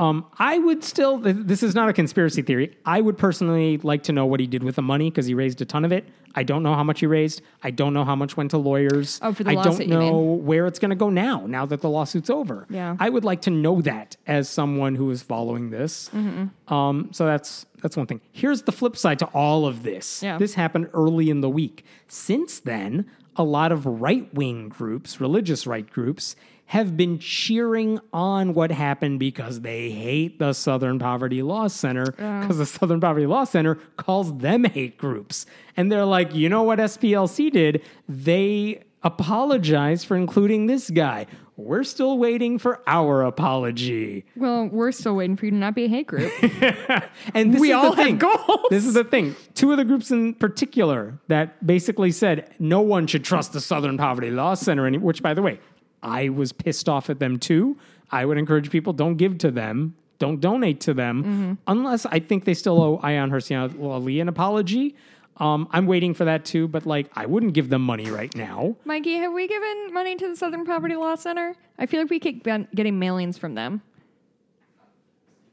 [0.00, 2.74] Um, I would still, this is not a conspiracy theory.
[2.86, 5.60] I would personally like to know what he did with the money because he raised
[5.60, 6.08] a ton of it.
[6.34, 7.42] I don't know how much he raised.
[7.62, 9.18] I don't know how much went to lawyers.
[9.20, 11.82] Oh, for the I lawsuit, don't know where it's going to go now, now that
[11.82, 12.66] the lawsuit's over.
[12.70, 12.96] Yeah.
[12.98, 16.08] I would like to know that as someone who is following this.
[16.14, 16.72] Mm-hmm.
[16.72, 18.20] Um, so that's that's one thing.
[18.32, 20.22] Here's the flip side to all of this.
[20.22, 20.38] Yeah.
[20.38, 21.84] This happened early in the week.
[22.08, 26.36] Since then, a lot of right wing groups, religious right groups,
[26.70, 32.58] have been cheering on what happened because they hate the Southern Poverty Law Center because
[32.58, 35.46] the Southern Poverty Law Center calls them hate groups.
[35.76, 37.82] And they're like, you know what SPLC did?
[38.08, 41.26] They apologized for including this guy.
[41.56, 44.24] We're still waiting for our apology.
[44.36, 46.32] Well, we're still waiting for you to not be a hate group.
[47.34, 48.66] And this We is all the have goals.
[48.70, 49.34] This is the thing.
[49.54, 53.98] Two of the groups in particular that basically said no one should trust the Southern
[53.98, 55.58] Poverty Law Center, which, by the way,
[56.02, 57.76] I was pissed off at them too.
[58.10, 61.52] I would encourage people don't give to them, don't donate to them, Mm-hmm.
[61.66, 64.96] unless I think they still owe Ayaan Hirsi Ali an apology.
[65.36, 68.76] Um, I'm waiting for that too, but like I wouldn't give them money right now.
[68.84, 71.54] Mikey, have we given money to the Southern Poverty Law Center?
[71.78, 73.80] I feel like we keep getting mailings from them.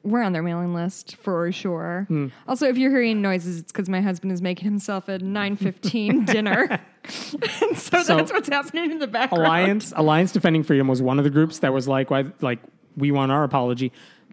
[0.04, 2.06] We're on their mailing list for sure.
[2.08, 2.28] Hmm.
[2.48, 6.80] Also, if you're hearing noises, it's because my husband is making himself a 9:15 dinner,
[7.62, 9.46] and so, So- that's what's happening in the background.
[9.46, 12.60] Alliance Alliance Defending Freedom was one of the groups that was like, why, like
[12.96, 13.92] we want our apology.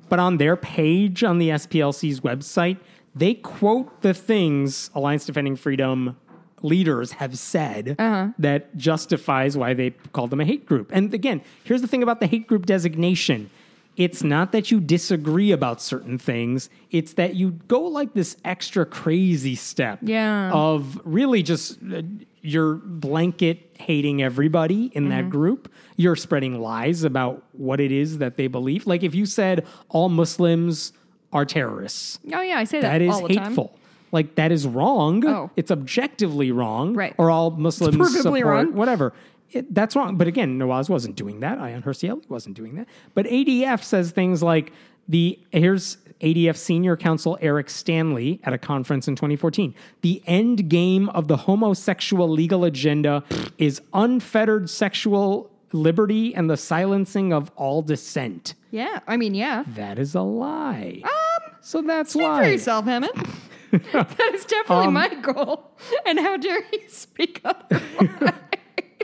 [0.09, 2.79] But on their page on the SPLC's website,
[3.15, 6.17] they quote the things Alliance Defending Freedom
[6.63, 8.29] leaders have said uh-huh.
[8.39, 10.91] that justifies why they called them a hate group.
[10.93, 13.51] And again, here's the thing about the hate group designation.
[13.97, 18.85] It's not that you disagree about certain things, it's that you go like this extra
[18.85, 20.51] crazy step Yeah.
[20.53, 22.03] of really just uh,
[22.43, 25.11] you're blanket hating everybody in Mm-hmm.
[25.11, 25.73] that group.
[25.97, 28.87] You're spreading lies about what it is that they believe.
[28.87, 30.93] Like if you said all Muslims
[31.33, 33.45] are terrorists, Oh yeah, I say that, that is all the time.
[33.47, 33.79] hateful.
[34.13, 35.25] Like that is wrong.
[35.27, 35.51] Oh.
[35.57, 36.95] It's objectively wrong.
[36.95, 37.15] Right.
[37.19, 38.75] Or all Muslims provably support wrong.
[38.75, 39.13] whatever.
[39.55, 40.17] It, that's wrong.
[40.17, 41.59] But again, Nawaz wasn't doing that.
[41.59, 42.87] Ayaan Hirsi wasn't doing that.
[43.15, 44.73] But ADF says things like
[45.09, 49.75] The here's ADF senior counsel Eric Stanley at a conference in 2014.
[50.01, 53.23] The end game of the homosexual legal agenda
[53.59, 58.55] is unfettered sexual liberty and the silencing of all dissent.
[58.71, 59.01] Yeah.
[59.07, 59.65] I mean, yeah.
[59.69, 61.03] That is a lie.
[61.05, 62.47] Um, so that's speak for why.
[62.49, 63.29] yourself, Hemant.
[63.93, 65.73] that is definitely Um, my goal.
[66.07, 67.73] And how dare you speak up?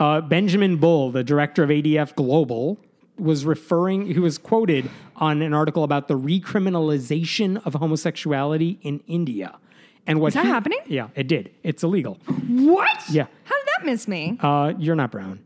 [0.01, 2.79] Uh, Benjamin Bull, the director of ADF Global,
[3.19, 9.59] was referring, he was quoted on an article about the recriminalization of homosexuality in India.
[10.07, 10.79] And what Is that he- happening?
[10.87, 11.51] Yeah, it did.
[11.63, 12.15] It's illegal.
[12.49, 13.05] what?
[13.11, 13.27] Yeah.
[13.45, 14.39] How did that miss me?
[14.41, 15.41] Uh, you're not brown.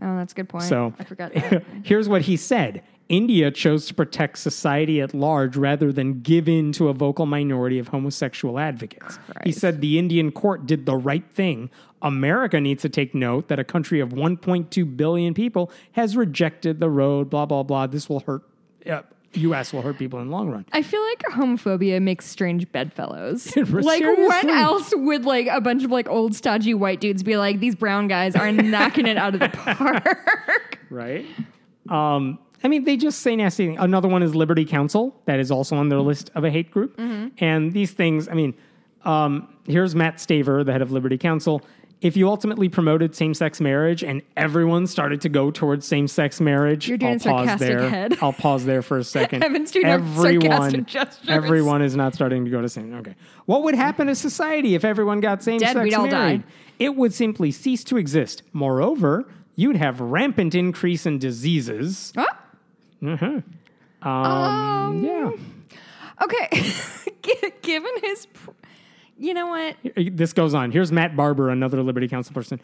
[0.00, 0.64] oh, that's a good point.
[0.64, 1.64] So I forgot that.
[1.82, 2.82] here's what he said.
[3.08, 7.78] India chose to protect society at large rather than give in to a vocal minority
[7.78, 9.16] of homosexual advocates.
[9.28, 9.58] He Christ.
[9.60, 11.70] said the Indian court did the right thing.
[12.02, 16.88] America needs to take note that a country of 1.2 billion people has rejected the
[16.90, 17.86] road, blah, blah, blah.
[17.86, 18.42] This will hurt,
[18.88, 19.02] uh,
[19.34, 19.72] U.S.
[19.72, 20.64] will hurt people in the long run.
[20.72, 23.42] I feel like homophobia makes strange bedfellows.
[23.54, 23.82] Seriously.
[23.82, 27.60] like, when else would like a bunch of like old stodgy white dudes be like,
[27.60, 30.78] these brown guys are knocking it out of the park?
[30.90, 31.26] right?
[31.88, 33.78] Um, I mean, they just say nasty things.
[33.80, 36.98] Another one is Liberty Counsel, that is also on their list of a hate group.
[37.38, 38.54] And these things, I mean,
[39.04, 41.62] um, here's Matt Staver, the head of Liberty Counsel.
[42.00, 46.40] If you ultimately promoted same sex marriage and everyone started to go towards same sex
[46.40, 47.88] marriage, You're doing I'll pause sarcastic there.
[47.90, 48.18] head.
[48.22, 49.42] I'll pause there for a second.
[49.42, 51.28] Evan's doing our sarcastic gestures.
[51.28, 52.94] everyone is not starting to go to same.
[52.94, 53.16] Okay,
[53.46, 56.42] what would happen to society if everyone got same sex we'd all married?
[56.42, 56.48] die.
[56.78, 58.44] It would simply cease to exist.
[58.52, 59.26] Moreover,
[59.56, 62.12] you'd have rampant increase in diseases.
[62.16, 62.26] Huh?
[64.02, 65.30] Um, yeah.
[66.22, 66.48] Okay.
[67.22, 68.50] Gi- Given his, pr-
[69.18, 69.76] you know what?
[69.96, 70.70] Uh, this goes on.
[70.70, 72.60] Here's Matt Barber, another Liberty Counsel person.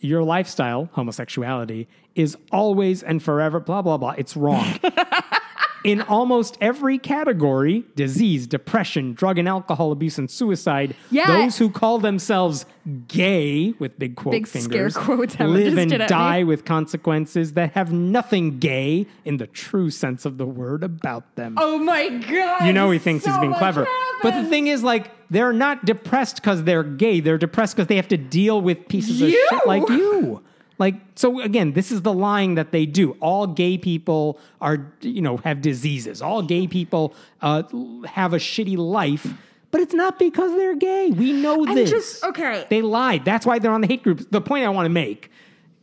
[0.00, 4.14] Your lifestyle, homosexuality, is always and forever, blah, blah, blah.
[4.16, 4.78] It's wrong.
[5.84, 11.26] In almost every category disease, depression, drug and alcohol abuse, and suicide Yeah.
[11.28, 12.66] those who call themselves
[13.06, 16.16] gay, with big quote Big scare fingers, quotes live and did at me.
[16.16, 21.36] die with consequences that have nothing gay in the true sense of the word about
[21.36, 21.54] them.
[21.58, 22.66] Oh my god!
[22.66, 23.86] You know he thinks so he's being clever.
[24.22, 27.20] But the thing is, like, they're not depressed because they're gay.
[27.20, 30.42] They're depressed because they have to deal with pieces of shit like you.
[30.78, 33.12] Like, so again, this is the lying that they do.
[33.20, 36.22] All gay people are, you know, have diseases.
[36.22, 37.64] All gay people uh,
[38.06, 39.26] have a shitty life.
[39.70, 41.10] But it's not because they're gay.
[41.10, 41.90] We know I'm this.
[41.90, 42.66] just- okay.
[42.70, 43.24] They lied.
[43.24, 44.24] That's why they're on the hate groups.
[44.30, 45.30] The point I want to make,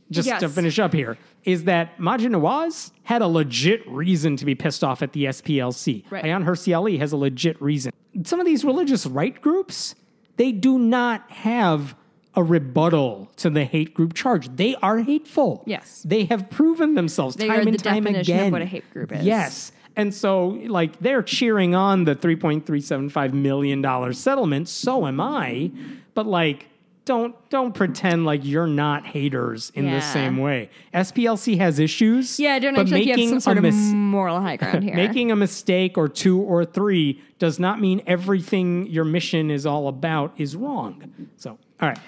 [0.10, 4.56] just to finish up here, is that Maajid Nawaz had a legit reason to be
[4.56, 6.10] pissed off at the SPLC.
[6.10, 6.24] Right.
[6.24, 7.92] Ayaan Hirsi Ali has a legit reason.
[8.24, 9.94] Some of these religious right groups,
[10.38, 11.96] they do not have
[12.36, 14.56] a rebuttal to the hate group charge.
[14.56, 15.64] They are hateful.
[15.66, 16.04] Yes.
[16.06, 18.52] They have proven themselves They time are and the time again.
[18.52, 19.26] what a hate group is.
[19.26, 19.72] Yes.
[19.96, 24.68] And so, like, they're cheering on the $3.375 million settlement.
[24.68, 25.72] So am I.
[26.14, 26.68] But, like,
[27.06, 30.72] don't don't pretend like you're not haters in the same way.
[30.92, 32.40] SPLC has issues.
[32.40, 34.96] Yeah, don't but like you have making some sort a of moral high ground here.
[34.96, 39.88] Making a mistake or two or three does not mean everything your mission is all
[39.88, 41.30] about is wrong.
[41.38, 42.00] So, all right.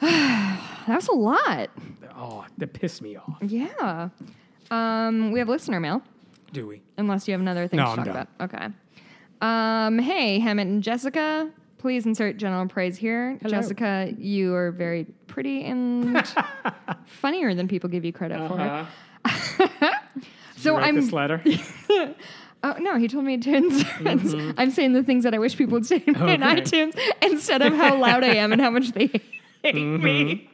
[0.86, 1.70] that was a lot.
[2.16, 3.38] Oh, that pissed me off.
[3.42, 4.08] Yeah.
[4.70, 6.02] Um, we have listener mail.
[6.52, 6.82] Do we?
[6.98, 8.26] Unless you have another thing No, to I'm talk done.
[8.38, 8.54] about.
[8.54, 8.66] Okay.
[9.40, 11.50] Um, hey, Hemant and Jessica.
[11.78, 13.38] Please insert general praise here.
[13.46, 16.22] Jessica, you are very pretty and
[17.06, 18.84] funnier than people give you credit Uh-huh.
[19.24, 19.90] for.
[20.56, 21.42] So Write I'm this letter.
[22.62, 24.54] Oh no, he told me to insert.
[24.58, 26.36] I'm saying the things that I wish people would say in Okay.
[26.36, 29.22] iTunes instead of how loud I am and how much they hate
[29.64, 30.50] me.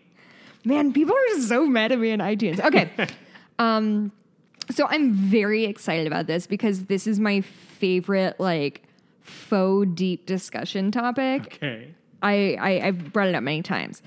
[0.64, 2.60] Man, people are so mad at me in iTunes.
[2.60, 2.90] Okay.
[3.58, 4.12] um,
[4.70, 8.82] so I'm very excited about this because this is my favorite like
[9.20, 11.58] faux deep discussion topic.
[11.62, 11.94] Okay.
[12.22, 14.02] I, I I've brought it up many times.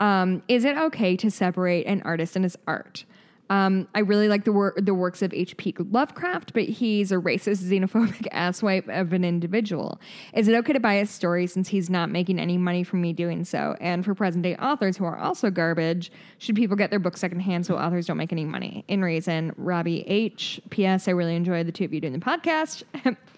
[0.00, 3.04] Um, is it okay to separate an artist and his art?
[3.50, 5.74] Um, I really like the work the works of H.P.
[5.78, 10.00] Lovecraft, but he's a racist, xenophobic asswipe of an individual.
[10.32, 13.12] Is it okay to buy his story since he's not making any money from me
[13.12, 13.76] doing so?
[13.80, 17.66] And for present day authors who are also garbage, should people get their books secondhand
[17.66, 18.84] so authors don't make any money?
[18.88, 20.60] In reason, Robbie H.
[20.70, 21.08] P.S.
[21.08, 22.84] I really enjoy the two of you doing the podcast.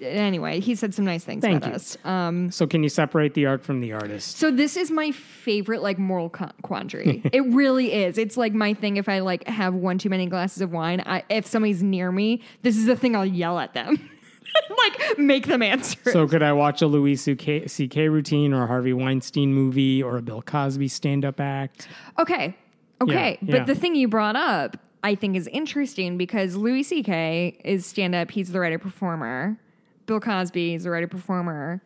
[0.00, 1.74] anyway, he said some nice things Thank about you.
[1.76, 1.96] us.
[2.04, 4.36] Um, So, can you separate the art from the artist?
[4.38, 6.30] so this is my favorite like moral
[6.62, 7.22] quandary.
[7.32, 8.18] it really is.
[8.18, 8.96] It's like my thing.
[8.96, 12.42] If I like have one too many glasses of wine, I, if somebody's near me,
[12.62, 13.98] this is the thing I'll yell at them,
[14.78, 15.98] like make them answer.
[16.10, 17.66] So, could I watch a Louis C.K.
[17.66, 18.08] C.K.
[18.08, 21.88] routine or a Harvey Weinstein movie or a Bill Cosby stand up act?
[22.18, 22.56] okay,
[23.00, 23.38] okay.
[23.42, 23.58] Yeah, yeah.
[23.58, 27.58] But the thing you brought up, I think is interesting because Louis C.K.
[27.64, 28.30] is stand up.
[28.30, 29.58] He's the writer performer.
[30.06, 31.80] Bill Cosby is a writer performer.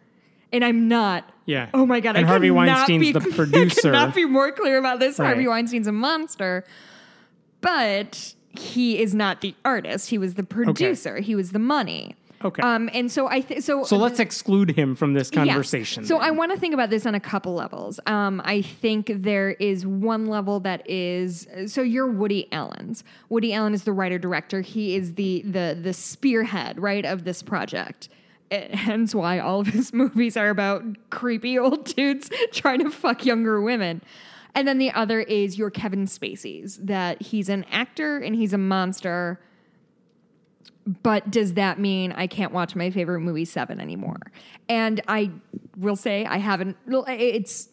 [0.52, 1.30] And I'm not.
[1.44, 1.68] Yeah.
[1.74, 2.16] Oh my god.
[2.16, 3.90] And I Harvey Weinstein's be, the producer.
[3.90, 5.18] I cannot be more clear about this.
[5.18, 6.64] Harvey Weinstein's a monster,
[7.60, 10.08] but he is not the artist.
[10.10, 11.18] He was the producer.
[11.18, 12.16] He was the money.
[12.44, 12.62] Okay.
[12.62, 12.88] Um.
[12.92, 13.82] And so I think so.
[13.84, 15.46] so let's exclude him from this Yes.
[15.46, 16.04] conversation.
[16.04, 16.24] So then.
[16.28, 17.98] I want to think about this on a couple levels.
[18.06, 23.02] Um, I think there is one level that is so you're Woody Allen's.
[23.28, 24.60] Woody Allen is the writer director.
[24.60, 28.08] He is the the the spearhead right of this project.
[28.50, 33.26] Eh, Hence why all of his movies are about creepy old dudes trying to fuck
[33.26, 34.00] younger women.
[34.54, 38.58] And then the other is your Kevin Spacey's that he's an actor and he's a
[38.58, 39.38] monster
[40.88, 44.20] but does that mean I can't watch my favorite movie Seven anymore?
[44.68, 45.30] And I
[45.76, 46.76] will say I haven't.
[46.86, 47.68] It's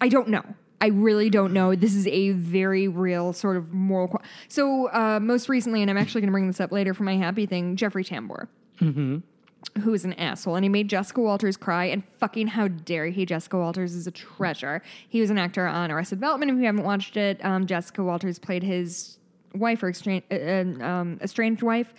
[0.00, 0.44] I don't know.
[0.80, 1.74] I really don't know.
[1.74, 4.08] This is a very real sort of moral.
[4.08, 4.18] Qu-
[4.48, 7.16] so uh, most recently, and I'm actually going to bring this up later for my
[7.16, 7.76] happy thing.
[7.76, 8.48] Jeffrey Tambor.
[9.82, 11.84] Who is an asshole, and he made Jessica Walters cry.
[11.84, 13.26] And fucking how dare he?
[13.26, 14.80] Jessica Walters is a treasure.
[15.08, 16.50] He was an actor on Arrested Development.
[16.50, 19.18] If you haven't watched it, um, Jessica Walters played his
[19.54, 21.92] wife or uh, uh, um, estranged wife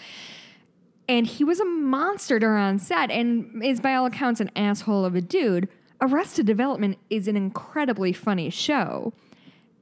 [1.11, 5.13] and he was a monster on set and is by all accounts an asshole of
[5.13, 5.67] a dude.
[5.99, 9.11] Arrested Development is an incredibly funny show,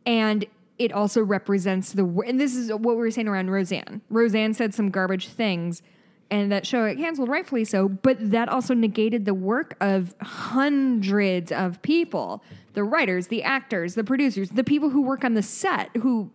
[0.07, 0.45] and
[0.80, 4.01] it also represents the and this is what we were saying around Roseanne.
[4.10, 5.84] Roseanne said some garbage things,
[6.31, 7.88] and that show got canceled, rightfully so.
[7.88, 12.43] But that also negated the work of hundreds of people:
[12.73, 16.31] the writers, the actors, the producers, the people who work on the set, who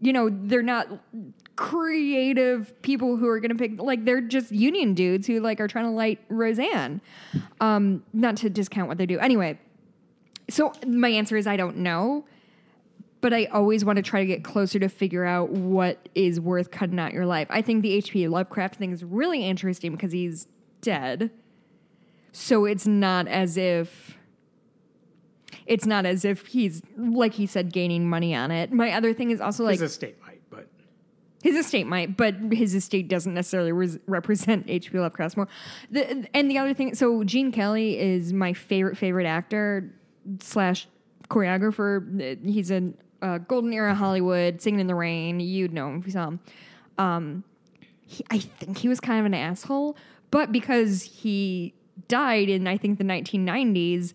[0.00, 0.86] you know, they're not
[1.58, 5.66] creative people who are going to pick like they're just union dudes who like are
[5.66, 7.00] trying to light Roseanne.
[7.60, 9.18] Um not to discount what they do.
[9.18, 9.58] Anyway,
[10.48, 12.24] so my answer is I don't know,
[13.20, 16.70] but I always want to try to get closer to figure out what is worth
[16.70, 17.48] cutting out your life.
[17.50, 18.28] I think the H.P.
[18.28, 20.46] Lovecraft thing is really interesting because he's
[20.80, 21.32] dead.
[22.30, 24.16] So it's not as if
[25.66, 28.72] it's not as if he's like he said gaining money on it.
[28.72, 30.20] My other thing is also like his estate
[31.42, 34.98] his estate might, but his estate doesn't necessarily res- represent H.P.
[34.98, 35.48] Lovecraft's more.
[35.90, 39.94] The, and the other thing, so Gene Kelly is my favorite favorite actor
[40.40, 40.88] slash
[41.30, 42.44] choreographer.
[42.44, 42.92] He's a
[43.22, 45.40] uh, golden era Hollywood, Singing in the Rain.
[45.40, 46.40] You'd know him if you saw him.
[46.98, 47.44] Um,
[48.06, 49.96] he, I think he was kind of an asshole,
[50.30, 51.74] but because he
[52.08, 54.12] died in I think the 1990s.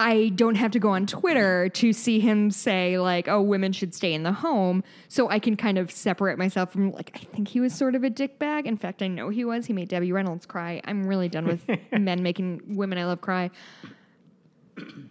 [0.00, 3.92] I don't have to go on Twitter to see him say like, "Oh, women should
[3.92, 7.10] stay in the home," so I can kind of separate myself from like.
[7.16, 8.66] I think he was sort of a dickbag.
[8.66, 9.66] In fact, I know he was.
[9.66, 10.80] He made Debbie Reynolds cry.
[10.84, 13.50] I'm really done with men making women I love cry.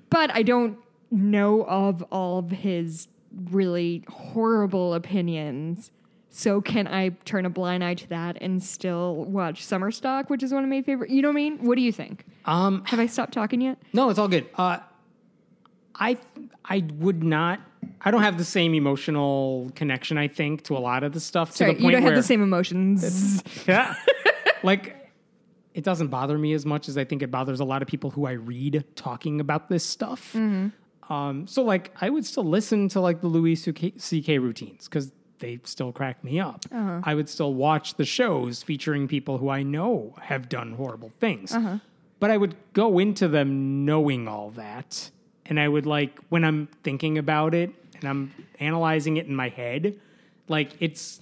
[0.09, 0.77] But I don't
[1.11, 3.09] know of all of his
[3.51, 5.91] really horrible opinions.
[6.38, 10.43] So can I turn a blind eye to that and still watch Summer Stock, which
[10.43, 11.09] is one of my favorite?
[11.09, 11.65] You know what I mean?
[11.65, 12.26] What do you think?
[12.45, 13.80] um, Have I stopped talking yet?
[13.91, 14.45] no, it's all good.
[14.53, 14.77] Uh,
[15.95, 16.15] I
[16.64, 17.59] I would not.
[18.01, 20.19] I don't have the same emotional connection.
[20.19, 21.55] I think to a lot of the stuff.
[21.55, 23.41] Sorry, to the you point don't where, have the same emotions.
[23.68, 23.95] Yeah.
[24.61, 25.11] like
[25.73, 28.11] it doesn't bother me as much as I think it bothers a lot of people
[28.11, 30.34] who I read talking about this stuff.
[30.34, 31.11] Mm-hmm.
[31.11, 35.59] Um, so like I would still listen to like the Louis CK routines because they
[35.64, 36.65] still crack me up.
[36.72, 37.01] Uh-huh.
[37.03, 41.53] I would still watch the shows featuring people who I know have done horrible things.
[41.53, 41.77] Uh-huh.
[42.19, 45.11] But I would go into them knowing all that.
[45.45, 49.49] And I would like when I'm thinking about it and I'm analyzing it in my
[49.49, 49.99] head,
[50.47, 51.22] like it's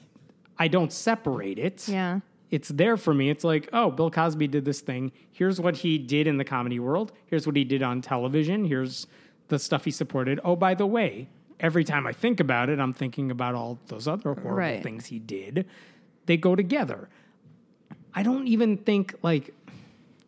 [0.58, 2.22] I don't separate it Yeah.
[2.50, 3.30] it's there for me.
[3.30, 5.12] It's like, oh, Bill Cosby did this thing.
[5.32, 7.12] Here's what he did in the comedy world.
[7.26, 8.64] Here's what he did on television.
[8.66, 9.06] Here's
[9.50, 10.40] the stuff he supported.
[10.46, 11.28] Oh, by the way,
[11.60, 14.84] every time I think about it, I'm thinking about all those other horrible Right.
[14.84, 15.66] things he did.
[16.26, 17.10] They go together.
[18.14, 19.54] I don't even think like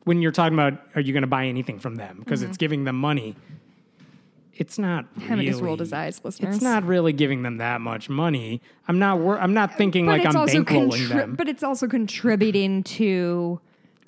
[0.04, 2.58] when you're talking about are you going to buy anything from them because it's mm-hmm.
[2.58, 3.36] giving them money.
[4.54, 5.46] It's not really.
[5.46, 6.56] just rolled his eyes, listeners.
[6.56, 8.60] It's not really giving them that much money.
[8.88, 9.20] I'm not.
[9.20, 11.36] Wor- I'm not thinking like I'm bankrolling contri- them.
[11.36, 13.62] But it's also contributing to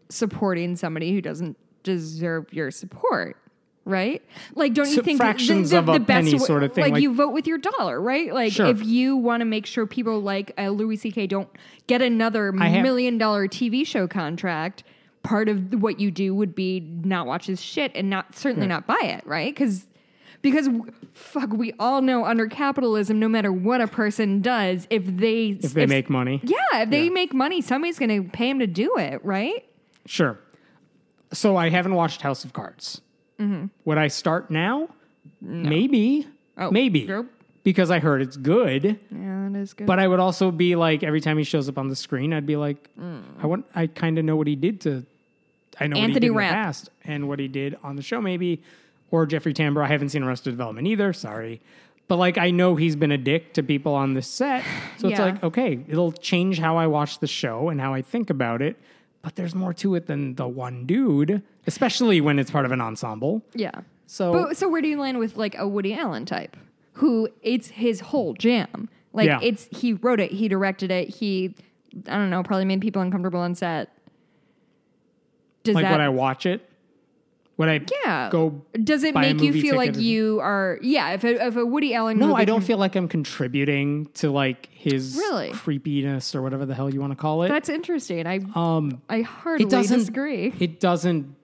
[0.09, 3.37] supporting somebody who doesn't deserve your support.
[3.89, 4.21] Right?
[4.55, 7.13] Like, don't you think fractions of a penny wa- sort of thing, Like, like- you
[7.13, 8.33] vote with your dollar, right?
[8.33, 8.67] Like, Sure.
[8.67, 11.27] if you want to make sure people like uh, Louis C.K.
[11.27, 11.49] don't
[11.87, 14.83] get another have- million dollar TV show contract,
[15.23, 18.85] part of what you do would be not watch his shit and not certainly not
[18.87, 19.53] buy it, right?
[19.53, 19.85] Because
[20.41, 20.69] because
[21.13, 25.73] fuck, we all know under capitalism, no matter what a person does, if they if
[25.73, 26.39] they make money.
[26.43, 27.09] yeah, if they Yeah.
[27.11, 29.65] make money, somebody's going to pay him to do it, right?
[30.05, 30.39] Sure.
[31.33, 33.01] So I haven't watched House of Cards.
[33.39, 33.67] Mm-hmm.
[33.85, 34.89] Would I start now?
[35.41, 36.27] Maybe.
[36.57, 37.05] Oh, Maybe.
[37.05, 37.27] nope.
[37.63, 38.99] because I heard it's good.
[39.11, 39.87] Yeah, it is good.
[39.87, 42.45] But I would also be like, every time he shows up on the screen, I'd
[42.45, 43.21] be like, mm.
[43.41, 45.05] I want, I kind of know what he did to,
[45.79, 48.01] I know what he Anthony did in the past and what he did on the
[48.01, 48.61] show, maybe,
[49.11, 49.83] or Jeffrey Tambor.
[49.83, 51.13] I haven't seen Arrested Development either.
[51.13, 51.61] Sorry,
[52.09, 54.65] but like I know he's been a dick to people on the set,
[54.97, 58.29] so it's like okay, it'll change how I watch the show and how I think
[58.29, 58.77] about it.
[59.21, 62.81] But there's more to it than the one dude, especially when it's part of an
[62.81, 63.43] ensemble.
[63.53, 63.71] yeah.
[64.07, 66.57] So But so where do you land with like a Woody Allen type,
[66.93, 68.89] who it's his whole jam?
[69.13, 69.39] Like Yeah.
[69.41, 71.53] it's he wrote it, he directed it, he
[72.07, 73.89] I don't know, probably made people uncomfortable on set.
[75.63, 76.67] Does like that when I watch it,
[77.57, 81.11] when I yeah go Does it make you feel like you are yeah?
[81.11, 84.31] If a, if a Woody Allen No, I don't can- feel like I'm contributing to
[84.31, 85.51] like his Really?
[85.51, 87.49] creepiness or whatever the hell you want to call it.
[87.49, 88.25] that's interesting.
[88.25, 90.53] I um, I hardly it doesn't disagree.
[90.59, 91.35] It doesn't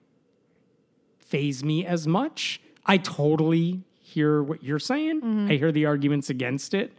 [1.25, 2.61] phase me as much.
[2.85, 5.21] I totally hear what you're saying.
[5.21, 5.51] Mm-hmm.
[5.51, 6.93] I hear the arguments against it.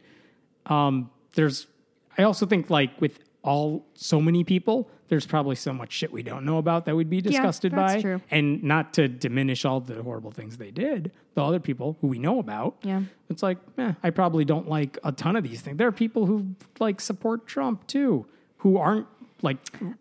[0.66, 1.66] Um, there's,
[2.18, 6.24] I also think like with all so many people, there's probably so much shit we
[6.24, 8.00] don't know about that we'd be disgusted that's by.
[8.00, 8.20] true.
[8.30, 12.18] And not to diminish all the horrible things they did, the other people who we
[12.18, 12.76] know about.
[12.82, 13.02] Yeah.
[13.30, 15.76] It's like, eh, I probably don't like a ton of these things.
[15.76, 18.26] There are people who like support Trump too,
[18.58, 19.06] who aren't
[19.46, 19.56] like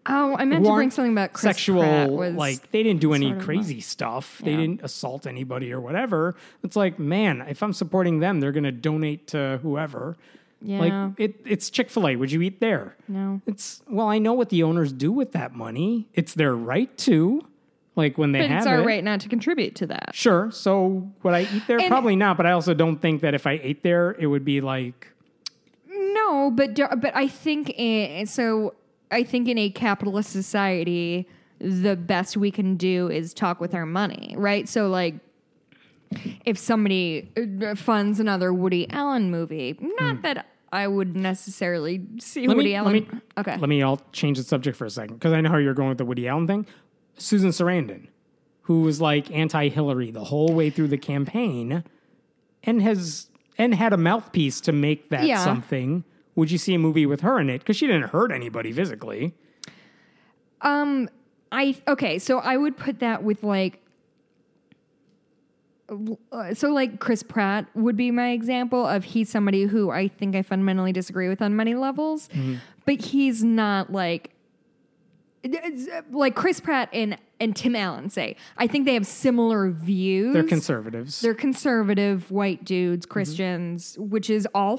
[0.06, 2.32] Oh, I meant to bring something about Chris sexual.
[2.34, 4.42] Like they didn't do any sort of crazy stuff.
[4.44, 4.58] They Yeah.
[4.58, 6.36] didn't assault anybody or whatever.
[6.64, 10.18] It's like, man, if I'm supporting them, they're going to donate to whoever.
[10.62, 12.16] yeah Like it, it's Chick Fil A.
[12.18, 12.96] Would you eat there?
[13.08, 13.42] no.
[13.46, 16.08] It's well, I know what the owners do with that money.
[16.14, 17.42] It's their right to,
[17.96, 18.86] like when they But have it's our it.
[18.86, 20.10] right not to contribute to that.
[20.14, 20.50] Sure.
[20.52, 21.80] So would I eat there?
[21.80, 22.36] And- Probably not.
[22.38, 25.08] But I also don't think that if I ate there, it would be like
[25.90, 28.74] No, but but I think in, so.
[29.12, 31.28] I think in a capitalist society,
[31.60, 34.68] the best we can do is talk with our money, right?
[34.68, 35.16] So like.
[36.46, 42.48] If somebody uh, funds another Woody Allen movie, not that I would necessarily see.
[42.48, 42.94] Let Woody me, Allen.
[42.94, 43.84] Let me, okay, Let me.
[43.84, 46.06] I'll change the subject for a second because I know how you're going with the
[46.06, 46.68] Woody Allen thing.
[47.18, 48.08] Susan Sarandon,
[48.62, 51.84] who was like anti-Hillary the whole way through the campaign,
[52.64, 53.28] and has
[53.58, 55.44] and had a mouthpiece to make that Yeah.
[55.44, 56.04] something.
[56.36, 57.60] Would you see a movie with her in it?
[57.60, 59.34] Because she didn't hurt anybody physically.
[60.62, 61.10] Um,
[61.52, 63.82] I okay, so I would put that with like.
[66.32, 70.36] uh, So, like Chris Pratt would be my example of he's somebody who I think
[70.36, 72.30] I fundamentally disagree with on many levels,
[72.86, 74.32] but he's not like
[75.46, 78.36] uh, like Chris Pratt and and Tim Allen say.
[78.58, 80.34] I think they have similar views.
[80.34, 81.22] They're conservatives.
[81.22, 84.78] They're conservative white dudes, Christians, which is all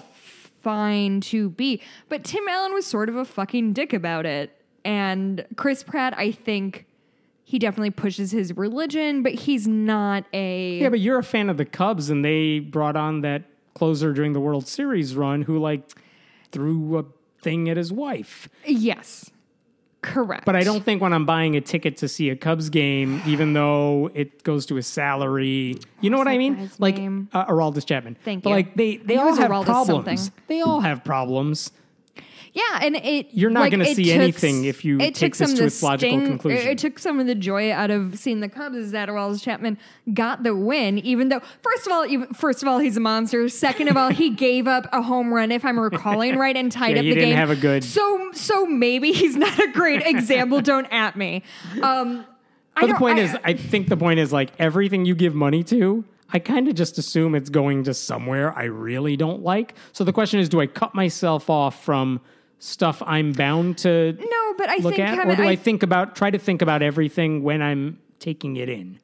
[0.66, 1.80] fine to be.
[2.08, 4.50] But Tim Allen was sort of a fucking dick about it.
[4.84, 6.86] And Chris Pratt, I think
[7.44, 10.78] he definitely pushes his religion, but he's not a.
[10.80, 13.44] yeah, but you're a fan of the Cubs, and they brought on that
[13.74, 15.88] closer during the World Series run who like
[16.50, 17.04] threw a
[17.40, 18.48] thing at his wife.
[18.64, 19.30] yes.
[20.06, 20.44] Correct.
[20.44, 23.54] But I don't think when I'm buying a ticket to see a Cubs game, even
[23.54, 26.70] though it goes to a salary, you know what I mean?
[26.78, 27.28] Like name?
[27.32, 28.16] uh, Aroldis Chapman.
[28.24, 28.56] Thank but you.
[28.56, 30.20] like they they all have Aroldis problems.
[30.22, 30.42] something.
[30.46, 31.72] They all have problems.
[32.56, 35.36] Yeah, and it You're not like, gonna see took- anything if you it take took
[35.36, 36.68] this of to its logical sting- conclusion.
[36.68, 39.76] It, took some of the joy out of seeing the Cubs is that Aroldis Chapman
[40.14, 43.46] got the win, even though first of all, even, first of all, he's a monster.
[43.50, 46.92] Second of all, he gave up a home run, if I'm recalling right, and tied
[46.94, 47.36] Yeah, up he the didn't game.
[47.36, 50.62] have a good- So so maybe he's not a great example.
[50.62, 51.42] Don't at me.
[51.82, 52.24] Um,
[52.80, 55.62] But the point I- is, I think the point is like everything you give money
[55.64, 59.74] to, I kind of just assume it's going to somewhere I really don't like.
[59.92, 62.20] So the question is, do I cut myself off from
[62.58, 65.56] stuff I'm bound to no, but I look think at, Kevin, or do I, I
[65.56, 68.98] think about try to think about everything when I'm taking it in?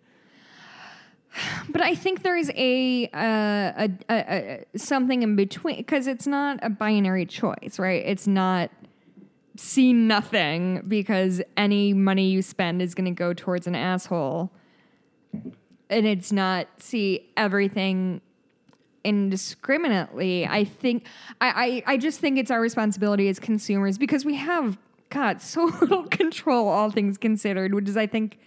[1.70, 6.58] But I think there's a, uh, a, a, a something in between because it's not
[6.62, 8.04] a binary choice, right?
[8.04, 8.70] It's not
[9.56, 14.50] see nothing because any money you spend is going to go towards an asshole,
[15.32, 18.20] and it's not see everything
[19.04, 20.46] indiscriminately.
[20.46, 21.06] I think
[21.40, 24.78] I, I I just think it's our responsibility as consumers because we have
[25.10, 28.38] God so little control, all things considered, which is I think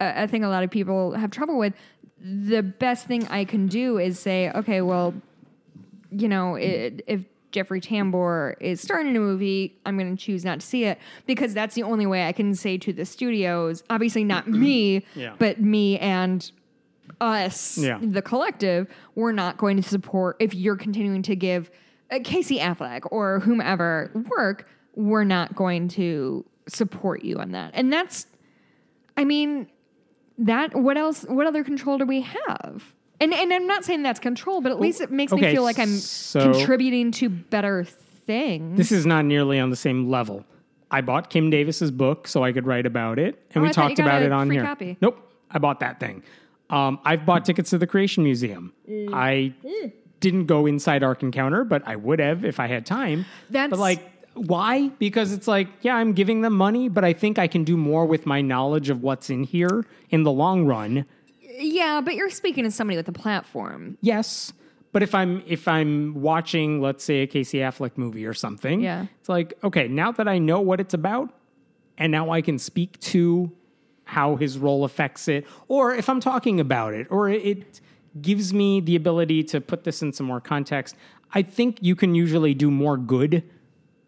[0.00, 1.74] uh, I think a lot of people have trouble with.
[2.20, 5.14] The best thing I can do is say, okay, well,
[6.10, 10.44] you know, it, if Jeffrey Tambor is starring in a movie, I'm going to choose
[10.44, 13.84] not to see it because that's the only way I can say to the studios,
[13.90, 15.34] obviously not me, Yeah.
[15.38, 16.50] but me and
[17.20, 17.98] us, Yeah.
[18.02, 21.70] the collective, we're not going to support if you're continuing to give
[22.10, 27.72] uh, Casey Affleck or whomever work, we're not going to support you on that.
[27.74, 28.26] And that's,
[29.16, 29.68] I mean,
[30.38, 31.24] that what else?
[31.24, 32.94] What other control do we have?
[33.20, 35.78] And and I'm not saying that's control, but at least it makes me feel like
[35.78, 38.76] I'm so- contributing to better things.
[38.76, 40.44] This is not nearly on the same level.
[40.90, 43.72] I bought Kim Davis's book so I could write about it, and Oh, we I
[43.72, 44.62] thought you talked about it on here.
[44.62, 44.96] copy.
[45.00, 45.18] Nope,
[45.50, 46.22] I bought that thing.
[46.70, 48.72] Um, I've bought tickets to the Creation Museum.
[48.88, 49.10] Mm.
[49.14, 49.52] I
[50.20, 53.24] didn't go inside Ark Encounter, but I would have if I had time.
[53.50, 54.00] That's- but like,
[54.34, 54.88] why?
[54.98, 58.04] Because it's like, yeah, I'm giving them money, but I think I can do more
[58.04, 61.06] with my knowledge of what's in here in the long run.
[61.58, 63.96] yeah, but you're speaking to somebody with a platform.
[64.02, 64.52] Yes.
[64.92, 69.06] But if I'm if I'm watching, let's say, a Casey Affleck movie or something, Yeah.
[69.20, 71.32] it's like, okay, now that I know what it's about,
[71.96, 73.50] and now I can speak to
[74.06, 77.80] how his role affects it, or if I'm talking about it, or it
[78.20, 80.96] gives me the ability to put this in some more context,
[81.34, 83.42] I think you can usually do more good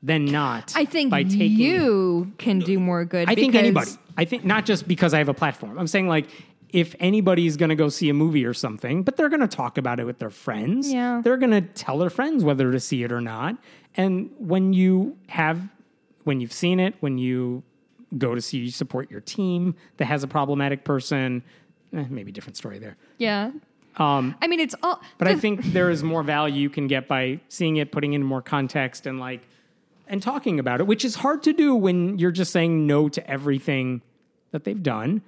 [0.02, 0.72] than not.
[0.76, 3.28] I think by taking you can do more good.
[3.28, 3.90] I think anybody.
[4.16, 5.78] I think not just because I have a platform.
[5.78, 6.28] I'm saying like
[6.70, 9.78] if anybody's going to go see a movie or something, but they're going to talk
[9.78, 10.90] about it with their friends.
[10.92, 11.20] Yeah.
[11.24, 13.56] They're going to tell their friends whether to see it or not.
[13.96, 15.70] And when you have
[16.24, 17.62] when you've seen it, when you
[18.16, 21.42] go to see support your team that has a problematic person,
[21.94, 22.96] eh, maybe different story there.
[23.18, 23.50] Yeah.
[23.96, 25.02] Um, I mean, it's all.
[25.18, 28.22] But I think there is more value you can get by seeing it, putting in
[28.22, 29.42] more context, and like
[30.06, 33.30] and talking about it, which is hard to do when you're just saying no to
[33.30, 34.00] everything
[34.52, 35.20] that they've done.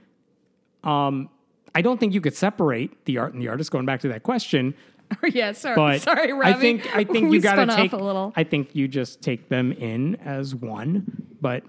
[0.85, 1.28] Um,
[1.74, 3.70] I don't think you could separate the art and the artist.
[3.70, 4.74] Going back to that question,
[5.28, 5.52] yeah.
[5.52, 5.74] Sorry.
[5.74, 6.55] but sorry, Robbie.
[6.55, 8.32] I think I think you got to take a little.
[8.36, 11.27] I think you just take them in as one.
[11.40, 11.65] But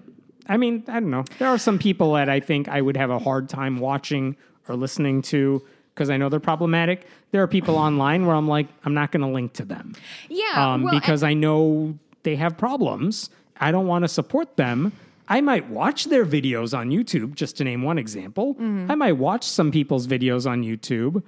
[0.48, 1.24] I mean, I don't know.
[1.38, 4.36] There are some people that I think I would have a hard time watching
[4.68, 5.62] or listening to
[5.94, 7.06] because I know they're problematic.
[7.30, 9.94] There are people online where I'm like, I'm not going to link to them
[10.28, 10.74] yeah.
[10.74, 13.30] um, well, because I know they have problems.
[13.60, 14.92] I don't want to support them.
[15.28, 18.54] I might watch their videos on YouTube, just to name one example.
[18.54, 18.90] Mm-hmm.
[18.90, 21.22] I might watch some people's videos on YouTube,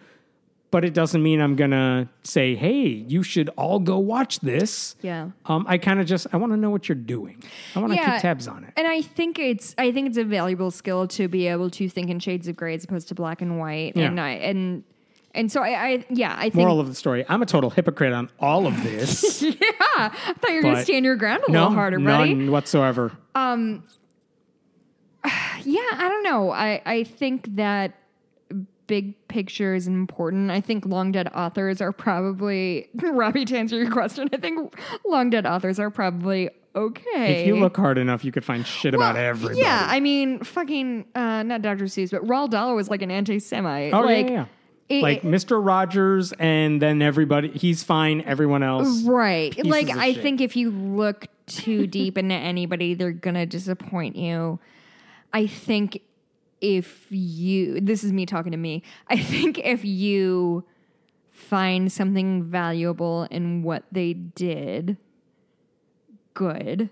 [0.74, 5.28] but it doesn't mean I'm gonna say, "Hey, you should all go watch this." Yeah.
[5.46, 7.40] Um, I kind of just I want to know what you're doing.
[7.76, 8.14] I want to Yeah.
[8.14, 8.72] keep tabs on it.
[8.76, 12.10] And I think it's I think it's a valuable skill to be able to think
[12.10, 13.92] in shades of gray as opposed to black and white.
[13.94, 14.06] Yeah.
[14.06, 14.82] And I and
[15.32, 18.12] and so I, I yeah I think Moral of the story: I'm a total hypocrite
[18.12, 19.42] on all of this.
[19.42, 19.52] yeah
[19.96, 20.08] I
[20.40, 22.34] thought you were gonna stand your ground a no, little harder, buddy.
[22.34, 23.12] none whatsoever.
[23.36, 23.84] Um.
[25.66, 26.50] Yeah, I don't know.
[26.50, 27.94] I I think that
[28.86, 30.50] big picture is important.
[30.50, 34.28] I think long dead authors are probably Robbie to answer your question.
[34.32, 34.74] I think
[35.04, 37.42] long dead authors are probably okay.
[37.42, 39.60] If you look hard enough, you could find shit about Well, everybody.
[39.60, 41.84] Yeah, I mean, fucking uh, not Dr.
[41.84, 43.94] Seuss, but Roald Dahl was like an anti-Semite.
[43.94, 44.46] Oh like, yeah, yeah.
[44.98, 45.64] it- like Mr.
[45.64, 47.48] Rogers, and then everybody.
[47.48, 48.22] He's fine.
[48.22, 49.02] Everyone else.
[49.04, 49.56] right.
[49.64, 50.22] Like I shit.
[50.22, 54.58] think if you look too deep into anybody, they're gonna disappoint you.
[55.32, 56.00] I think
[56.64, 58.82] if you this is me talking to me.
[59.08, 60.64] I think if you
[61.30, 64.96] find something valuable in what they did,
[66.32, 66.88] good.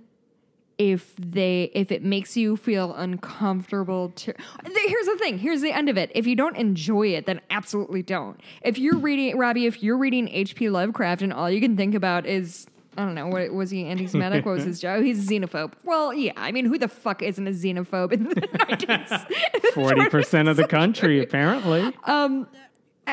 [0.77, 5.89] If they if it makes you feel uncomfortable to here's the thing, here's the end
[5.89, 6.13] of it.
[6.15, 8.39] If you don't enjoy it, then absolutely don't.
[8.63, 12.27] If you're reading Robbie, if you're reading HP Lovecraft and all you can think about
[12.27, 12.67] is
[12.97, 14.45] I don't know, what was he anti-Semitic?
[14.45, 15.03] what was his job?
[15.03, 15.73] He's a xenophobe.
[15.83, 19.73] Well, yeah, I mean, who the fuck isn't a xenophobe in the 19th?
[19.73, 21.93] Forty percent of the country, apparently.
[22.05, 22.47] Um,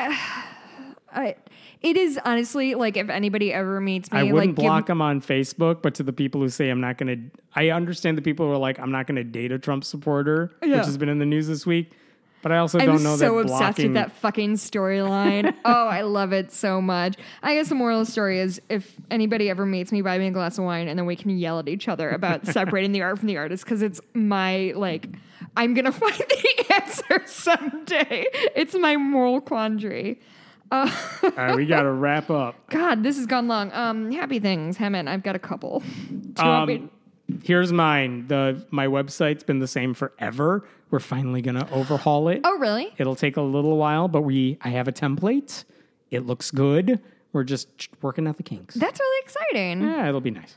[1.12, 1.34] I,
[1.82, 5.02] it is honestly like if anybody ever meets me, I wouldn't like give- block him
[5.02, 8.22] on Facebook, but to the people who say I'm not going to, I understand the
[8.22, 10.76] people who are like, I'm not going to date a Trump supporter, Yeah.
[10.76, 11.92] which has been in the news this week.
[12.42, 13.24] But I also I'm don't know that.
[13.26, 13.86] I'm so that obsessed blocking.
[13.86, 15.54] with that fucking storyline.
[15.64, 17.16] oh, I love it so much.
[17.42, 20.28] I guess the moral of the story is if anybody ever meets me, buy me
[20.28, 23.02] a glass of wine, and then we can yell at each other about separating the
[23.02, 25.08] art from the artist because it's my like.
[25.56, 28.26] I'm gonna find the answer someday.
[28.54, 30.20] It's my moral quandary.
[30.72, 30.86] All
[31.36, 32.68] right, we got to wrap up.
[32.70, 33.72] God, this has gone long.
[33.72, 35.08] Um, happy things, Hemant.
[35.08, 35.80] I've got a couple.
[36.08, 36.90] Do you want me- Um,
[37.42, 38.28] here's mine.
[38.28, 40.64] The my website's been the same forever.
[40.90, 42.40] We're finally going to overhaul it.
[42.44, 42.92] oh, really?
[42.98, 45.64] It'll take a little while, but we I have a template.
[46.10, 47.00] It looks good.
[47.32, 47.68] We're just
[48.02, 48.74] working out the kinks.
[48.74, 49.82] That's really exciting.
[49.82, 50.56] yeah, it'll be nice.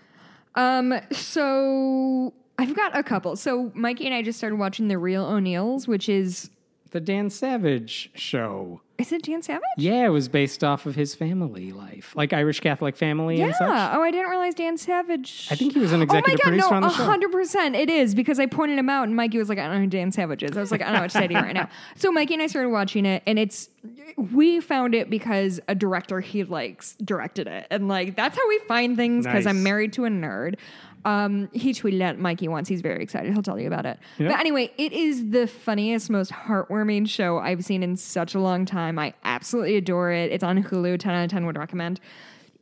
[0.55, 3.35] Um, so I've got a couple.
[3.35, 6.49] So Mikey and I just started watching The Real O'Neals, which is
[6.93, 8.81] The Dan Savage show.
[8.99, 9.63] is it Dan Savage?
[9.77, 13.67] Yeah, it was based off of his family life, like Irish Catholic family and such.
[13.67, 13.95] Yeah.
[13.97, 15.47] Oh, I didn't realize Dan Savage.
[15.49, 17.03] I think he was an executive oh my God, producer no, on the show.
[17.03, 19.73] hundred percent, it is because I pointed him out, and Mikey was like, "I don't
[19.73, 21.33] know who Dan Savage is." I was like, "I don't know what to say to
[21.33, 23.69] you right now." So Mikey and I started watching it, and it's
[24.15, 28.59] we found it because a director he likes directed it, and like that's how we
[28.67, 30.57] find things because I'm married to a nerd.
[31.05, 32.67] Um, he tweeted at Mikey once.
[32.67, 33.33] He's very excited.
[33.33, 33.99] He'll tell you about it.
[34.17, 34.29] Yeah.
[34.29, 38.65] But anyway, it is the funniest, most heartwarming show I've seen in such a long
[38.65, 38.97] time.
[38.97, 40.31] I absolutely adore it.
[40.31, 40.99] It's on Hulu.
[40.99, 41.99] Ten out of ten would recommend.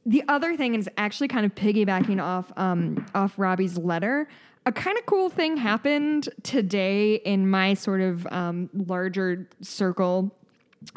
[0.05, 4.27] The other thing is actually kind of piggybacking off um, off Robbie's letter.
[4.65, 10.31] A kind of cool thing happened today in my sort of um, larger circle.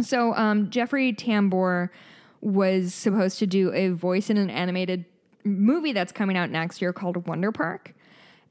[0.00, 1.90] So um, Jeffrey Tambor
[2.40, 5.06] was supposed to do a voice in an animated
[5.44, 7.94] movie that's coming out next year called Wonder Park.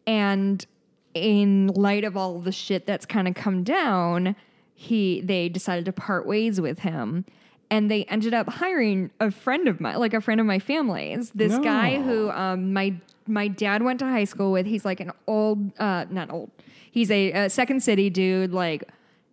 [0.05, 0.65] And
[1.13, 4.35] in light of all the shit that's kind of come down,
[4.73, 7.25] he they decided to part ways with him.
[7.69, 11.31] And they ended up hiring a friend of mine, like a friend of my family's.
[11.31, 11.61] This No.
[11.63, 12.93] guy who um, my
[13.27, 14.65] my dad went to high school with.
[14.65, 16.51] He's like an old, uh, not old.
[16.91, 18.83] He's a, a Second City dude, like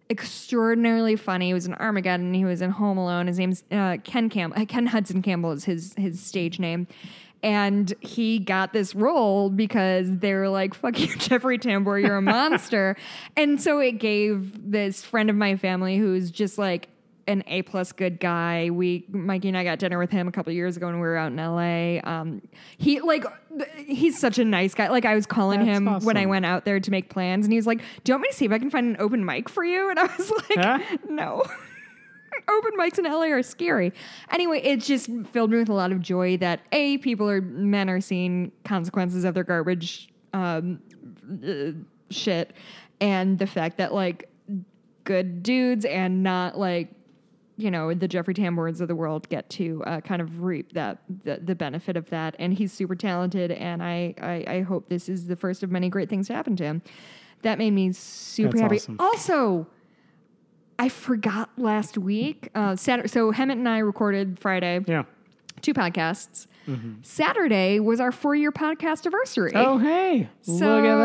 [0.08, 1.48] extraordinarily funny.
[1.48, 2.32] He was in Armageddon.
[2.34, 3.26] He was in Home Alone.
[3.26, 4.64] His name's uh, Ken Campbell.
[4.66, 6.86] Ken Hudson Campbell is his his stage name.
[7.42, 12.22] And he got this role because they were like, fuck you, Jeffrey Tambor, you're a
[12.22, 12.96] monster.
[13.36, 16.88] and so it gave this friend of my family who's just like
[17.26, 18.70] an A plus good guy.
[18.70, 21.16] We Mikey and I got dinner with him a couple years ago when we were
[21.16, 22.00] out in LA.
[22.02, 22.42] Um,
[22.76, 23.24] he like
[23.76, 24.88] he's such a nice guy.
[24.88, 27.52] Like I was calling That's him when I went out there to make plans, and
[27.52, 29.24] he was like, "Do you want me to see if I can find an open
[29.24, 30.78] mic for you?" And I was like, Huh?
[31.08, 31.44] "No."
[32.48, 33.92] Open mics in LA are scary.
[34.30, 37.88] Anyway, it just filled me with a lot of joy that a people are men
[37.90, 40.80] are seeing consequences of their garbage um,
[41.46, 41.72] uh,
[42.10, 42.52] shit,
[43.00, 44.28] and the fact that like
[45.04, 46.88] good dudes and not like
[47.56, 50.98] you know the Jeffrey Tambors of the world get to uh, kind of reap that
[51.24, 52.34] the, the benefit of that.
[52.38, 55.88] And he's super talented, and I, I I hope this is the first of many
[55.88, 56.82] great things to happen to him.
[57.42, 58.76] That made me super That's happy.
[58.76, 58.96] awesome.
[58.98, 59.66] Also,
[60.80, 62.48] I forgot last week.
[62.54, 65.02] Uh, Saturday, so Hemant and I recorded Friday Yeah.
[65.60, 66.46] two podcasts.
[67.02, 69.52] Saturday was our four year podcast anniversary.
[69.54, 70.28] Oh, hey.
[70.42, 70.96] So look at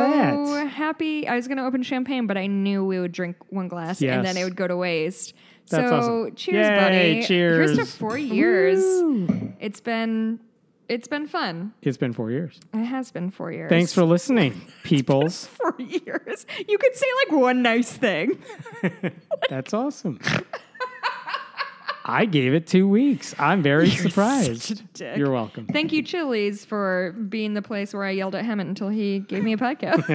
[0.54, 0.68] that.
[0.68, 1.28] happy!
[1.28, 4.24] I was going to open champagne, but I knew we would drink one glass and
[4.26, 5.34] then it would go to waste.
[5.70, 6.36] That's so awesome.
[6.36, 7.22] cheers, Yay, buddy!
[7.24, 8.80] Here's to four years.
[8.80, 9.54] Woo.
[9.60, 10.40] It's been
[10.90, 11.74] it's been fun.
[11.82, 12.60] It's been four years.
[12.74, 13.70] It has been four years.
[13.70, 15.46] Thanks for listening, peoples.
[15.48, 16.46] four years.
[16.68, 18.40] You could say like one nice thing.
[19.50, 20.20] That's awesome.
[22.08, 23.34] I gave it two weeks.
[23.40, 24.80] I'm very surprised.
[24.80, 25.18] a dick.
[25.18, 25.66] You're welcome.
[25.66, 29.44] Thank you, Chili's, for being the place where I yelled at Hemant until he gave
[29.44, 30.08] me a podcast.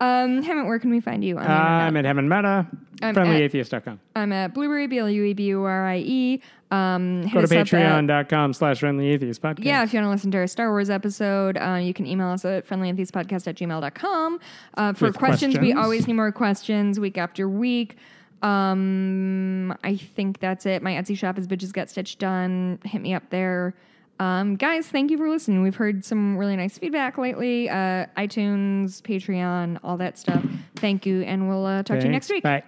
[0.00, 1.82] um, Hemant, where can we find you on the internet?
[1.82, 2.66] I'm at Hemant Mehta,
[3.00, 4.00] I'm friendlyatheist.com.
[4.16, 6.42] I'm at Blueberry, B L U E B U R I E.
[6.70, 9.64] Um, Go to us up at- patreon.com slash friendlyatheist podcast.
[9.64, 12.28] Yeah, if you want to listen to our Star Wars episode, uh, you can email
[12.28, 14.40] us at friendlyatheistpodcast at gmail.com.
[14.74, 17.96] Uh, for With questions, we always need more questions week after week.
[18.42, 20.82] Um, I think that's it.
[20.82, 22.78] My Etsy shop is Bitches Get Stitched Done.
[22.84, 23.74] Hit me up there.
[24.20, 25.62] Um, guys, thank you for listening.
[25.62, 27.68] We've heard some really nice feedback lately.
[27.68, 30.44] Uh, iTunes, Patreon, all that stuff.
[30.76, 32.42] Thank you, and we'll uh, talk to you next week.
[32.42, 32.62] Bye.